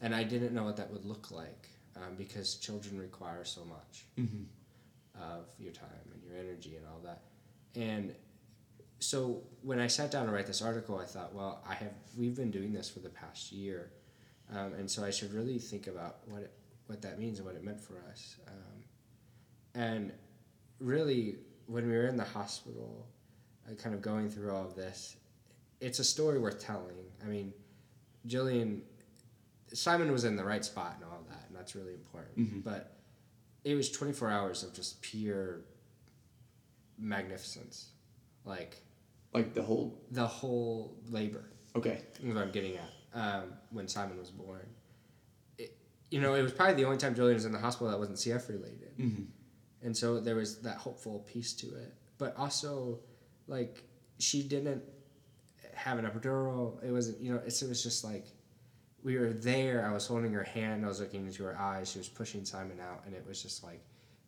And 0.01 0.13
I 0.13 0.23
didn't 0.23 0.53
know 0.53 0.63
what 0.63 0.75
that 0.77 0.91
would 0.91 1.05
look 1.05 1.31
like 1.31 1.69
um, 1.95 2.15
because 2.17 2.55
children 2.55 2.99
require 2.99 3.45
so 3.45 3.63
much 3.65 4.05
Mhm. 4.19 4.45
of 5.15 5.45
your 5.59 5.71
time 5.71 5.87
and 6.13 6.21
your 6.23 6.35
energy 6.37 6.75
and 6.75 6.85
all 6.87 6.99
that. 7.05 7.21
And 7.75 8.13
so 9.01 9.41
when 9.63 9.79
I 9.79 9.87
sat 9.87 10.11
down 10.11 10.27
to 10.27 10.31
write 10.31 10.45
this 10.47 10.61
article, 10.61 10.97
I 10.99 11.05
thought, 11.05 11.33
well, 11.33 11.63
I 11.67 11.73
have 11.73 11.91
we've 12.15 12.35
been 12.35 12.51
doing 12.51 12.71
this 12.71 12.87
for 12.89 12.99
the 12.99 13.09
past 13.09 13.51
year, 13.51 13.91
um, 14.53 14.73
and 14.73 14.89
so 14.89 15.03
I 15.03 15.09
should 15.09 15.33
really 15.33 15.57
think 15.57 15.87
about 15.87 16.19
what 16.27 16.43
it, 16.43 16.53
what 16.85 17.01
that 17.01 17.19
means 17.19 17.39
and 17.39 17.47
what 17.47 17.55
it 17.55 17.63
meant 17.63 17.81
for 17.81 17.95
us. 18.11 18.37
Um, 18.47 18.83
and 19.81 20.13
really, 20.79 21.37
when 21.65 21.87
we 21.87 21.93
were 21.97 22.07
in 22.07 22.15
the 22.15 22.23
hospital, 22.23 23.07
uh, 23.69 23.73
kind 23.75 23.95
of 23.95 24.01
going 24.01 24.29
through 24.29 24.51
all 24.53 24.65
of 24.65 24.75
this, 24.75 25.15
it's 25.79 25.97
a 25.99 26.03
story 26.03 26.37
worth 26.39 26.59
telling. 26.59 26.95
I 27.23 27.27
mean, 27.27 27.53
Jillian, 28.27 28.81
Simon 29.73 30.11
was 30.11 30.25
in 30.25 30.35
the 30.35 30.45
right 30.45 30.63
spot 30.63 30.93
and 30.97 31.05
all 31.05 31.23
that, 31.29 31.45
and 31.47 31.57
that's 31.57 31.75
really 31.75 31.93
important. 31.93 32.37
Mhm. 32.37 32.63
But 32.63 32.97
it 33.63 33.73
was 33.73 33.89
24 33.91 34.29
hours 34.29 34.63
of 34.63 34.73
just 34.73 35.01
pure 35.01 35.61
magnificence. 36.99 37.91
Like, 38.45 38.83
Like 39.33 39.53
the 39.53 39.61
whole. 39.63 40.01
the 40.11 40.25
whole 40.27 40.97
labor. 41.09 41.45
Okay. 41.75 42.01
is 42.21 42.25
what 42.33 42.37
I'm 42.37 42.51
getting 42.51 42.75
at. 42.77 42.89
Um, 43.13 43.53
when 43.71 43.87
Simon 43.87 44.17
was 44.17 44.29
born, 44.29 44.67
it, 45.57 45.75
you 46.09 46.19
know, 46.19 46.33
it 46.33 46.41
was 46.41 46.51
probably 46.51 46.75
the 46.75 46.85
only 46.85 46.97
time 46.97 47.15
Jillian 47.15 47.33
was 47.35 47.45
in 47.45 47.51
the 47.51 47.59
hospital 47.59 47.89
that 47.89 47.99
wasn't 47.99 48.17
CF 48.17 48.47
related, 48.49 48.97
Mhm. 48.97 49.27
and 49.81 49.95
so 49.95 50.19
there 50.19 50.35
was 50.35 50.59
that 50.61 50.77
hopeful 50.77 51.19
piece 51.19 51.53
to 51.53 51.67
it. 51.75 51.93
But 52.17 52.35
also, 52.37 52.99
like 53.47 53.83
she 54.19 54.43
didn't 54.43 54.83
have 55.73 55.97
an 55.97 56.05
epidural. 56.05 56.81
It 56.83 56.91
wasn't, 56.91 57.19
you 57.21 57.33
know, 57.33 57.41
it's, 57.45 57.61
it 57.61 57.69
was 57.69 57.81
just 57.83 58.03
like 58.03 58.27
we 59.03 59.17
were 59.17 59.33
there. 59.33 59.85
I 59.85 59.91
was 59.93 60.05
holding 60.07 60.31
her 60.33 60.43
hand. 60.43 60.85
I 60.85 60.87
was 60.89 60.99
looking 60.99 61.25
into 61.25 61.43
her 61.43 61.57
eyes. 61.57 61.89
She 61.91 61.97
was 61.99 62.07
pushing 62.09 62.45
Simon 62.45 62.79
out, 62.79 63.03
and 63.05 63.13
it 63.15 63.25
was 63.27 63.41
just 63.41 63.63
like 63.63 63.81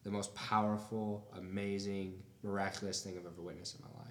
the 0.03 0.11
most 0.11 0.33
powerful, 0.35 1.29
amazing, 1.37 2.21
miraculous 2.41 3.01
thing 3.01 3.17
I've 3.17 3.25
ever 3.25 3.41
witnessed 3.41 3.75
in 3.75 3.81
my 3.81 3.99
life. 4.01 4.02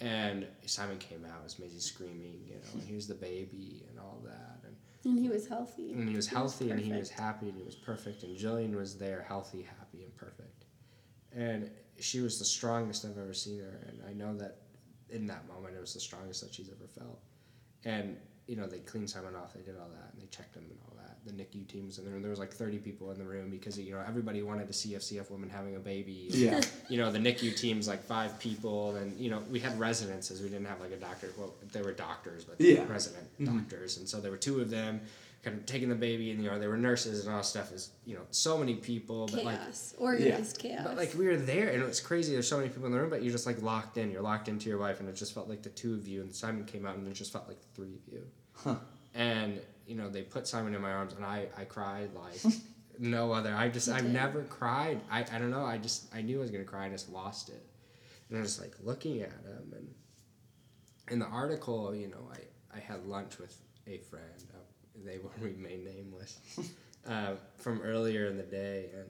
And 0.00 0.46
Simon 0.66 0.98
came 0.98 1.24
out, 1.24 1.42
was 1.42 1.58
Maisie 1.58 1.80
screaming, 1.80 2.40
you 2.46 2.54
know, 2.54 2.60
and 2.74 2.82
he 2.82 2.94
was 2.94 3.08
the 3.08 3.14
baby 3.14 3.84
and 3.90 3.98
all 3.98 4.20
that, 4.24 4.60
and, 4.64 4.76
And 5.04 5.18
he 5.18 5.28
was 5.28 5.48
healthy. 5.48 5.92
and 5.92 6.08
he 6.08 6.14
was 6.14 6.26
healthy 6.28 6.70
and 6.70 6.78
he 6.80 6.92
was 6.92 7.10
happy 7.10 7.48
and 7.48 7.56
he 7.58 7.64
was 7.64 7.74
perfect, 7.74 8.22
and 8.22 8.36
Jillian 8.36 8.74
was 8.76 8.96
there, 8.96 9.24
healthy, 9.26 9.62
happy, 9.62 10.04
and 10.04 10.14
perfect, 10.16 10.64
and 11.32 11.70
she 11.98 12.20
was 12.20 12.38
the 12.38 12.44
strongest 12.44 13.04
I've 13.04 13.18
ever 13.18 13.34
seen 13.34 13.58
her, 13.58 13.80
and 13.88 14.00
I 14.08 14.12
know 14.12 14.36
that 14.38 14.58
in 15.10 15.26
that 15.26 15.48
moment 15.48 15.74
it 15.76 15.80
was 15.80 15.94
the 15.94 16.00
strongest 16.00 16.42
that 16.42 16.54
she's 16.54 16.68
ever 16.70 16.86
felt, 16.86 17.20
and 17.84 18.16
you 18.48 18.56
know 18.56 18.66
they 18.66 18.78
cleaned 18.78 19.08
Simon 19.08 19.36
off, 19.36 19.52
they 19.52 19.60
did 19.60 19.76
all 19.78 19.88
that, 19.90 20.12
and 20.12 20.22
they 20.22 20.26
checked 20.26 20.56
him 20.56 20.64
and 20.68 20.78
all 20.86 20.96
that. 20.96 21.18
The 21.26 21.32
NICU 21.32 21.68
teams, 21.68 21.98
and 21.98 22.06
in. 22.08 22.22
There 22.22 22.30
was 22.30 22.38
like 22.38 22.52
thirty 22.52 22.78
people 22.78 23.10
in 23.10 23.18
the 23.18 23.24
room 23.24 23.50
because 23.50 23.78
you 23.78 23.92
know 23.92 24.02
everybody 24.06 24.42
wanted 24.42 24.66
to 24.68 24.72
see 24.72 24.94
FCF 24.94 25.30
women 25.30 25.50
having 25.50 25.76
a 25.76 25.78
baby. 25.78 26.28
and 26.32 26.34
Yeah. 26.34 26.60
you 26.88 26.96
know 26.96 27.12
the 27.12 27.18
NICU 27.18 27.54
team's 27.56 27.86
like 27.86 28.02
five 28.02 28.38
people, 28.40 28.96
and 28.96 29.18
you 29.20 29.30
know 29.30 29.42
we 29.50 29.60
had 29.60 29.78
residences. 29.78 30.40
We 30.40 30.48
didn't 30.48 30.66
have 30.66 30.80
like 30.80 30.92
a 30.92 30.96
doctor. 30.96 31.30
Well, 31.36 31.54
they 31.72 31.82
were 31.82 31.92
doctors, 31.92 32.44
but 32.44 32.58
they 32.58 32.72
were 32.72 32.80
Yeah. 32.80 32.86
resident 32.88 33.26
mm-hmm. 33.38 33.58
doctors, 33.58 33.98
and 33.98 34.08
so 34.08 34.20
there 34.20 34.30
were 34.30 34.38
two 34.38 34.60
of 34.60 34.70
them, 34.70 35.02
kind 35.42 35.58
of 35.58 35.66
taking 35.66 35.90
the 35.90 35.94
baby, 35.94 36.30
and 36.30 36.42
you 36.42 36.48
know 36.50 36.58
they 36.58 36.68
were 36.68 36.78
nurses 36.78 37.26
and 37.26 37.34
all 37.34 37.42
stuff. 37.42 37.70
Is 37.72 37.90
you 38.06 38.14
know 38.14 38.22
so 38.30 38.56
many 38.56 38.76
people, 38.76 39.26
but 39.26 39.44
like 39.44 39.58
chaos. 39.58 39.94
Organized 39.98 40.58
chaos. 40.58 40.84
but 40.84 40.96
like 40.96 41.12
we 41.14 41.26
were 41.26 41.36
there, 41.36 41.68
and 41.68 41.82
it 41.82 41.86
was 41.86 42.00
crazy. 42.00 42.32
There's 42.32 42.48
so 42.48 42.56
many 42.56 42.70
people 42.70 42.86
in 42.86 42.92
the 42.92 42.98
room, 42.98 43.10
but 43.10 43.22
you're 43.22 43.32
just 43.32 43.44
like 43.44 43.60
locked 43.60 43.98
in. 43.98 44.10
You're 44.10 44.22
locked 44.22 44.48
into 44.48 44.70
your 44.70 44.78
wife, 44.78 45.00
and 45.00 45.08
it 45.08 45.16
just 45.16 45.34
felt 45.34 45.48
like 45.50 45.62
the 45.62 45.68
two 45.68 45.92
of 45.92 46.08
you. 46.08 46.22
And 46.22 46.34
Simon 46.34 46.64
came 46.64 46.86
out, 46.86 46.96
and 46.96 47.06
it 47.06 47.12
just 47.12 47.32
felt 47.32 47.46
like 47.48 47.60
the 47.60 47.68
three 47.74 47.94
of 47.94 48.12
you. 48.12 48.22
Huh. 48.64 48.76
And 49.14 49.60
you 49.86 49.94
know 49.94 50.08
they 50.08 50.22
put 50.22 50.46
Simon 50.46 50.74
in 50.74 50.82
my 50.82 50.92
arms, 50.92 51.14
and 51.14 51.24
I 51.24 51.46
I 51.56 51.64
cried 51.64 52.10
like 52.14 52.54
no 52.98 53.32
other. 53.32 53.54
I 53.54 53.68
just 53.68 53.88
I've 53.88 54.08
never 54.08 54.42
cried. 54.44 55.00
I 55.10 55.20
I 55.20 55.38
don't 55.38 55.50
know. 55.50 55.64
I 55.64 55.78
just 55.78 56.14
I 56.14 56.22
knew 56.22 56.38
I 56.38 56.40
was 56.40 56.50
gonna 56.50 56.64
cry. 56.64 56.86
I 56.86 56.90
just 56.90 57.10
lost 57.10 57.48
it, 57.48 57.64
and 58.28 58.38
I 58.38 58.40
was 58.40 58.60
like 58.60 58.74
looking 58.82 59.20
at 59.22 59.30
him, 59.30 59.72
and 59.74 59.94
in 61.10 61.18
the 61.18 61.26
article, 61.26 61.94
you 61.94 62.08
know, 62.08 62.30
I 62.32 62.76
I 62.76 62.80
had 62.80 63.04
lunch 63.06 63.38
with 63.38 63.56
a 63.86 63.98
friend. 63.98 64.46
Uh, 64.52 64.58
they 65.04 65.18
will 65.22 65.32
remain 65.40 65.84
nameless. 65.84 66.38
uh, 67.08 67.34
from 67.56 67.80
earlier 67.82 68.26
in 68.26 68.36
the 68.36 68.42
day, 68.42 68.90
and 68.94 69.08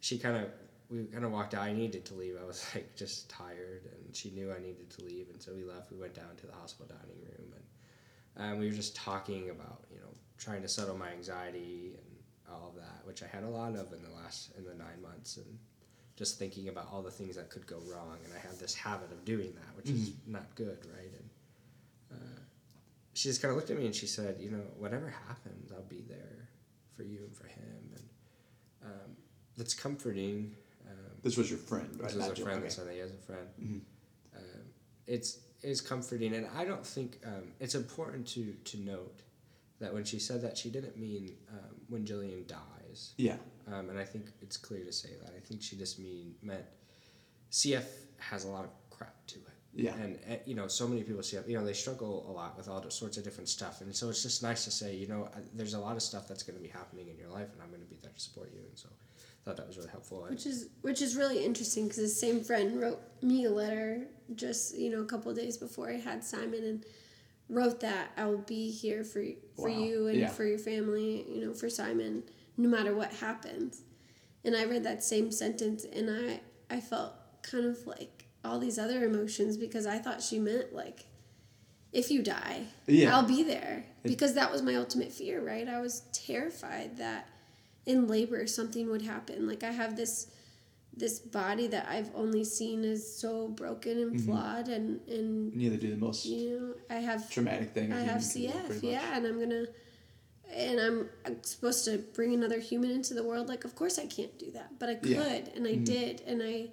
she 0.00 0.18
kind 0.18 0.36
of 0.36 0.50
we 0.88 1.04
kind 1.04 1.24
of 1.24 1.32
walked 1.32 1.54
out. 1.54 1.62
I 1.62 1.72
needed 1.72 2.04
to 2.06 2.14
leave. 2.14 2.36
I 2.40 2.46
was 2.46 2.64
like 2.74 2.96
just 2.96 3.28
tired, 3.28 3.82
and 3.92 4.14
she 4.14 4.30
knew 4.30 4.52
I 4.52 4.58
needed 4.58 4.90
to 4.90 5.04
leave, 5.04 5.28
and 5.30 5.42
so 5.42 5.52
we 5.54 5.64
left. 5.64 5.90
We 5.90 5.98
went 5.98 6.14
down 6.14 6.36
to 6.38 6.46
the 6.46 6.54
hospital 6.54 6.94
dining 6.96 7.20
room, 7.22 7.52
and 7.52 7.64
um, 8.38 8.58
we 8.58 8.66
were 8.66 8.74
just 8.74 8.94
talking 8.96 9.50
about 9.50 9.84
you 9.92 9.98
know 10.00 10.08
trying 10.38 10.62
to 10.62 10.68
settle 10.68 10.96
my 10.96 11.10
anxiety 11.10 11.92
and 11.96 12.52
all 12.54 12.68
of 12.68 12.76
that, 12.76 13.04
which 13.04 13.22
I 13.22 13.26
had 13.26 13.42
a 13.44 13.48
lot 13.48 13.74
of 13.74 13.92
in 13.92 14.02
the 14.02 14.10
last 14.22 14.50
in 14.58 14.64
the 14.64 14.74
nine 14.74 15.00
months, 15.02 15.36
and 15.38 15.58
just 16.16 16.38
thinking 16.38 16.68
about 16.68 16.88
all 16.92 17.02
the 17.02 17.10
things 17.10 17.36
that 17.36 17.50
could 17.50 17.66
go 17.66 17.78
wrong, 17.92 18.16
and 18.24 18.32
I 18.34 18.38
had 18.38 18.58
this 18.58 18.74
habit 18.74 19.10
of 19.12 19.24
doing 19.24 19.52
that, 19.54 19.76
which 19.76 19.90
is 19.90 20.12
not 20.26 20.46
good, 20.54 20.78
right? 20.96 21.10
And 21.18 21.30
uh, 22.12 22.40
she 23.14 23.28
just 23.28 23.42
kind 23.42 23.50
of 23.50 23.56
looked 23.56 23.70
at 23.70 23.78
me 23.78 23.84
and 23.86 23.94
she 23.94 24.06
said, 24.06 24.36
you 24.40 24.50
know, 24.50 24.62
whatever 24.78 25.12
happens, 25.28 25.72
I'll 25.72 25.82
be 25.82 26.02
there 26.08 26.48
for 26.96 27.02
you 27.02 27.18
and 27.26 27.36
for 27.36 27.46
him, 27.46 27.90
and 27.94 28.04
um, 28.84 29.16
that's 29.58 29.74
comforting. 29.74 30.54
Um, 30.88 30.94
This 31.22 31.36
was 31.36 31.50
your 31.50 31.58
friend, 31.58 31.88
right? 31.98 32.04
this 32.08 32.14
was 32.16 32.28
a 32.28 32.36
friend 32.36 32.62
Okay. 32.64 32.92
he 32.94 32.98
has 33.00 33.10
a 33.10 33.14
friend. 33.26 33.48
Mhm. 33.60 33.80
Um, 34.36 34.62
it's 35.06 35.38
it's 35.66 35.80
comforting, 35.80 36.34
and 36.34 36.46
I 36.56 36.64
don't 36.64 36.86
think 36.86 37.18
um, 37.26 37.52
it's 37.60 37.74
important 37.74 38.26
to 38.28 38.54
to 38.64 38.78
note 38.78 39.22
that 39.80 39.92
when 39.92 40.04
she 40.04 40.18
said 40.18 40.40
that, 40.42 40.56
she 40.56 40.70
didn't 40.70 40.96
mean 40.96 41.36
um, 41.50 41.76
when 41.88 42.04
Jillian 42.04 42.46
dies. 42.46 43.12
Yeah. 43.18 43.36
Um, 43.70 43.90
and 43.90 43.98
I 43.98 44.04
think 44.04 44.26
it's 44.40 44.56
clear 44.56 44.84
to 44.84 44.92
say 44.92 45.10
that. 45.22 45.34
I 45.36 45.40
think 45.40 45.60
she 45.62 45.76
just 45.76 45.98
mean 45.98 46.34
meant 46.42 46.64
CF 47.50 47.84
has 48.18 48.44
a 48.44 48.48
lot 48.48 48.64
of 48.64 48.70
crap 48.90 49.26
to 49.26 49.36
it. 49.36 49.56
Yeah. 49.74 49.94
And, 49.96 50.18
uh, 50.30 50.36
you 50.46 50.54
know, 50.54 50.68
so 50.68 50.88
many 50.88 51.02
people 51.02 51.20
CF, 51.20 51.46
you 51.46 51.58
know, 51.58 51.64
they 51.64 51.74
struggle 51.74 52.24
a 52.28 52.32
lot 52.32 52.56
with 52.56 52.68
all 52.68 52.88
sorts 52.90 53.18
of 53.18 53.24
different 53.24 53.48
stuff. 53.48 53.82
And 53.82 53.94
so 53.94 54.08
it's 54.08 54.22
just 54.22 54.42
nice 54.42 54.64
to 54.64 54.70
say, 54.70 54.96
you 54.96 55.06
know, 55.06 55.24
uh, 55.24 55.40
there's 55.52 55.74
a 55.74 55.78
lot 55.78 55.96
of 55.96 56.02
stuff 56.02 56.26
that's 56.26 56.42
going 56.42 56.56
to 56.56 56.62
be 56.62 56.70
happening 56.70 57.08
in 57.08 57.18
your 57.18 57.28
life, 57.28 57.52
and 57.52 57.60
I'm 57.60 57.68
going 57.68 57.82
to 57.82 57.86
be 57.86 57.98
there 58.02 58.12
to 58.12 58.20
support 58.20 58.50
you. 58.54 58.60
And 58.60 58.78
so 58.78 58.88
thought 59.46 59.56
that 59.58 59.66
was 59.68 59.76
really 59.76 59.90
helpful. 59.90 60.26
Which 60.28 60.44
is 60.44 60.68
which 60.82 61.00
is 61.00 61.16
really 61.16 61.44
interesting 61.44 61.84
because 61.84 61.98
the 61.98 62.08
same 62.08 62.42
friend 62.42 62.80
wrote 62.80 63.00
me 63.22 63.44
a 63.44 63.50
letter 63.50 64.02
just 64.34 64.76
you 64.76 64.90
know 64.90 65.02
a 65.02 65.06
couple 65.06 65.32
days 65.32 65.56
before 65.56 65.88
I 65.88 65.94
had 65.98 66.24
Simon 66.24 66.64
and 66.64 66.84
wrote 67.48 67.78
that 67.80 68.10
I 68.16 68.26
will 68.26 68.38
be 68.38 68.70
here 68.72 69.04
for 69.04 69.22
for 69.56 69.68
Wow. 69.70 69.78
you 69.78 70.06
and 70.08 70.18
Yeah. 70.18 70.28
for 70.30 70.44
your 70.44 70.58
family 70.58 71.24
you 71.32 71.46
know 71.46 71.54
for 71.54 71.70
Simon 71.70 72.24
no 72.56 72.68
matter 72.68 72.92
what 72.94 73.12
happens 73.12 73.82
and 74.44 74.56
I 74.56 74.64
read 74.64 74.82
that 74.82 75.04
same 75.04 75.30
sentence 75.30 75.84
and 75.84 76.10
I 76.10 76.40
I 76.68 76.80
felt 76.80 77.12
kind 77.42 77.66
of 77.66 77.86
like 77.86 78.24
all 78.44 78.58
these 78.58 78.78
other 78.80 79.04
emotions 79.04 79.56
because 79.56 79.86
I 79.86 79.98
thought 79.98 80.20
she 80.22 80.40
meant 80.40 80.74
like 80.74 81.06
if 81.92 82.10
you 82.10 82.20
die 82.20 82.64
Yeah. 82.88 83.16
I'll 83.16 83.22
be 83.28 83.44
there 83.44 83.84
because 84.02 84.34
that 84.34 84.50
was 84.50 84.60
my 84.62 84.74
ultimate 84.74 85.12
fear 85.12 85.40
right 85.40 85.68
I 85.68 85.80
was 85.80 86.02
terrified 86.12 86.96
that 86.98 87.28
in 87.86 88.06
labor 88.08 88.46
something 88.46 88.90
would 88.90 89.02
happen. 89.02 89.46
Like 89.46 89.62
i 89.64 89.70
have 89.70 89.96
this 89.96 90.28
this 90.98 91.18
body 91.18 91.66
that 91.66 91.86
i've 91.90 92.10
only 92.14 92.42
seen 92.42 92.82
as 92.82 93.06
so 93.20 93.48
broken 93.48 93.98
and 93.98 94.20
flawed 94.24 94.68
and 94.68 95.06
and 95.08 95.54
need 95.54 95.78
do 95.78 95.90
the 95.90 95.96
most 95.96 96.24
you 96.24 96.58
know 96.58 96.96
i 96.96 96.98
have 96.98 97.28
traumatic 97.30 97.70
thing. 97.74 97.92
i 97.92 98.00
have 98.00 98.22
human 98.22 98.52
can 98.52 98.68
do, 98.68 98.74
cf 98.74 98.82
yeah 98.82 99.16
and 99.16 99.26
i'm 99.26 99.38
gonna 99.38 99.66
and 100.54 100.80
I'm, 100.80 101.08
I'm 101.26 101.42
supposed 101.42 101.84
to 101.86 101.98
bring 102.14 102.32
another 102.32 102.60
human 102.60 102.92
into 102.92 103.14
the 103.14 103.24
world. 103.24 103.48
Like 103.48 103.64
of 103.64 103.74
course 103.74 103.98
i 103.98 104.06
can't 104.06 104.38
do 104.38 104.50
that 104.52 104.78
but 104.78 104.88
i 104.88 104.94
could 104.94 105.10
Yeah. 105.10 105.38
and 105.54 105.66
i 105.66 105.74
did 105.74 106.22
and 106.26 106.42
i 106.42 106.68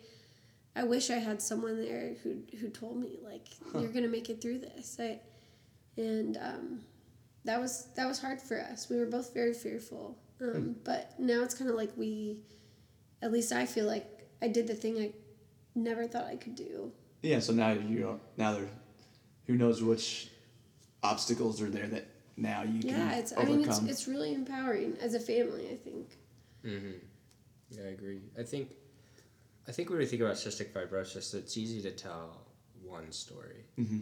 i 0.76 0.84
wish 0.84 1.10
i 1.10 1.16
had 1.18 1.42
someone 1.42 1.82
there 1.82 2.16
who 2.24 2.44
who 2.60 2.70
told 2.70 2.98
me 2.98 3.20
like 3.24 3.48
you're 3.74 3.92
gonna 3.92 4.08
make 4.08 4.30
it 4.30 4.42
through 4.42 4.60
this. 4.60 4.98
I, 5.00 5.20
and 5.98 6.38
um, 6.38 6.80
that 7.46 7.60
was 7.60 7.88
that 7.96 8.08
was 8.08 8.20
hard 8.20 8.40
for 8.42 8.60
us. 8.60 8.90
We 8.90 8.98
were 8.98 9.06
both 9.06 9.34
very 9.34 9.54
fearful 9.54 10.18
um, 10.44 10.76
but 10.84 11.14
now 11.20 11.42
it's 11.44 11.54
kind 11.54 11.70
of 11.70 11.76
like 11.76 11.92
we 11.98 12.38
at 13.22 13.32
least 13.32 13.52
i 13.52 13.66
feel 13.66 13.86
like 13.86 14.28
i 14.42 14.48
did 14.48 14.68
the 14.68 14.74
thing 14.74 14.98
i 15.00 15.12
never 15.76 16.08
thought 16.08 16.26
i 16.26 16.36
could 16.36 16.56
do 16.56 16.92
Yeah. 17.22 17.40
So 17.40 17.54
now 17.54 17.72
you 17.72 18.10
are, 18.10 18.20
now 18.38 18.54
there, 18.54 18.70
who 19.48 19.56
knows 19.56 19.82
which 19.82 20.30
obstacles 21.02 21.62
are 21.62 21.70
there 21.70 21.88
that 21.88 22.08
now 22.38 22.64
you 22.64 22.80
can 22.82 22.90
yeah 22.90 23.16
it's 23.16 23.34
i 23.38 23.44
mean 23.44 23.62
it's, 23.64 23.80
it's 23.84 24.08
really 24.08 24.34
empowering 24.34 24.98
as 25.02 25.14
a 25.14 25.20
family 25.20 25.70
i 25.72 25.76
think 25.76 26.08
Mm-hmm. 26.66 26.92
Yeah, 27.72 27.84
I 27.84 27.88
agree. 27.92 28.22
I 28.40 28.44
think, 28.44 28.70
I 29.68 29.72
think 29.72 29.90
when 29.90 30.00
we 30.00 30.06
think 30.06 30.22
about 30.22 30.36
cystic 30.36 30.72
fibrosis, 30.72 31.34
it's 31.34 31.58
easy 31.58 31.82
to 31.82 31.92
tell 31.92 32.46
one 32.82 33.12
story. 33.12 33.66
Mm-hmm. 33.80 34.00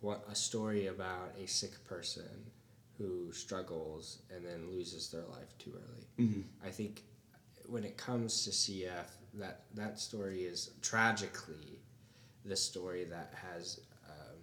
What 0.00 0.24
a 0.30 0.34
story 0.34 0.86
about 0.86 1.34
a 1.42 1.46
sick 1.46 1.84
person 1.84 2.50
who 2.98 3.32
struggles 3.32 4.18
and 4.34 4.44
then 4.44 4.68
loses 4.70 5.08
their 5.10 5.24
life 5.26 5.56
too 5.58 5.72
early. 5.74 6.06
Mhm. 6.28 6.44
I 6.62 6.70
think 6.70 7.04
when 7.66 7.84
it 7.84 7.96
comes 7.96 8.44
to 8.44 8.50
CF, 8.50 9.06
that 9.34 9.64
that 9.74 10.00
story 10.00 10.44
is 10.44 10.70
tragically 10.82 11.80
the 12.44 12.56
story 12.56 13.04
that 13.04 13.32
has 13.34 13.80
um, 14.08 14.38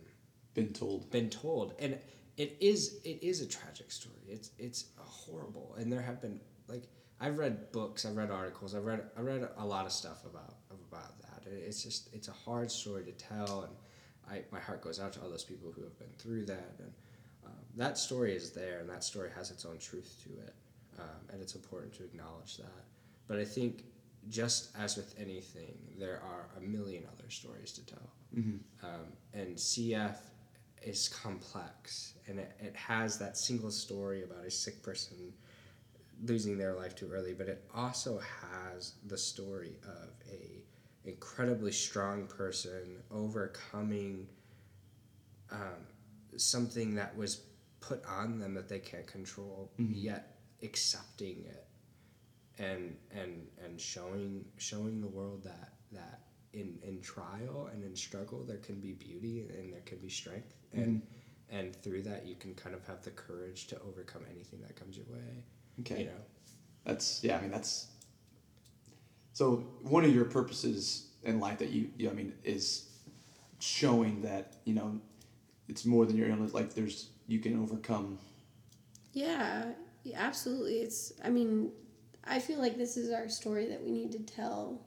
been 0.54 0.72
told. 0.74 1.10
been 1.12 1.30
told 1.30 1.74
and 1.80 1.98
it 2.38 2.56
is 2.60 3.00
it 3.04 3.22
is 3.24 3.42
a 3.42 3.48
tragic 3.48 3.92
story 3.92 4.22
it's 4.28 4.52
it's 4.60 4.86
horrible 4.98 5.74
and 5.78 5.92
there 5.92 6.02
have 6.02 6.22
been 6.22 6.40
like 6.68 6.84
i've 7.20 7.38
read 7.40 7.72
books 7.72 8.06
i've 8.06 8.16
read 8.16 8.30
articles 8.30 8.76
i've 8.76 8.86
read 8.86 9.02
i 9.18 9.22
read 9.22 9.48
a 9.58 9.66
lot 9.66 9.86
of 9.86 9.92
stuff 9.92 10.24
about 10.26 10.58
about 10.90 11.20
that 11.22 11.42
it's 11.52 11.82
just 11.82 12.14
it's 12.14 12.28
a 12.28 12.34
hard 12.34 12.70
story 12.70 13.04
to 13.04 13.12
tell 13.14 13.62
and 13.64 13.74
i 14.30 14.44
my 14.52 14.60
heart 14.60 14.82
goes 14.82 15.00
out 15.00 15.12
to 15.14 15.22
all 15.22 15.30
those 15.30 15.46
people 15.46 15.72
who 15.72 15.82
have 15.82 15.98
been 15.98 16.14
through 16.20 16.46
that 16.46 16.76
and 16.80 16.92
that 17.76 17.98
story 17.98 18.36
is 18.36 18.52
there 18.52 18.80
and 18.80 18.90
that 18.90 19.04
story 19.04 19.30
has 19.36 19.52
its 19.52 19.66
own 19.66 19.78
truth 19.78 20.22
to 20.24 20.30
it 20.46 20.54
um, 21.00 21.30
and 21.32 21.42
it's 21.42 21.56
important 21.56 21.94
to 21.94 22.04
acknowledge 22.04 22.58
that 22.58 22.84
but 23.28 23.38
i 23.38 23.46
think 23.46 23.84
just 24.30 24.70
as 24.78 24.96
with 24.96 25.14
anything 25.20 25.78
there 26.00 26.22
are 26.24 26.50
a 26.58 26.62
million 26.62 27.04
other 27.14 27.30
stories 27.30 27.72
to 27.72 27.86
tell 27.86 28.10
Mm-hmm. 28.38 28.86
um, 28.86 29.06
and 29.34 29.56
CF 29.56 30.18
is 30.84 31.08
complex 31.08 32.16
and 32.28 32.38
it, 32.38 32.52
it 32.60 32.76
has 32.76 33.18
that 33.20 33.38
single 33.38 33.72
story 33.72 34.24
about 34.24 34.44
a 34.46 34.52
sick 34.52 34.84
person 34.84 35.32
losing 36.24 36.58
their 36.58 36.74
life 36.74 36.96
too 36.96 37.10
early, 37.14 37.34
but 37.34 37.48
it 37.48 37.64
also 37.74 38.20
has 38.20 38.94
the 39.08 39.18
story 39.18 39.78
of 39.86 40.10
a 40.32 40.64
incredibly 41.08 41.72
strong 41.72 42.26
person 42.28 42.98
overcoming 43.12 44.28
um, 45.52 45.86
something 46.38 46.96
that 46.96 47.16
was 47.16 47.42
put 47.88 48.04
on 48.06 48.40
them 48.40 48.54
that 48.54 48.70
they 48.70 48.80
can't 48.80 49.08
control, 49.08 49.72
mm-hmm. 49.80 49.94
yet 49.96 50.38
accepting 50.64 51.46
it 51.46 51.68
and 52.58 52.96
and 53.12 53.46
and 53.64 53.80
showing 53.80 54.46
showing 54.58 55.02
the 55.02 55.08
world 55.08 55.44
that 55.44 55.74
that 55.92 56.22
in 56.54 56.80
in 56.84 57.02
trial 57.02 57.70
and 57.74 57.84
in 57.84 57.94
struggle 57.94 58.46
there 58.46 58.58
can 58.58 58.80
be 58.80 58.94
beauty 58.94 59.46
and 59.60 59.74
there 59.74 59.82
can 59.82 59.98
be 59.98 60.08
strength 60.08 60.56
mm-hmm. 60.74 60.84
and 60.84 61.02
and 61.50 61.76
through 61.84 62.02
that 62.02 62.26
you 62.26 62.34
can 62.36 62.56
kind 62.56 62.74
of 62.74 62.86
have 62.88 63.04
the 63.04 63.12
courage 63.12 63.68
to 63.68 63.78
overcome 63.82 64.22
anything 64.34 64.62
that 64.62 64.74
comes 64.78 64.96
your 64.96 65.06
way 65.08 65.44
Okay. 65.82 66.02
you 66.02 66.06
know 66.06 66.22
That's 66.86 67.24
yeah. 67.24 67.38
I 67.38 67.42
mean 67.42 67.52
that's. 67.52 67.88
So 69.34 69.66
one 69.82 70.06
of 70.06 70.14
your 70.16 70.26
purposes 70.26 71.08
in 71.24 71.40
life 71.40 71.58
that 71.60 71.70
you, 71.70 71.90
you 71.98 72.10
I 72.10 72.14
mean 72.14 72.34
is 72.44 72.90
showing 73.60 74.22
that 74.22 74.56
you 74.66 74.74
know 74.74 75.00
it's 75.68 75.86
more 75.86 76.06
than 76.06 76.16
your 76.16 76.30
illness. 76.30 76.54
Like 76.54 76.74
there's 76.74 77.10
you 77.28 77.40
can 77.40 77.60
overcome. 77.62 78.20
Yeah, 79.14 79.66
yeah, 80.04 80.18
absolutely. 80.20 80.76
It's, 80.80 81.14
I 81.24 81.30
mean, 81.30 81.72
I 82.24 82.40
feel 82.40 82.60
like 82.60 82.78
this 82.78 82.98
is 82.98 83.12
our 83.12 83.30
story 83.30 83.68
that 83.68 83.84
we 83.84 83.92
need 83.92 84.12
to 84.14 84.20
tell 84.20 84.82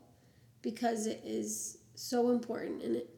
because 0.62 1.06
it 1.06 1.20
is 1.24 1.78
so 1.94 2.30
important 2.30 2.82
and 2.82 2.96
it, 2.96 3.10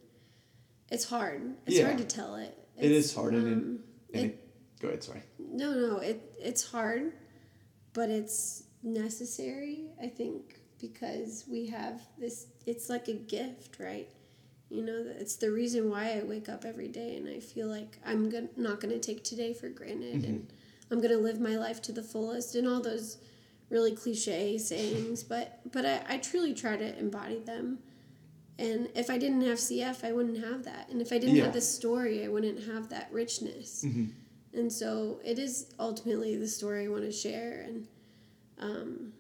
it's 0.91 1.05
hard. 1.05 1.55
It's 1.67 1.77
Yeah. 1.77 1.87
hard 1.87 1.99
to 1.99 2.05
tell 2.05 2.37
it. 2.37 2.57
It 2.77 2.91
It's, 2.93 3.09
is 3.09 3.15
hard 3.15 3.35
and, 3.35 3.47
um, 3.47 3.85
and 4.15 4.25
it- 4.27 4.29
it, 4.35 4.81
go 4.81 4.89
ahead. 4.89 5.03
Sorry. 5.03 5.23
No, 5.39 5.73
no, 5.75 5.99
it 5.99 6.35
it's 6.39 6.65
hard, 6.65 7.13
but 7.93 8.09
it's 8.09 8.63
necessary. 8.83 9.91
I 10.01 10.07
think 10.07 10.61
because 10.81 11.45
we 11.51 11.67
have 11.67 12.01
this. 12.19 12.47
It's 12.67 12.89
like 12.89 13.09
a 13.09 13.13
gift, 13.15 13.79
right? 13.79 14.09
You 14.71 14.83
know, 14.85 15.05
it's 15.19 15.35
the 15.37 15.51
reason 15.51 15.91
why 15.91 16.13
I 16.19 16.23
wake 16.23 16.49
up 16.49 16.65
every 16.65 16.89
day, 16.89 17.17
and 17.17 17.29
I 17.29 17.41
feel 17.41 17.67
like 17.67 17.99
I'm 18.07 18.31
go- 18.31 18.49
not 18.57 18.81
going 18.81 18.95
to 18.95 19.01
take 19.01 19.25
today 19.25 19.53
for 19.53 19.69
granted, 19.69 20.25
and 20.25 20.47
I'm 20.91 20.99
going 21.01 21.11
to 21.11 21.19
live 21.19 21.41
my 21.41 21.57
life 21.57 21.83
to 21.83 21.93
the 21.93 22.03
fullest, 22.05 22.55
and 22.55 22.69
all 22.69 22.81
those 22.81 23.19
really 23.69 23.93
cliche 23.97 24.59
sayings. 24.59 25.25
But 25.25 25.61
but 25.73 25.85
I, 25.85 26.03
I 26.09 26.19
truly 26.19 26.55
try 26.55 26.77
to 26.77 26.99
embody 26.99 27.41
them. 27.41 27.81
And 28.61 28.89
if 28.95 29.09
I 29.11 29.17
didn't 29.19 29.41
have 29.43 29.59
CF, 29.59 30.05
I 30.05 30.13
wouldn't 30.13 30.45
have 30.45 30.65
that. 30.65 30.89
And 30.91 31.01
if 31.01 31.13
I 31.13 31.19
didn't 31.19 31.37
Yeah. 31.37 31.45
have 31.45 31.53
this 31.55 31.73
story, 31.75 32.25
I 32.25 32.29
wouldn't 32.29 32.67
have 32.67 32.91
that 32.91 33.09
richness. 33.11 33.85
And 34.53 34.71
so 34.73 35.19
it 35.25 35.39
is 35.39 35.67
ultimately 35.79 36.37
the 36.37 36.47
story 36.49 36.85
I 36.85 36.89
want 36.89 37.05
to 37.05 37.13
share. 37.13 37.63
And, 37.67 37.87
um, 38.59 39.13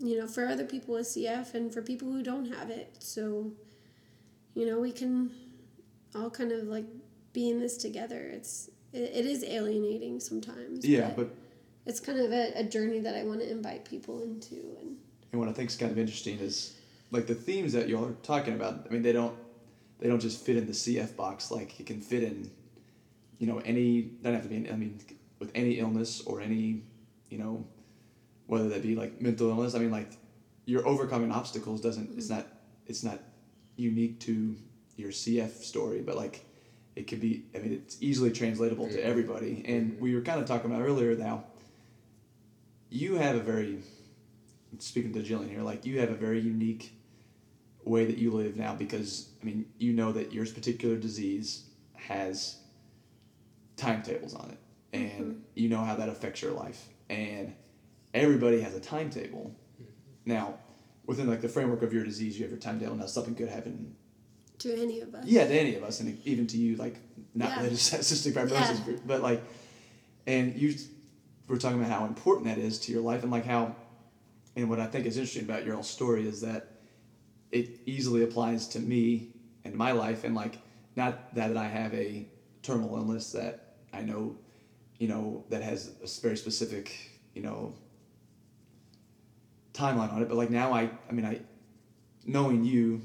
you 0.00 0.18
know, 0.18 0.26
for 0.26 0.46
other 0.48 0.64
people 0.64 0.94
with 0.94 1.06
CF 1.06 1.54
and 1.54 1.72
for 1.72 1.80
people 1.80 2.10
who 2.10 2.22
don't 2.24 2.46
have 2.52 2.70
it. 2.70 2.96
So, 2.98 3.52
you 4.58 4.66
know, 4.66 4.80
we 4.80 4.90
can 4.90 5.30
all 6.16 6.30
kind 6.30 6.50
of 6.50 6.64
like 6.64 6.84
be 7.32 7.48
in 7.48 7.60
this 7.60 7.76
together. 7.76 8.20
It's, 8.20 8.68
it, 8.92 9.12
it 9.14 9.24
is 9.24 9.44
alienating 9.44 10.18
sometimes. 10.18 10.84
Yeah, 10.84 11.12
but 11.14 11.30
it's 11.86 12.00
kind 12.00 12.18
of 12.18 12.32
a, 12.32 12.52
a 12.56 12.64
journey 12.64 12.98
that 12.98 13.14
I 13.14 13.22
want 13.22 13.38
to 13.38 13.48
invite 13.48 13.84
people 13.84 14.20
into. 14.20 14.56
And 14.80 14.96
and 15.30 15.40
what 15.40 15.48
I 15.48 15.52
think 15.52 15.70
is 15.70 15.76
kind 15.76 15.92
of 15.92 15.98
interesting 15.98 16.40
is 16.40 16.76
like 17.12 17.28
the 17.28 17.36
themes 17.36 17.72
that 17.74 17.88
y'all 17.88 18.04
are 18.06 18.16
talking 18.24 18.54
about. 18.54 18.84
I 18.84 18.92
mean, 18.92 19.02
they 19.02 19.12
don't 19.12 19.36
they 20.00 20.08
don't 20.08 20.20
just 20.20 20.44
fit 20.44 20.56
in 20.56 20.66
the 20.66 20.72
CF 20.72 21.14
box. 21.14 21.52
Like 21.52 21.78
it 21.78 21.86
can 21.86 22.00
fit 22.00 22.24
in, 22.24 22.50
you 23.38 23.46
know, 23.46 23.58
any 23.58 24.02
doesn't 24.02 24.34
have 24.34 24.42
to 24.42 24.48
be. 24.48 24.56
In, 24.56 24.72
I 24.72 24.74
mean, 24.74 24.98
with 25.38 25.52
any 25.54 25.78
illness 25.78 26.20
or 26.22 26.40
any, 26.40 26.82
you 27.30 27.38
know, 27.38 27.64
whether 28.48 28.68
that 28.70 28.82
be 28.82 28.96
like 28.96 29.20
mental 29.22 29.50
illness. 29.50 29.76
I 29.76 29.78
mean, 29.78 29.92
like 29.92 30.18
you're 30.64 30.84
overcoming 30.84 31.30
obstacles 31.30 31.80
doesn't. 31.80 32.18
It's 32.18 32.26
mm-hmm. 32.26 32.38
not. 32.38 32.46
It's 32.88 33.04
not 33.04 33.20
unique 33.78 34.20
to 34.20 34.56
your 34.96 35.10
CF 35.10 35.62
story, 35.62 36.00
but 36.00 36.16
like 36.16 36.44
it 36.96 37.06
could 37.06 37.20
be. 37.20 37.44
I 37.54 37.58
mean, 37.58 37.72
it's 37.72 37.96
easily 38.00 38.30
translatable 38.30 38.88
to 38.88 39.04
everybody. 39.04 39.64
And 39.66 39.92
mm-hmm. 39.92 40.02
we 40.02 40.14
were 40.14 40.20
kind 40.20 40.40
of 40.40 40.46
talking 40.46 40.70
about 40.70 40.82
earlier 40.82 41.16
now. 41.16 41.44
You 42.90 43.16
have 43.16 43.36
a 43.36 43.40
very 43.40 43.78
speaking 44.78 45.12
to 45.14 45.20
Jillian 45.20 45.50
here, 45.50 45.62
like 45.62 45.86
you 45.86 46.00
have 46.00 46.10
a 46.10 46.14
very 46.14 46.40
unique 46.40 46.92
way 47.84 48.04
that 48.04 48.18
you 48.18 48.30
live 48.32 48.56
now 48.56 48.74
because 48.74 49.28
I 49.40 49.46
mean 49.46 49.64
you 49.78 49.92
know 49.92 50.12
that 50.12 50.32
your 50.32 50.44
particular 50.46 50.96
disease 50.96 51.64
has 51.94 52.58
timetables 53.76 54.34
on 54.34 54.50
it, 54.50 54.58
and 54.92 55.24
mm-hmm. 55.24 55.40
you 55.54 55.68
know 55.68 55.84
how 55.84 55.96
that 55.96 56.08
affects 56.08 56.42
your 56.42 56.52
life, 56.52 56.88
and 57.08 57.54
everybody 58.12 58.60
has 58.60 58.74
a 58.74 58.80
timetable. 58.80 59.54
Mm-hmm. 59.74 59.92
Now, 60.26 60.54
within 61.08 61.26
like 61.26 61.40
the 61.40 61.48
framework 61.48 61.82
of 61.82 61.92
your 61.92 62.04
disease, 62.04 62.38
you 62.38 62.44
have 62.44 62.52
your 62.52 62.60
time 62.60 62.74
timetable. 62.74 62.96
Now 62.96 63.06
something 63.06 63.34
could 63.34 63.48
happen, 63.48 63.96
to 64.58 64.74
any 64.76 65.00
of 65.00 65.14
us. 65.14 65.24
yeah, 65.24 65.46
to 65.46 65.54
any 65.54 65.74
of 65.74 65.82
us, 65.82 66.00
and 66.00 66.20
even 66.24 66.46
to 66.48 66.56
you, 66.58 66.76
like 66.76 67.00
not 67.34 67.48
Yeah. 67.48 67.56
related 67.56 67.78
to 67.78 67.96
cystic 67.98 68.32
fibrosis, 68.34 68.50
Yeah. 68.78 68.84
group, 68.84 69.00
but 69.06 69.22
like, 69.22 69.42
and 70.26 70.54
you 70.54 70.74
were 71.48 71.56
talking 71.56 71.78
about 71.78 71.90
how 71.90 72.04
important 72.04 72.44
that 72.46 72.58
is 72.58 72.78
to 72.80 72.92
your 72.92 73.00
life, 73.00 73.22
and 73.22 73.32
like 73.32 73.46
how 73.46 73.74
and 74.54 74.68
what 74.68 74.80
I 74.80 74.86
think 74.86 75.06
is 75.06 75.16
interesting 75.16 75.44
about 75.44 75.64
your 75.64 75.74
whole 75.74 75.82
story 75.84 76.26
is 76.26 76.40
that 76.42 76.72
it 77.52 77.78
easily 77.86 78.22
applies 78.22 78.66
to 78.68 78.80
me 78.80 79.28
and 79.64 79.74
my 79.74 79.92
life, 79.92 80.24
and 80.24 80.34
like 80.34 80.58
not 80.94 81.34
that 81.34 81.56
I 81.56 81.68
have 81.68 81.94
a 81.94 82.26
terminal 82.62 82.96
illness 82.96 83.32
that 83.32 83.76
I 83.94 84.02
know, 84.02 84.36
you 84.98 85.08
know, 85.08 85.44
that 85.48 85.62
has 85.62 85.90
a 86.02 86.20
very 86.20 86.36
specific, 86.36 86.92
you 87.34 87.40
know, 87.40 87.72
timeline 89.78 90.12
on 90.12 90.22
it, 90.22 90.28
but 90.28 90.36
like 90.36 90.50
now 90.50 90.72
I, 90.72 90.90
I 91.08 91.12
mean, 91.12 91.24
I, 91.24 91.40
knowing 92.26 92.64
you, 92.64 93.00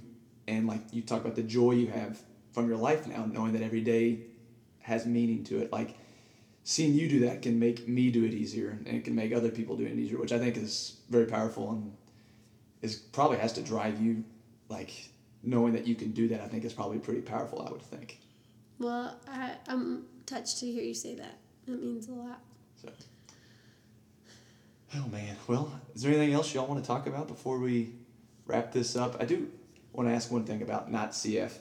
and 0.48 0.68
like 0.68 0.82
you 0.92 1.02
talk 1.02 1.22
about 1.22 1.36
the 1.36 1.44
joy 1.44 1.72
you 1.72 1.88
have 1.88 2.20
from 2.52 2.68
your 2.68 2.78
life 2.78 3.08
now, 3.08 3.26
knowing 3.26 3.54
that 3.54 3.62
every 3.62 3.82
day 3.82 4.20
has 4.80 5.06
meaning 5.06 5.44
to 5.46 5.60
it, 5.62 5.72
like 5.72 5.96
seeing 6.66 6.94
you 6.94 7.08
do 7.10 7.20
that 7.20 7.42
can 7.42 7.60
make 7.60 7.88
me 7.88 8.10
do 8.10 8.24
it 8.24 8.34
easier 8.34 8.70
and 8.70 8.88
it 8.88 9.04
can 9.04 9.14
make 9.16 9.34
other 9.34 9.50
people 9.50 9.76
do 9.76 9.86
it 9.86 9.92
easier 10.00 10.18
which 10.18 10.32
i 10.32 10.40
think 10.40 10.56
is 10.56 11.02
very 11.10 11.26
powerful 11.26 11.72
and 11.72 11.92
is 12.82 12.96
probably 12.96 13.38
has 13.38 13.52
to 13.52 13.62
drive 13.62 14.02
you 14.02 14.24
like 14.70 15.10
knowing 15.44 15.74
that 15.74 15.86
you 15.86 15.94
can 15.94 16.12
do 16.14 16.26
that 16.30 16.40
i 16.40 16.48
think 16.48 16.64
is 16.64 16.72
probably 16.72 16.98
pretty 17.00 17.20
powerful 17.20 17.62
i 17.68 17.70
would 17.70 17.82
think 17.82 18.18
Well, 18.80 19.16
I, 19.28 19.56
I'm 19.68 20.06
touched 20.26 20.60
to 20.60 20.66
hear 20.72 20.84
you 20.84 20.94
say 20.94 21.16
that. 21.16 21.38
That 21.68 21.82
means 21.82 22.08
a 22.08 22.14
lot. 22.14 22.40
so 22.82 22.90
oh 24.96 25.08
man 25.10 25.36
well 25.48 25.72
is 25.96 26.02
there 26.02 26.12
anything 26.12 26.34
else 26.34 26.54
y'all 26.54 26.68
want 26.68 26.82
to 26.82 26.88
talk 26.88 27.08
about 27.08 27.28
before 27.28 27.60
we 27.60 27.94
wrap 28.46 28.72
this 28.72 28.96
up 28.96 29.16
i 29.22 29.26
do 29.26 29.50
want 29.94 30.08
to 30.10 30.14
ask 30.14 30.32
one 30.32 30.44
thing 30.46 30.62
about 30.62 30.92
not 30.92 31.12
cf 31.12 31.52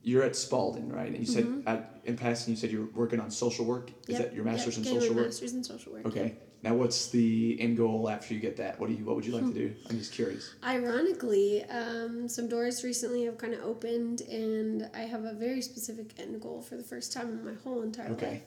you're 0.00 0.22
at 0.22 0.36
Spalding, 0.36 0.88
right? 0.90 1.08
And 1.08 1.18
you 1.18 1.26
said 1.26 1.46
uh, 1.66 1.78
in 2.04 2.16
passing, 2.16 2.52
you 2.54 2.56
said 2.56 2.70
you 2.70 2.80
were 2.80 2.86
working 3.02 3.20
on 3.20 3.30
social 3.30 3.66
work. 3.66 3.90
Is 3.90 3.94
Mm-hmm. 3.94 4.12
Yep, 4.12 4.22
that 4.22 4.34
your 4.34 4.44
master's 4.44 4.78
yep, 4.78 4.86
in 4.86 5.00
social 5.00 5.14
work? 5.16 5.26
Master's 5.26 5.52
in 5.52 5.64
social 5.64 5.92
work. 5.92 6.06
Okay. 6.06 6.34
Now, 6.62 6.74
what's 6.74 7.08
the 7.10 7.58
end 7.60 7.76
goal 7.76 8.08
after 8.08 8.32
you 8.32 8.40
get 8.40 8.56
that? 8.56 8.78
What 8.80 8.88
do 8.88 8.94
you? 8.94 9.04
What 9.04 9.16
would 9.16 9.26
you 9.26 9.32
like 9.32 9.42
Hmm. 9.42 9.52
to 9.52 9.68
do? 9.68 9.74
I'm 9.90 9.98
just 9.98 10.12
curious. 10.12 10.54
Ironically, 10.64 11.64
um, 11.64 12.28
some 12.28 12.48
doors 12.48 12.84
recently 12.84 13.24
have 13.24 13.36
kind 13.38 13.52
of 13.52 13.60
opened, 13.64 14.22
and 14.22 14.88
I 14.94 15.00
have 15.00 15.24
a 15.24 15.34
very 15.34 15.60
specific 15.60 16.14
end 16.18 16.40
goal 16.40 16.62
for 16.62 16.76
the 16.76 16.84
first 16.84 17.12
time 17.12 17.28
in 17.30 17.44
my 17.44 17.54
whole 17.54 17.82
entire 17.82 18.10
Okay. 18.12 18.30
life. 18.30 18.42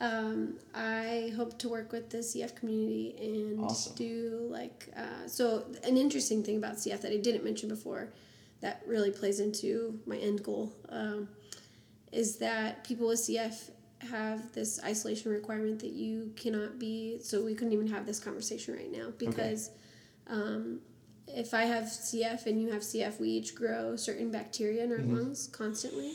Um, 0.00 0.58
I 0.74 1.32
hope 1.36 1.58
to 1.60 1.68
work 1.70 1.90
with 1.92 2.10
the 2.10 2.18
CF 2.18 2.54
community 2.54 3.14
and 3.18 3.60
Awesome. 3.64 3.94
do 3.96 4.46
like 4.50 4.88
uh, 4.96 5.26
so. 5.26 5.64
An 5.84 5.96
interesting 5.96 6.42
thing 6.42 6.58
about 6.58 6.76
CF 6.76 7.00
that 7.00 7.12
I 7.12 7.16
didn't 7.16 7.44
mention 7.44 7.68
before, 7.70 8.12
that 8.60 8.82
really 8.86 9.10
plays 9.10 9.40
into 9.40 9.98
my 10.06 10.16
end 10.16 10.42
goal, 10.42 10.72
um, 10.90 11.28
is 12.12 12.36
that 12.36 12.84
people 12.84 13.08
with 13.08 13.20
CF 13.20 13.70
have 14.10 14.52
this 14.52 14.78
isolation 14.84 15.32
requirement 15.32 15.80
that 15.80 15.92
you 15.92 16.30
cannot 16.36 16.78
be. 16.78 17.18
So 17.22 17.42
we 17.42 17.54
couldn't 17.54 17.72
even 17.72 17.86
have 17.86 18.04
this 18.04 18.20
conversation 18.20 18.74
right 18.74 18.92
now 18.92 19.12
because 19.16 19.70
um, 20.28 20.80
if 21.26 21.54
I 21.54 21.62
have 21.64 21.84
CF 21.84 22.44
and 22.44 22.60
you 22.60 22.70
have 22.72 22.82
CF, 22.82 23.18
we 23.18 23.30
each 23.30 23.54
grow 23.54 23.96
certain 23.96 24.30
bacteria 24.30 24.84
in 24.84 24.92
our 24.92 24.98
Mm-hmm. 24.98 25.16
lungs 25.16 25.48
constantly. 25.50 26.12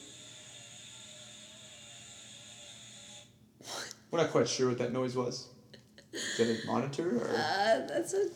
We're 4.12 4.20
not 4.20 4.32
quite 4.32 4.48
sure 4.48 4.68
what 4.70 4.78
that 4.80 4.92
noise 4.94 5.16
was. 5.16 5.48
Is 6.14 6.38
that 6.38 6.64
a 6.64 6.68
monitor 6.68 7.18
or 7.22 7.30
Uh, 7.30 7.88
that's 7.88 8.14
a 8.14 8.28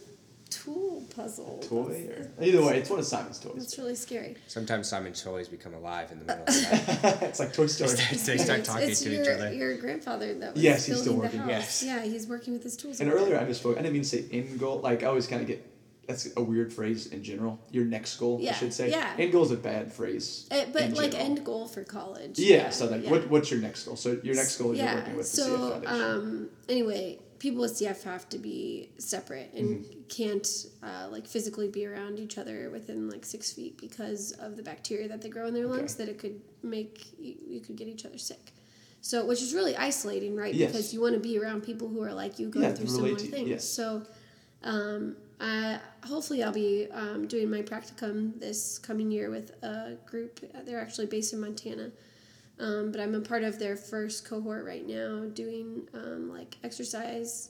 tool 0.50 1.04
puzzle. 1.14 1.60
a 1.62 1.66
toy? 1.68 2.08
Or 2.40 2.44
either 2.44 2.64
way, 2.64 2.78
it's 2.78 2.90
one 2.90 3.00
of 3.00 3.06
Simon's 3.06 3.40
toys. 3.40 3.54
That's 3.58 3.78
really 3.78 3.96
scary. 3.96 4.38
sometimes 4.48 4.88
simon's 4.88 5.22
toys 5.22 5.50
become 5.50 5.74
alive 5.74 6.12
in 6.12 6.20
the 6.20 6.26
middle 6.26 6.44
of 6.44 6.48
the 6.48 7.00
night 7.04 7.24
it's 7.24 7.40
like 7.42 7.52
Toy 7.54 7.68
Story. 7.68 7.90
they 8.26 8.38
start 8.38 8.64
talking 8.64 8.90
it's 8.90 9.02
to 9.02 9.10
your, 9.10 9.24
each 9.24 9.28
other 9.30 9.54
Your 9.54 9.76
grandfather 9.78 10.34
that 10.36 10.54
was 10.54 10.64
Yes, 10.64 10.86
he's 10.86 11.02
still 11.02 11.16
working, 11.16 11.44
yes. 11.48 11.84
Yeah, 11.84 12.02
he's 12.04 12.26
working 12.28 12.54
with 12.54 12.64
his 12.64 12.78
tools. 12.78 13.02
And 13.02 13.12
earlier 13.12 13.32
there. 13.36 13.42
I 13.42 13.44
misspoke. 13.44 13.74
I 13.78 13.82
didn't 13.82 13.94
mean 13.94 14.04
to 14.04 14.08
say 14.08 14.26
in 14.32 14.58
goal. 14.58 14.80
Like 14.80 15.04
I 15.04 15.08
always 15.08 15.28
kind 15.28 15.42
of 15.42 15.48
get 15.48 15.60
that's 16.08 16.28
a 16.38 16.42
weird 16.42 16.72
phrase 16.74 17.08
in 17.08 17.24
general. 17.24 17.60
Your 17.72 17.86
next 17.86 18.18
goal, 18.18 18.42
I 18.48 18.54
should 18.54 18.74
say. 18.74 18.90
yeah. 18.92 19.14
End 19.18 19.32
goal 19.32 19.44
is 19.44 19.52
a 19.52 19.58
bad 19.58 19.92
phrase. 19.92 20.48
Eh, 20.52 20.66
but 20.72 20.92
like 20.92 21.12
general. 21.12 21.32
end 21.32 21.46
goal 21.46 21.68
for 21.68 21.84
college. 21.84 22.38
Yeah. 22.40 22.70
So 22.70 22.86
like, 22.88 23.04
yeah. 23.04 23.12
what 23.12 23.30
what's 23.30 23.50
your 23.52 23.60
next 23.62 23.86
goal? 23.86 23.96
So 23.96 24.20
your 24.24 24.36
next 24.36 24.58
goal 24.58 24.72
is 24.72 24.78
yeah. 24.80 24.86
you're 24.92 25.00
working 25.02 25.16
with 25.18 25.32
the 25.32 25.38
so 25.38 25.50
CF 25.58 25.72
Foundation. 25.84 26.02
um, 26.02 26.50
anyway, 26.70 27.20
people 27.40 27.62
with 27.62 27.74
CF 27.74 28.04
have 28.04 28.28
to 28.30 28.38
be 28.38 28.90
separate 28.98 29.52
and 29.54 29.86
Mm-hmm. 29.86 30.00
can't 30.10 30.48
uh, 30.84 31.08
like 31.12 31.26
physically 31.28 31.68
be 31.68 31.86
around 31.88 32.20
each 32.20 32.38
other 32.38 32.70
within 32.70 33.10
like 33.10 33.26
six 33.26 33.52
feet 33.52 33.78
because 33.82 34.32
of 34.34 34.56
the 34.56 34.64
bacteria 34.64 35.08
that 35.08 35.22
they 35.22 35.30
grow 35.30 35.48
in 35.48 35.54
their 35.54 35.66
lungs 35.68 35.96
that 35.96 36.08
it 36.08 36.20
could 36.20 36.40
make 36.62 37.08
you, 37.20 37.36
you 37.48 37.60
could 37.60 37.76
get 37.76 37.88
each 37.88 38.06
other 38.06 38.18
sick. 38.20 38.52
So, 39.02 39.24
which 39.26 39.42
is 39.42 39.54
really 39.54 39.76
isolating, 39.78 40.36
right? 40.36 40.54
Yes. 40.54 40.72
Because 40.72 40.94
you 40.94 41.00
want 41.02 41.14
to 41.14 41.20
be 41.20 41.38
around 41.40 41.62
people 41.62 41.88
who 41.88 42.02
are 42.04 42.14
like 42.14 42.40
you, 42.40 42.50
going 42.50 42.66
Yeah, 42.66 42.74
through 42.74 42.88
similar 42.88 43.16
things. 43.20 43.50
yes. 43.50 43.64
So, 43.64 44.04
um, 44.64 45.16
I, 45.40 45.80
hopefully, 46.06 46.44
I'll 46.44 46.52
be 46.54 46.88
um, 46.92 47.28
doing 47.28 47.50
my 47.52 47.62
practicum 47.62 48.40
this 48.40 48.78
coming 48.80 49.12
year 49.12 49.30
with 49.30 49.52
a 49.64 49.98
group. 50.06 50.40
They're 50.66 50.80
actually 50.80 51.08
based 51.08 51.34
in 51.34 51.42
Montana. 51.42 51.92
Um, 52.58 52.92
but 52.92 53.02
I'm 53.02 53.16
a 53.16 53.20
part 53.20 53.44
of 53.44 53.60
their 53.60 53.76
first 53.76 54.26
cohort 54.26 54.66
right 54.66 54.88
now, 54.88 55.26
doing 55.34 55.88
um, 55.94 56.30
like 56.32 56.56
exercise 56.64 57.50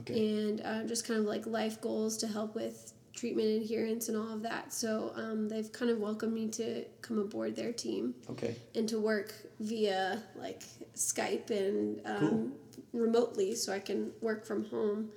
Okay. 0.00 0.46
and 0.46 0.60
uh, 0.64 0.82
just 0.84 1.06
kind 1.06 1.20
of 1.20 1.26
like 1.26 1.46
life 1.46 1.80
goals 1.80 2.16
to 2.18 2.26
help 2.26 2.54
with 2.54 2.92
treatment 3.14 3.62
adherence 3.62 4.08
and 4.08 4.16
all 4.16 4.32
of 4.32 4.42
that. 4.42 4.72
So 4.72 5.12
um, 5.14 5.48
they've 5.48 5.70
kind 5.72 5.90
of 5.90 5.98
welcomed 5.98 6.34
me 6.34 6.48
to 6.48 6.84
come 7.02 7.18
aboard 7.18 7.54
their 7.56 7.72
team 7.72 8.14
Okay. 8.30 8.56
and 8.74 8.88
to 8.88 8.98
work 8.98 9.32
via 9.60 10.22
like 10.34 10.62
Skype 10.96 11.50
and 11.50 12.00
um, 12.04 12.18
Cool. 12.18 12.50
remotely 12.92 13.54
so 13.54 13.72
I 13.72 13.78
can 13.78 14.10
work 14.20 14.44
from 14.44 14.64
home, 14.64 15.10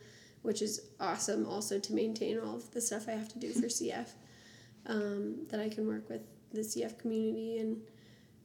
which 0.46 0.62
is 0.62 0.82
awesome 1.00 1.46
also 1.48 1.80
to 1.80 1.94
maintain 1.94 2.40
all 2.40 2.56
of 2.56 2.72
the 2.72 2.82
stuff 2.82 3.08
I 3.08 3.12
have 3.12 3.30
to 3.30 3.40
do 3.40 3.52
for 3.52 3.68
CF. 3.78 4.08
Um, 4.88 5.48
that 5.50 5.60
I 5.60 5.68
can 5.68 5.88
work 5.88 6.08
with 6.10 6.22
the 6.54 6.62
CF 6.62 7.00
community 7.00 7.58
and 7.58 7.82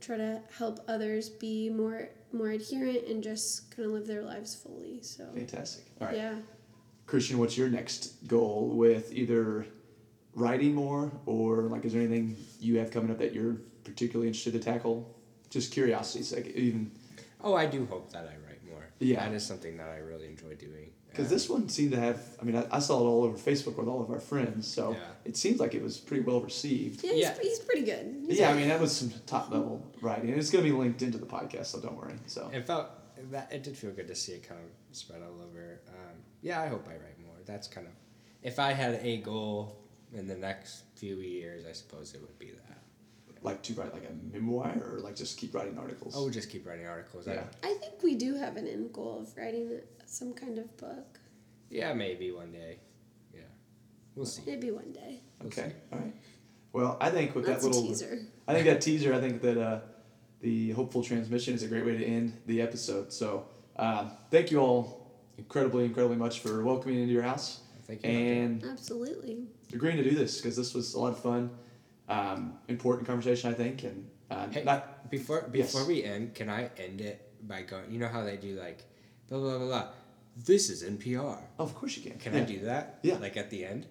try 0.00 0.16
to 0.16 0.40
help 0.56 0.80
others 0.88 1.28
be 1.28 1.68
more 1.68 2.08
more 2.32 2.48
adherent 2.48 3.06
and 3.08 3.22
just 3.22 3.74
kind 3.76 3.86
of 3.86 3.92
live 3.92 4.06
their 4.06 4.22
lives 4.22 4.54
fully. 4.54 5.02
So 5.02 5.28
Fantastic. 5.34 5.84
All 6.00 6.06
right. 6.06 6.16
yeah. 6.16 6.34
Christian, 7.06 7.38
what's 7.38 7.58
your 7.58 7.68
next 7.68 8.26
goal 8.28 8.70
with 8.74 9.12
either 9.12 9.66
writing 10.34 10.74
more 10.74 11.10
or 11.26 11.62
like 11.64 11.84
is 11.84 11.92
there 11.92 12.00
anything 12.02 12.36
you 12.60 12.78
have 12.78 12.90
coming 12.90 13.10
up 13.10 13.18
that 13.18 13.34
you're 13.34 13.56
particularly 13.84 14.28
interested 14.28 14.52
to 14.54 14.60
tackle? 14.60 15.14
Just 15.50 15.72
curiosity 15.72 16.22
sake, 16.24 16.46
even 16.54 16.90
Oh, 17.42 17.54
I 17.54 17.66
do 17.66 17.84
hope 17.86 18.12
that 18.12 18.24
I 18.24 18.36
write 18.46 18.64
more. 18.68 18.84
Yeah. 18.98 19.26
That 19.28 19.34
is 19.34 19.44
something 19.44 19.76
that 19.78 19.88
I 19.88 19.96
really 19.98 20.26
enjoy 20.28 20.54
doing. 20.54 20.90
Because 21.10 21.26
Uh, 21.26 21.30
this 21.30 21.48
one 21.48 21.68
seemed 21.68 21.92
to 21.92 22.00
have. 22.00 22.20
I 22.40 22.44
mean, 22.44 22.56
I, 22.56 22.66
I 22.70 22.78
saw 22.78 22.98
it 23.00 23.04
all 23.08 23.24
over 23.24 23.36
Facebook 23.36 23.76
with 23.76 23.88
all 23.88 24.02
of 24.02 24.10
our 24.10 24.20
friends, 24.20 24.66
so 24.66 24.92
Yeah. 24.92 24.98
it 25.24 25.36
seems 25.36 25.60
like 25.60 25.74
it 25.74 25.82
was 25.82 25.98
pretty 25.98 26.22
well 26.22 26.40
received. 26.40 27.02
Yeah, 27.04 27.12
he's, 27.12 27.20
Yeah. 27.22 27.38
he's 27.42 27.58
pretty 27.60 27.82
good. 27.82 28.24
He's 28.28 28.38
Yeah, 28.38 28.50
I 28.50 28.54
mean 28.56 28.68
that 28.68 28.80
was 28.80 28.92
some 28.92 29.10
top 29.26 29.50
level 29.50 29.84
writing, 30.00 30.30
and 30.30 30.38
it's 30.38 30.50
going 30.50 30.64
to 30.64 30.70
be 30.70 30.76
linked 30.76 31.02
into 31.02 31.18
the 31.18 31.26
podcast, 31.26 31.66
so 31.66 31.80
don't 31.80 31.96
worry. 31.96 32.14
So 32.26 32.50
It 32.52 32.66
felt 32.66 32.86
that 33.30 33.52
it 33.52 33.62
did 33.62 33.76
feel 33.76 33.90
good 33.92 34.08
to 34.08 34.14
see 34.14 34.32
it 34.32 34.48
kind 34.48 34.60
of 34.60 34.70
spread 34.96 35.22
all 35.22 35.40
over. 35.42 35.80
Um, 35.88 36.16
yeah, 36.42 36.60
I 36.62 36.68
hope 36.68 36.86
I 36.88 36.92
write 36.92 37.18
more. 37.24 37.36
That's 37.44 37.66
kind 37.68 37.86
of 37.86 37.92
if 38.42 38.58
I 38.58 38.72
had 38.72 38.94
a 39.02 39.18
goal 39.18 39.76
in 40.12 40.26
the 40.26 40.36
next 40.36 40.84
few 40.96 41.16
years, 41.16 41.64
I 41.66 41.72
suppose 41.72 42.14
it 42.14 42.20
would 42.20 42.38
be 42.38 42.50
that. 42.52 42.76
like 43.42 43.62
to 43.62 43.72
write 43.72 43.94
like 43.94 44.02
a 44.04 44.34
memoir 44.36 44.70
or 44.86 44.98
like 45.00 45.16
just 45.16 45.38
keep 45.38 45.54
writing 45.54 45.78
articles. 45.78 46.14
I 46.14 46.20
would 46.20 46.32
just 46.34 46.50
keep 46.50 46.66
writing 46.66 46.86
articles. 46.86 47.26
I- 47.26 47.34
Yeah. 47.36 47.44
I 47.62 47.72
think 47.80 48.02
we 48.02 48.14
do 48.14 48.34
have 48.34 48.58
an 48.58 48.66
end 48.66 48.92
goal 48.92 49.20
of 49.20 49.34
writing 49.34 49.80
some 50.10 50.32
kind 50.34 50.58
of 50.58 50.76
book. 50.76 51.18
yeah, 51.70 51.92
maybe 51.94 52.30
one 52.32 52.50
day. 52.52 52.78
Yeah, 53.32 53.42
we'll 54.14 54.26
see. 54.26 54.42
Maybe 54.46 54.70
one 54.70 54.92
day. 54.92 55.20
Okay. 55.46 55.72
All 55.92 55.98
right. 55.98 56.14
Well, 56.72 56.96
I 57.00 57.10
think 57.10 57.34
with 57.34 57.46
That's 57.46 57.62
that 57.62 57.68
a 57.68 57.70
little 57.70 57.88
teaser. 57.88 58.18
I 58.46 58.54
think 58.54 58.66
that 58.66 58.80
teaser. 58.80 59.14
I 59.14 59.20
think 59.20 59.40
that 59.42 59.56
uh, 59.58 59.80
the 60.40 60.70
hopeful 60.72 61.02
transmission 61.02 61.54
is 61.54 61.62
a 61.62 61.68
great 61.68 61.84
way 61.86 61.96
to 61.96 62.04
end 62.04 62.32
the 62.46 62.60
episode. 62.60 63.12
So 63.12 63.46
um, 63.76 64.10
thank 64.30 64.50
you 64.50 64.58
all 64.58 65.10
incredibly, 65.38 65.84
incredibly 65.84 66.16
much 66.16 66.40
for 66.40 66.62
welcoming 66.64 66.96
me 66.96 67.02
into 67.02 67.14
your 67.14 67.22
house 67.22 67.60
Thank 67.86 68.04
you. 68.04 68.10
and 68.10 68.64
Absolutely. 68.64 69.46
agreeing 69.72 69.96
to 69.96 70.04
do 70.04 70.14
this 70.14 70.36
because 70.40 70.56
this 70.56 70.74
was 70.74 70.94
a 70.94 71.00
lot 71.00 71.12
of 71.12 71.18
fun, 71.18 71.50
um, 72.08 72.58
important 72.68 73.06
conversation. 73.06 73.50
I 73.50 73.54
think, 73.54 73.82
and 73.84 74.08
uh, 74.30 74.48
Hey, 74.48 74.62
not 74.64 75.10
before 75.10 75.48
Yes. 75.52 75.72
before 75.72 75.86
we 75.88 76.04
end, 76.04 76.34
can 76.34 76.48
I 76.50 76.70
end 76.76 77.00
it 77.00 77.32
by 77.48 77.62
going? 77.62 77.90
You 77.90 77.98
know 77.98 78.08
how 78.08 78.22
they 78.22 78.36
do 78.36 78.54
like, 78.60 78.84
blah 79.28 79.38
blah 79.38 79.58
blah 79.58 79.66
blah. 79.66 79.88
This 80.36 80.70
is 80.70 80.82
NPR. 80.82 81.38
oh, 81.58 81.64
of 81.64 81.74
course 81.74 81.96
you 81.96 82.02
can. 82.10 82.18
Can 82.18 82.34
yeah. 82.34 82.40
I 82.40 82.44
do 82.44 82.60
that? 82.60 82.98
Yeah. 83.02 83.16
Like 83.18 83.36
at 83.36 83.50
the 83.50 83.64
end. 83.64 83.86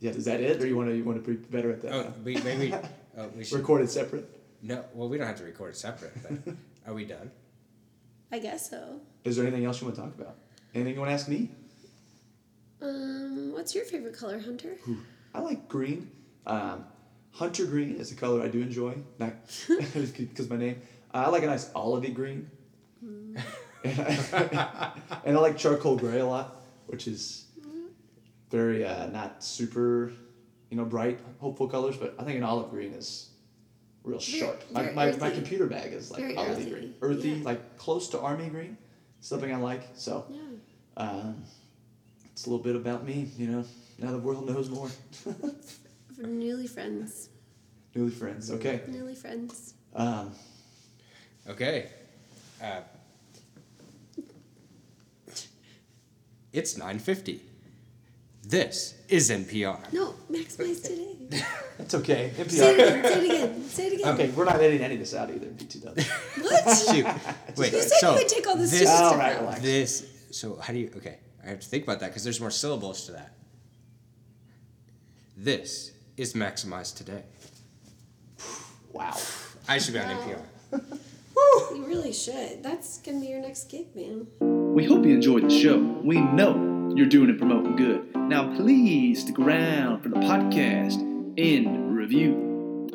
Yeah. 0.00 0.12
Is 0.12 0.24
that 0.24 0.40
it, 0.40 0.62
or 0.62 0.66
you 0.66 0.76
want 0.76 0.88
to 0.88 0.96
you 0.96 1.04
want 1.04 1.22
to 1.24 1.30
be 1.30 1.36
better 1.36 1.70
at 1.70 1.82
that? 1.82 1.92
Oh, 1.92 2.12
we 2.24 2.36
maybe. 2.36 2.74
Oh, 3.16 3.28
we 3.36 3.44
should. 3.44 3.58
Recorded 3.58 3.90
separate. 3.90 4.28
No, 4.62 4.84
well, 4.94 5.08
we 5.08 5.18
don't 5.18 5.26
have 5.26 5.36
to 5.36 5.44
record 5.44 5.70
it 5.70 5.76
separate. 5.76 6.12
But 6.22 6.54
are 6.86 6.94
we 6.94 7.04
done? 7.04 7.30
I 8.30 8.38
guess 8.38 8.70
so. 8.70 9.00
Is 9.24 9.36
there 9.36 9.46
anything 9.46 9.64
else 9.64 9.80
you 9.80 9.86
want 9.86 9.96
to 9.96 10.02
talk 10.02 10.14
about? 10.18 10.36
Anything 10.74 10.94
you 10.94 11.00
want 11.00 11.10
to 11.10 11.14
ask 11.14 11.28
me? 11.28 11.50
Um, 12.80 13.52
what's 13.52 13.74
your 13.74 13.84
favorite 13.84 14.16
color, 14.16 14.38
Hunter? 14.40 14.76
I 15.34 15.40
like 15.40 15.68
green. 15.68 16.10
Um, 16.46 16.84
hunter 17.32 17.66
green 17.66 17.96
is 17.96 18.10
a 18.12 18.14
color 18.14 18.42
I 18.42 18.48
do 18.48 18.60
enjoy, 18.60 18.94
not 19.18 19.34
because 19.68 20.50
my 20.50 20.56
name. 20.56 20.80
I 21.12 21.28
like 21.28 21.42
a 21.42 21.46
nice 21.46 21.68
olivey 21.70 22.12
green, 22.12 22.50
and, 23.84 24.00
I, 24.32 24.92
and 25.24 25.36
I 25.36 25.40
like 25.40 25.56
charcoal 25.56 25.96
gray 25.96 26.20
a 26.20 26.26
lot, 26.26 26.62
which 26.86 27.06
is 27.08 27.46
very 28.50 28.84
uh, 28.84 29.06
not 29.06 29.42
super, 29.42 30.12
you 30.70 30.76
know, 30.76 30.84
bright, 30.84 31.18
hopeful 31.38 31.68
colors. 31.68 31.96
But 31.96 32.14
I 32.18 32.24
think 32.24 32.36
an 32.36 32.44
olive 32.44 32.70
green 32.70 32.92
is 32.92 33.30
real 34.04 34.18
sharp. 34.20 34.62
My, 34.70 34.82
very 34.82 34.94
my, 34.94 35.04
my 35.06 35.26
earthy. 35.28 35.34
computer 35.36 35.66
bag 35.66 35.92
is 35.92 36.10
like 36.10 36.20
Very 36.20 36.34
olivey 36.34 36.50
earthy, 36.50 36.70
green, 36.70 36.94
earthy, 37.02 37.28
yeah. 37.30 37.44
like 37.44 37.76
close 37.78 38.08
to 38.10 38.20
army 38.20 38.48
green. 38.48 38.76
Something 39.20 39.52
I 39.54 39.56
like. 39.58 39.82
So 39.94 40.26
Yeah. 40.30 40.40
um, 40.96 41.44
it's 42.32 42.46
a 42.46 42.50
little 42.50 42.62
bit 42.64 42.74
about 42.76 43.06
me, 43.06 43.30
you 43.38 43.46
know. 43.46 43.64
Now 43.98 44.10
the 44.10 44.18
world 44.18 44.48
knows 44.48 44.68
more. 44.68 44.88
For 46.16 46.22
newly 46.26 46.66
friends. 46.66 47.28
Newly 47.94 48.10
friends. 48.10 48.50
Okay. 48.50 48.80
Newly 48.88 49.14
friends. 49.14 49.74
Um, 49.94 50.32
Okay. 51.48 51.88
Uh, 52.62 52.80
it's 56.52 56.76
nine 56.76 56.98
fifty. 56.98 57.40
This 58.44 58.94
is 59.08 59.30
NPR. 59.30 59.92
No, 59.92 60.14
maximize 60.30 60.82
today. 60.82 61.16
it's 61.78 61.94
okay. 61.94 62.32
Say 62.48 62.74
it 62.74 62.78
NPR. 62.78 62.98
again. 62.98 63.04
Say 63.04 63.16
it 63.16 63.24
again. 63.24 63.64
Say 63.68 63.86
it 63.86 63.92
again. 64.00 64.14
okay, 64.14 64.28
we're 64.30 64.44
not 64.44 64.56
editing 64.56 64.82
any 64.82 64.94
of 64.94 65.00
this 65.00 65.14
out 65.14 65.30
either. 65.30 65.46
BT 65.46 65.78
does. 65.78 65.96
What? 66.40 66.76
Shoot. 66.94 67.06
Wait. 67.56 67.72
You 67.72 67.80
said 67.82 67.98
so 68.00 68.10
you 68.10 68.16
would 68.18 68.28
take 68.28 68.46
all 68.48 68.56
this 68.56 68.70
this, 68.72 68.80
stupid 68.80 68.92
All 68.92 69.10
stuff 69.10 69.18
right, 69.20 69.34
out. 69.36 69.40
relax. 69.42 69.60
this. 69.62 70.06
So 70.32 70.56
how 70.56 70.72
do 70.72 70.80
you? 70.80 70.90
Okay, 70.96 71.18
I 71.44 71.50
have 71.50 71.60
to 71.60 71.66
think 71.68 71.84
about 71.84 72.00
that 72.00 72.08
because 72.08 72.24
there's 72.24 72.40
more 72.40 72.50
syllables 72.50 73.06
to 73.06 73.12
that. 73.12 73.32
This 75.36 75.92
is 76.16 76.34
maximized 76.34 76.96
today. 76.96 77.22
Wow. 78.92 79.16
I 79.68 79.78
should 79.78 79.94
be 79.94 80.00
on 80.00 80.08
Wow. 80.08 80.42
NPR. 80.72 80.98
You 81.76 81.86
really 81.86 82.12
should. 82.12 82.62
That's 82.62 82.98
gonna 82.98 83.20
be 83.20 83.26
your 83.28 83.40
next 83.40 83.70
gig, 83.70 83.86
man. 83.96 84.26
We 84.72 84.86
hope 84.86 85.04
you 85.04 85.14
enjoyed 85.14 85.44
the 85.44 85.50
show. 85.50 85.76
We 86.02 86.18
know 86.18 86.94
you're 86.96 87.04
doing 87.04 87.28
it 87.28 87.36
promoting 87.36 87.76
good. 87.76 88.16
Now, 88.16 88.56
please 88.56 89.20
stick 89.20 89.38
around 89.38 90.02
for 90.02 90.08
the 90.08 90.16
podcast 90.16 90.98
in 91.36 91.94
review. 91.94 92.88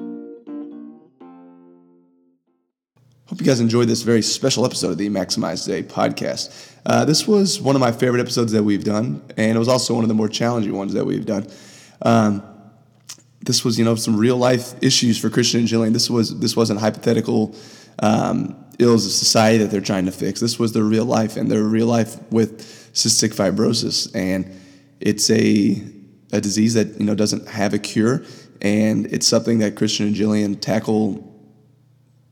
Hope 3.27 3.39
you 3.39 3.45
guys 3.45 3.59
enjoyed 3.59 3.87
this 3.87 4.01
very 4.01 4.23
special 4.23 4.65
episode 4.65 4.89
of 4.89 4.97
the 4.97 5.07
Maximize 5.09 5.65
Today 5.65 5.83
podcast. 5.83 6.71
Uh, 6.83 7.05
this 7.05 7.27
was 7.27 7.61
one 7.61 7.75
of 7.75 7.79
my 7.79 7.91
favorite 7.91 8.21
episodes 8.21 8.53
that 8.53 8.63
we've 8.63 8.83
done, 8.83 9.21
and 9.37 9.55
it 9.55 9.59
was 9.59 9.67
also 9.67 9.93
one 9.93 10.03
of 10.03 10.07
the 10.07 10.15
more 10.15 10.29
challenging 10.29 10.73
ones 10.73 10.93
that 10.93 11.05
we've 11.05 11.27
done. 11.27 11.45
Um, 12.01 12.41
this 13.41 13.63
was, 13.63 13.77
you 13.77 13.85
know, 13.85 13.93
some 13.93 14.17
real 14.17 14.37
life 14.37 14.73
issues 14.81 15.19
for 15.19 15.29
Christian 15.29 15.59
and 15.59 15.69
Jillian. 15.69 15.93
This 15.93 16.09
was 16.09 16.39
this 16.39 16.55
wasn't 16.55 16.79
hypothetical 16.79 17.55
um, 17.99 18.65
ills 18.79 19.05
of 19.05 19.11
society 19.11 19.57
that 19.59 19.71
they're 19.71 19.81
trying 19.81 20.05
to 20.05 20.11
fix. 20.11 20.39
This 20.39 20.59
was 20.59 20.73
their 20.73 20.83
real 20.83 21.05
life, 21.05 21.37
and 21.37 21.49
their 21.49 21.63
real 21.63 21.87
life 21.87 22.19
with 22.31 22.61
cystic 22.93 23.33
fibrosis, 23.33 24.13
and 24.15 24.51
it's 24.99 25.29
a 25.29 25.81
a 26.33 26.41
disease 26.41 26.73
that 26.73 26.99
you 26.99 27.05
know 27.05 27.15
doesn't 27.15 27.47
have 27.47 27.73
a 27.73 27.79
cure, 27.79 28.23
and 28.61 29.05
it's 29.07 29.27
something 29.27 29.59
that 29.59 29.75
Christian 29.75 30.07
and 30.07 30.15
Jillian 30.15 30.59
tackle 30.59 31.27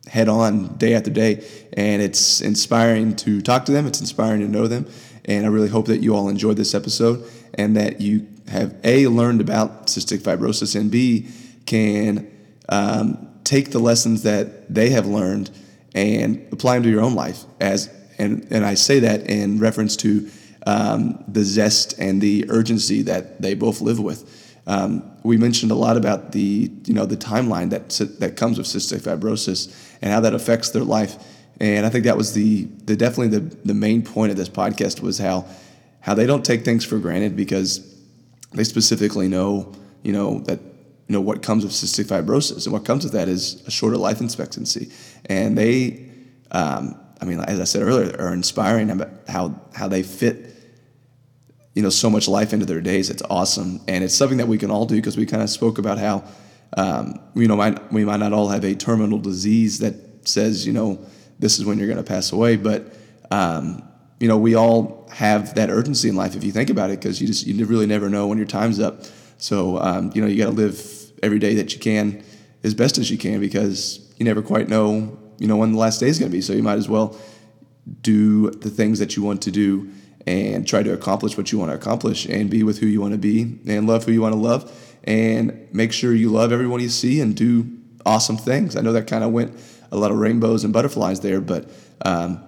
head 0.07 0.30
on 0.30 0.76
day 0.78 0.93
after 0.93 1.11
day. 1.11 1.45
And 1.74 2.01
it's 2.01 2.41
inspiring 2.41 3.16
to 3.18 3.41
talk 3.41 3.66
to 3.66 3.72
them, 3.72 3.88
it's 3.88 3.99
inspiring 3.99 4.41
to 4.41 4.47
know 4.47 4.68
them. 4.68 4.88
And 5.26 5.45
I 5.45 5.49
really 5.49 5.70
hope 5.70 5.88
that 5.88 6.01
you 6.01 6.16
all 6.16 6.30
enjoyed 6.30 6.57
this 6.57 6.76
episode 6.76 7.28
and 7.55 7.76
that 7.76 8.01
you 8.01 8.28
have 8.47 8.76
A, 8.84 9.07
learned 9.07 9.41
about 9.41 9.88
cystic 9.88 10.20
fibrosis, 10.20 10.80
and 10.80 10.91
B, 10.91 11.28
can 11.66 12.32
um, 12.70 13.28
take 13.46 13.72
the 13.72 13.80
lessons 13.80 14.24
that 14.24 14.74
they 14.74 14.89
have 14.89 15.06
learned 15.06 15.50
and 15.93 16.46
apply 16.52 16.76
them 16.76 16.84
to 16.84 16.89
your 16.89 17.02
own 17.02 17.16
life. 17.16 17.46
As 17.62 17.89
and, 18.18 18.48
and 18.52 18.66
I 18.66 18.74
say 18.74 19.00
that 19.00 19.30
in 19.30 19.60
reference 19.60 19.96
to 19.98 20.30
um, 20.66 21.24
the 21.28 21.43
zest 21.43 21.98
and 22.00 22.22
the 22.22 22.46
urgency 22.50 23.02
that 23.04 23.41
they 23.41 23.54
both 23.54 23.82
live 23.82 24.00
with. 24.00 24.41
Um, 24.68 25.12
we 25.24 25.38
mentioned 25.38 25.72
a 25.72 25.76
lot 25.76 25.96
about 25.96 26.32
the 26.32 26.72
you 26.86 26.93
know 26.93 27.06
the 27.06 27.18
timeline 27.18 27.70
that 27.70 27.89
that 28.20 28.36
comes 28.36 28.58
with 28.58 28.68
cystic 28.68 29.02
fibrosis 29.02 29.74
and 30.02 30.12
how 30.12 30.20
that 30.22 30.34
affects 30.34 30.70
their 30.72 30.84
life. 30.84 31.16
And 31.60 31.86
I 31.86 31.89
think 31.89 32.06
that 32.06 32.18
was 32.18 32.34
the 32.34 32.66
the 32.86 32.96
definitely 32.96 33.39
the 33.39 33.56
the 33.64 33.74
main 33.76 34.02
point 34.02 34.32
of 34.32 34.38
this 34.38 34.50
podcast 34.50 35.02
was 35.02 35.20
how 35.20 35.46
how 36.02 36.16
they 36.16 36.26
don't 36.26 36.43
take 36.43 36.66
things 36.66 36.84
for 36.84 36.98
granted 36.98 37.36
because 37.36 37.96
they 38.54 38.64
specifically 38.64 39.28
know, 39.28 39.74
you 40.04 40.14
know, 40.14 40.39
that 40.39 40.60
you 41.08 41.14
know 41.14 41.22
what 41.22 41.43
comes 41.43 41.64
with 41.64 41.74
cystic 41.74 42.06
fibrosis, 42.06 42.66
and 42.66 42.74
what 42.74 42.84
comes 42.84 43.03
with 43.03 43.14
that 43.14 43.28
is 43.28 43.62
a 43.68 43.72
shorter 43.72 43.97
life 43.97 44.22
expectancy. 44.22 44.91
And 45.26 45.58
they, 45.58 46.10
um, 46.51 46.99
I 47.22 47.26
mean, 47.26 47.39
as 47.41 47.60
I 47.60 47.64
said 47.64 47.84
earlier, 47.84 48.16
are 48.20 48.34
inspiring 48.34 48.89
about 48.89 49.10
how 49.28 49.60
how 49.74 49.88
they 49.88 50.01
fit, 50.01 50.53
you 51.76 51.84
know, 51.84 51.89
so 51.89 52.10
much 52.10 52.28
life 52.28 52.53
into 52.53 52.66
their 52.66 52.82
days. 52.82 53.10
It's 53.10 53.24
awesome, 53.30 53.82
and 53.88 54.03
it's 54.03 54.16
something 54.16 54.39
that 54.39 54.47
we 54.47 54.58
can 54.58 54.72
all 54.72 54.86
do 54.86 54.95
because 54.95 55.16
we 55.16 55.26
kind 55.26 55.43
of 55.43 55.49
spoke 55.49 55.78
about 55.78 55.99
how, 55.99 56.24
um, 56.76 57.20
you 57.36 57.47
know, 57.47 57.56
might, 57.56 57.93
we 57.93 58.03
might 58.03 58.20
not 58.20 58.34
all 58.34 58.49
have 58.49 58.64
a 58.64 58.74
terminal 58.74 59.20
disease 59.20 59.80
that 59.80 60.28
says, 60.28 60.66
you 60.66 60.74
know, 60.74 60.99
this 61.38 61.60
is 61.60 61.66
when 61.66 61.78
you're 61.78 61.88
going 61.88 62.03
to 62.03 62.03
pass 62.03 62.32
away, 62.32 62.56
but 62.56 62.93
um, 63.30 63.84
you 64.20 64.28
know, 64.28 64.38
we 64.38 64.56
all 64.56 65.08
have 65.12 65.53
that 65.56 65.70
urgency 65.70 66.10
in 66.10 66.16
life 66.16 66.36
if 66.36 66.43
you 66.43 66.51
think 66.51 66.70
about 66.70 66.89
it, 66.89 66.99
because 66.99 67.22
you 67.22 67.28
just 67.28 67.45
you 67.45 67.64
really 67.66 67.86
never 67.86 68.10
know 68.10 68.28
when 68.28 68.38
your 68.38 68.47
time's 68.47 68.80
up. 68.80 69.03
So 69.38 69.77
um, 69.77 70.11
you 70.13 70.21
know, 70.21 70.27
you 70.27 70.38
got 70.38 70.51
to 70.51 70.55
live 70.55 71.11
every 71.23 71.39
day 71.39 71.55
that 71.55 71.73
you 71.73 71.79
can 71.79 72.23
as 72.63 72.73
best 72.73 72.97
as 72.97 73.09
you 73.09 73.17
can 73.17 73.39
because 73.39 74.13
you 74.17 74.25
never 74.25 74.41
quite 74.41 74.69
know 74.69 75.17
you 75.38 75.47
know 75.47 75.57
when 75.57 75.73
the 75.73 75.77
last 75.77 75.99
day 75.99 76.07
is 76.07 76.19
going 76.19 76.31
to 76.31 76.36
be. 76.36 76.41
So 76.41 76.53
you 76.53 76.63
might 76.63 76.77
as 76.77 76.89
well 76.89 77.17
do 78.01 78.49
the 78.51 78.69
things 78.69 78.99
that 78.99 79.15
you 79.15 79.23
want 79.23 79.41
to 79.43 79.51
do 79.51 79.89
and 80.25 80.67
try 80.67 80.81
to 80.81 80.91
accomplish 80.93 81.38
what 81.38 81.51
you 81.51 81.59
want 81.59 81.71
to 81.71 81.75
accomplish 81.75 82.25
and 82.25 82.49
be 82.49 82.63
with 82.63 82.79
who 82.79 82.88
you 82.88 82.99
want 82.99 83.13
to 83.13 83.17
be 83.17 83.59
and 83.67 83.86
love 83.86 84.05
who 84.05 84.11
you 84.11 84.21
want 84.21 84.33
to 84.33 84.39
love 84.39 84.71
and 85.03 85.67
make 85.71 85.93
sure 85.93 86.13
you 86.13 86.29
love 86.29 86.51
everyone 86.51 86.79
you 86.79 86.89
see 86.89 87.21
and 87.21 87.36
do 87.36 87.69
awesome 88.05 88.38
things. 88.38 88.75
I 88.75 88.81
know 88.81 88.93
that 88.93 89.07
kind 89.07 89.23
of 89.23 89.31
went 89.31 89.57
a 89.91 89.97
lot 89.97 90.11
of 90.11 90.17
rainbows 90.17 90.63
and 90.63 90.73
butterflies 90.73 91.19
there, 91.19 91.41
but 91.41 91.69
um, 92.03 92.43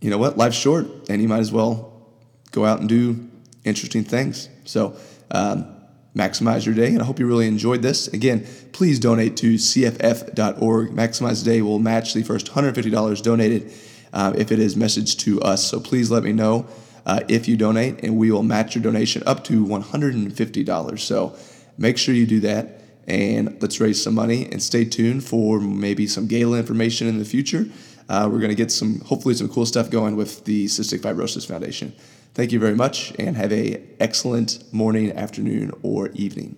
you 0.00 0.10
know 0.10 0.18
what? 0.18 0.36
Life's 0.38 0.56
short, 0.56 0.86
and 1.08 1.20
you 1.20 1.28
might 1.28 1.40
as 1.40 1.52
well 1.52 2.06
go 2.50 2.64
out 2.64 2.80
and 2.80 2.88
do 2.88 3.28
interesting 3.64 4.04
things. 4.04 4.48
So, 4.64 4.96
um, 5.30 5.75
maximize 6.16 6.64
your 6.64 6.74
day, 6.74 6.88
and 6.88 7.02
I 7.02 7.04
hope 7.04 7.20
you 7.20 7.26
really 7.26 7.46
enjoyed 7.46 7.82
this. 7.82 8.08
Again, 8.08 8.46
please 8.72 8.98
donate 8.98 9.36
to 9.38 9.54
cff.org. 9.54 10.90
Maximize 10.90 11.44
Day 11.44 11.60
will 11.60 11.78
match 11.78 12.14
the 12.14 12.22
first 12.22 12.46
$150 12.52 13.22
donated 13.22 13.72
uh, 14.12 14.32
if 14.36 14.50
it 14.50 14.58
is 14.58 14.76
messaged 14.76 15.18
to 15.20 15.40
us. 15.42 15.62
So 15.64 15.78
please 15.78 16.10
let 16.10 16.22
me 16.22 16.32
know 16.32 16.66
uh, 17.04 17.20
if 17.28 17.46
you 17.46 17.56
donate, 17.56 18.02
and 18.02 18.16
we 18.16 18.30
will 18.30 18.42
match 18.42 18.74
your 18.74 18.82
donation 18.82 19.22
up 19.26 19.44
to 19.44 19.64
$150. 19.64 20.98
So 20.98 21.36
make 21.76 21.98
sure 21.98 22.14
you 22.14 22.26
do 22.26 22.40
that, 22.40 22.80
and 23.06 23.60
let's 23.60 23.78
raise 23.78 24.02
some 24.02 24.14
money 24.14 24.50
and 24.50 24.62
stay 24.62 24.86
tuned 24.86 25.22
for 25.22 25.60
maybe 25.60 26.06
some 26.06 26.26
gala 26.26 26.58
information 26.58 27.06
in 27.06 27.18
the 27.18 27.26
future. 27.26 27.66
Uh, 28.08 28.28
we're 28.30 28.38
going 28.38 28.50
to 28.50 28.56
get 28.56 28.70
some, 28.70 29.00
hopefully, 29.00 29.34
some 29.34 29.48
cool 29.48 29.66
stuff 29.66 29.90
going 29.90 30.16
with 30.16 30.44
the 30.44 30.66
Cystic 30.66 31.00
Fibrosis 31.00 31.46
Foundation. 31.46 31.92
Thank 32.34 32.52
you 32.52 32.60
very 32.60 32.74
much, 32.74 33.14
and 33.18 33.36
have 33.36 33.52
a 33.52 33.82
excellent 33.98 34.62
morning, 34.72 35.12
afternoon, 35.12 35.72
or 35.82 36.08
evening. 36.08 36.56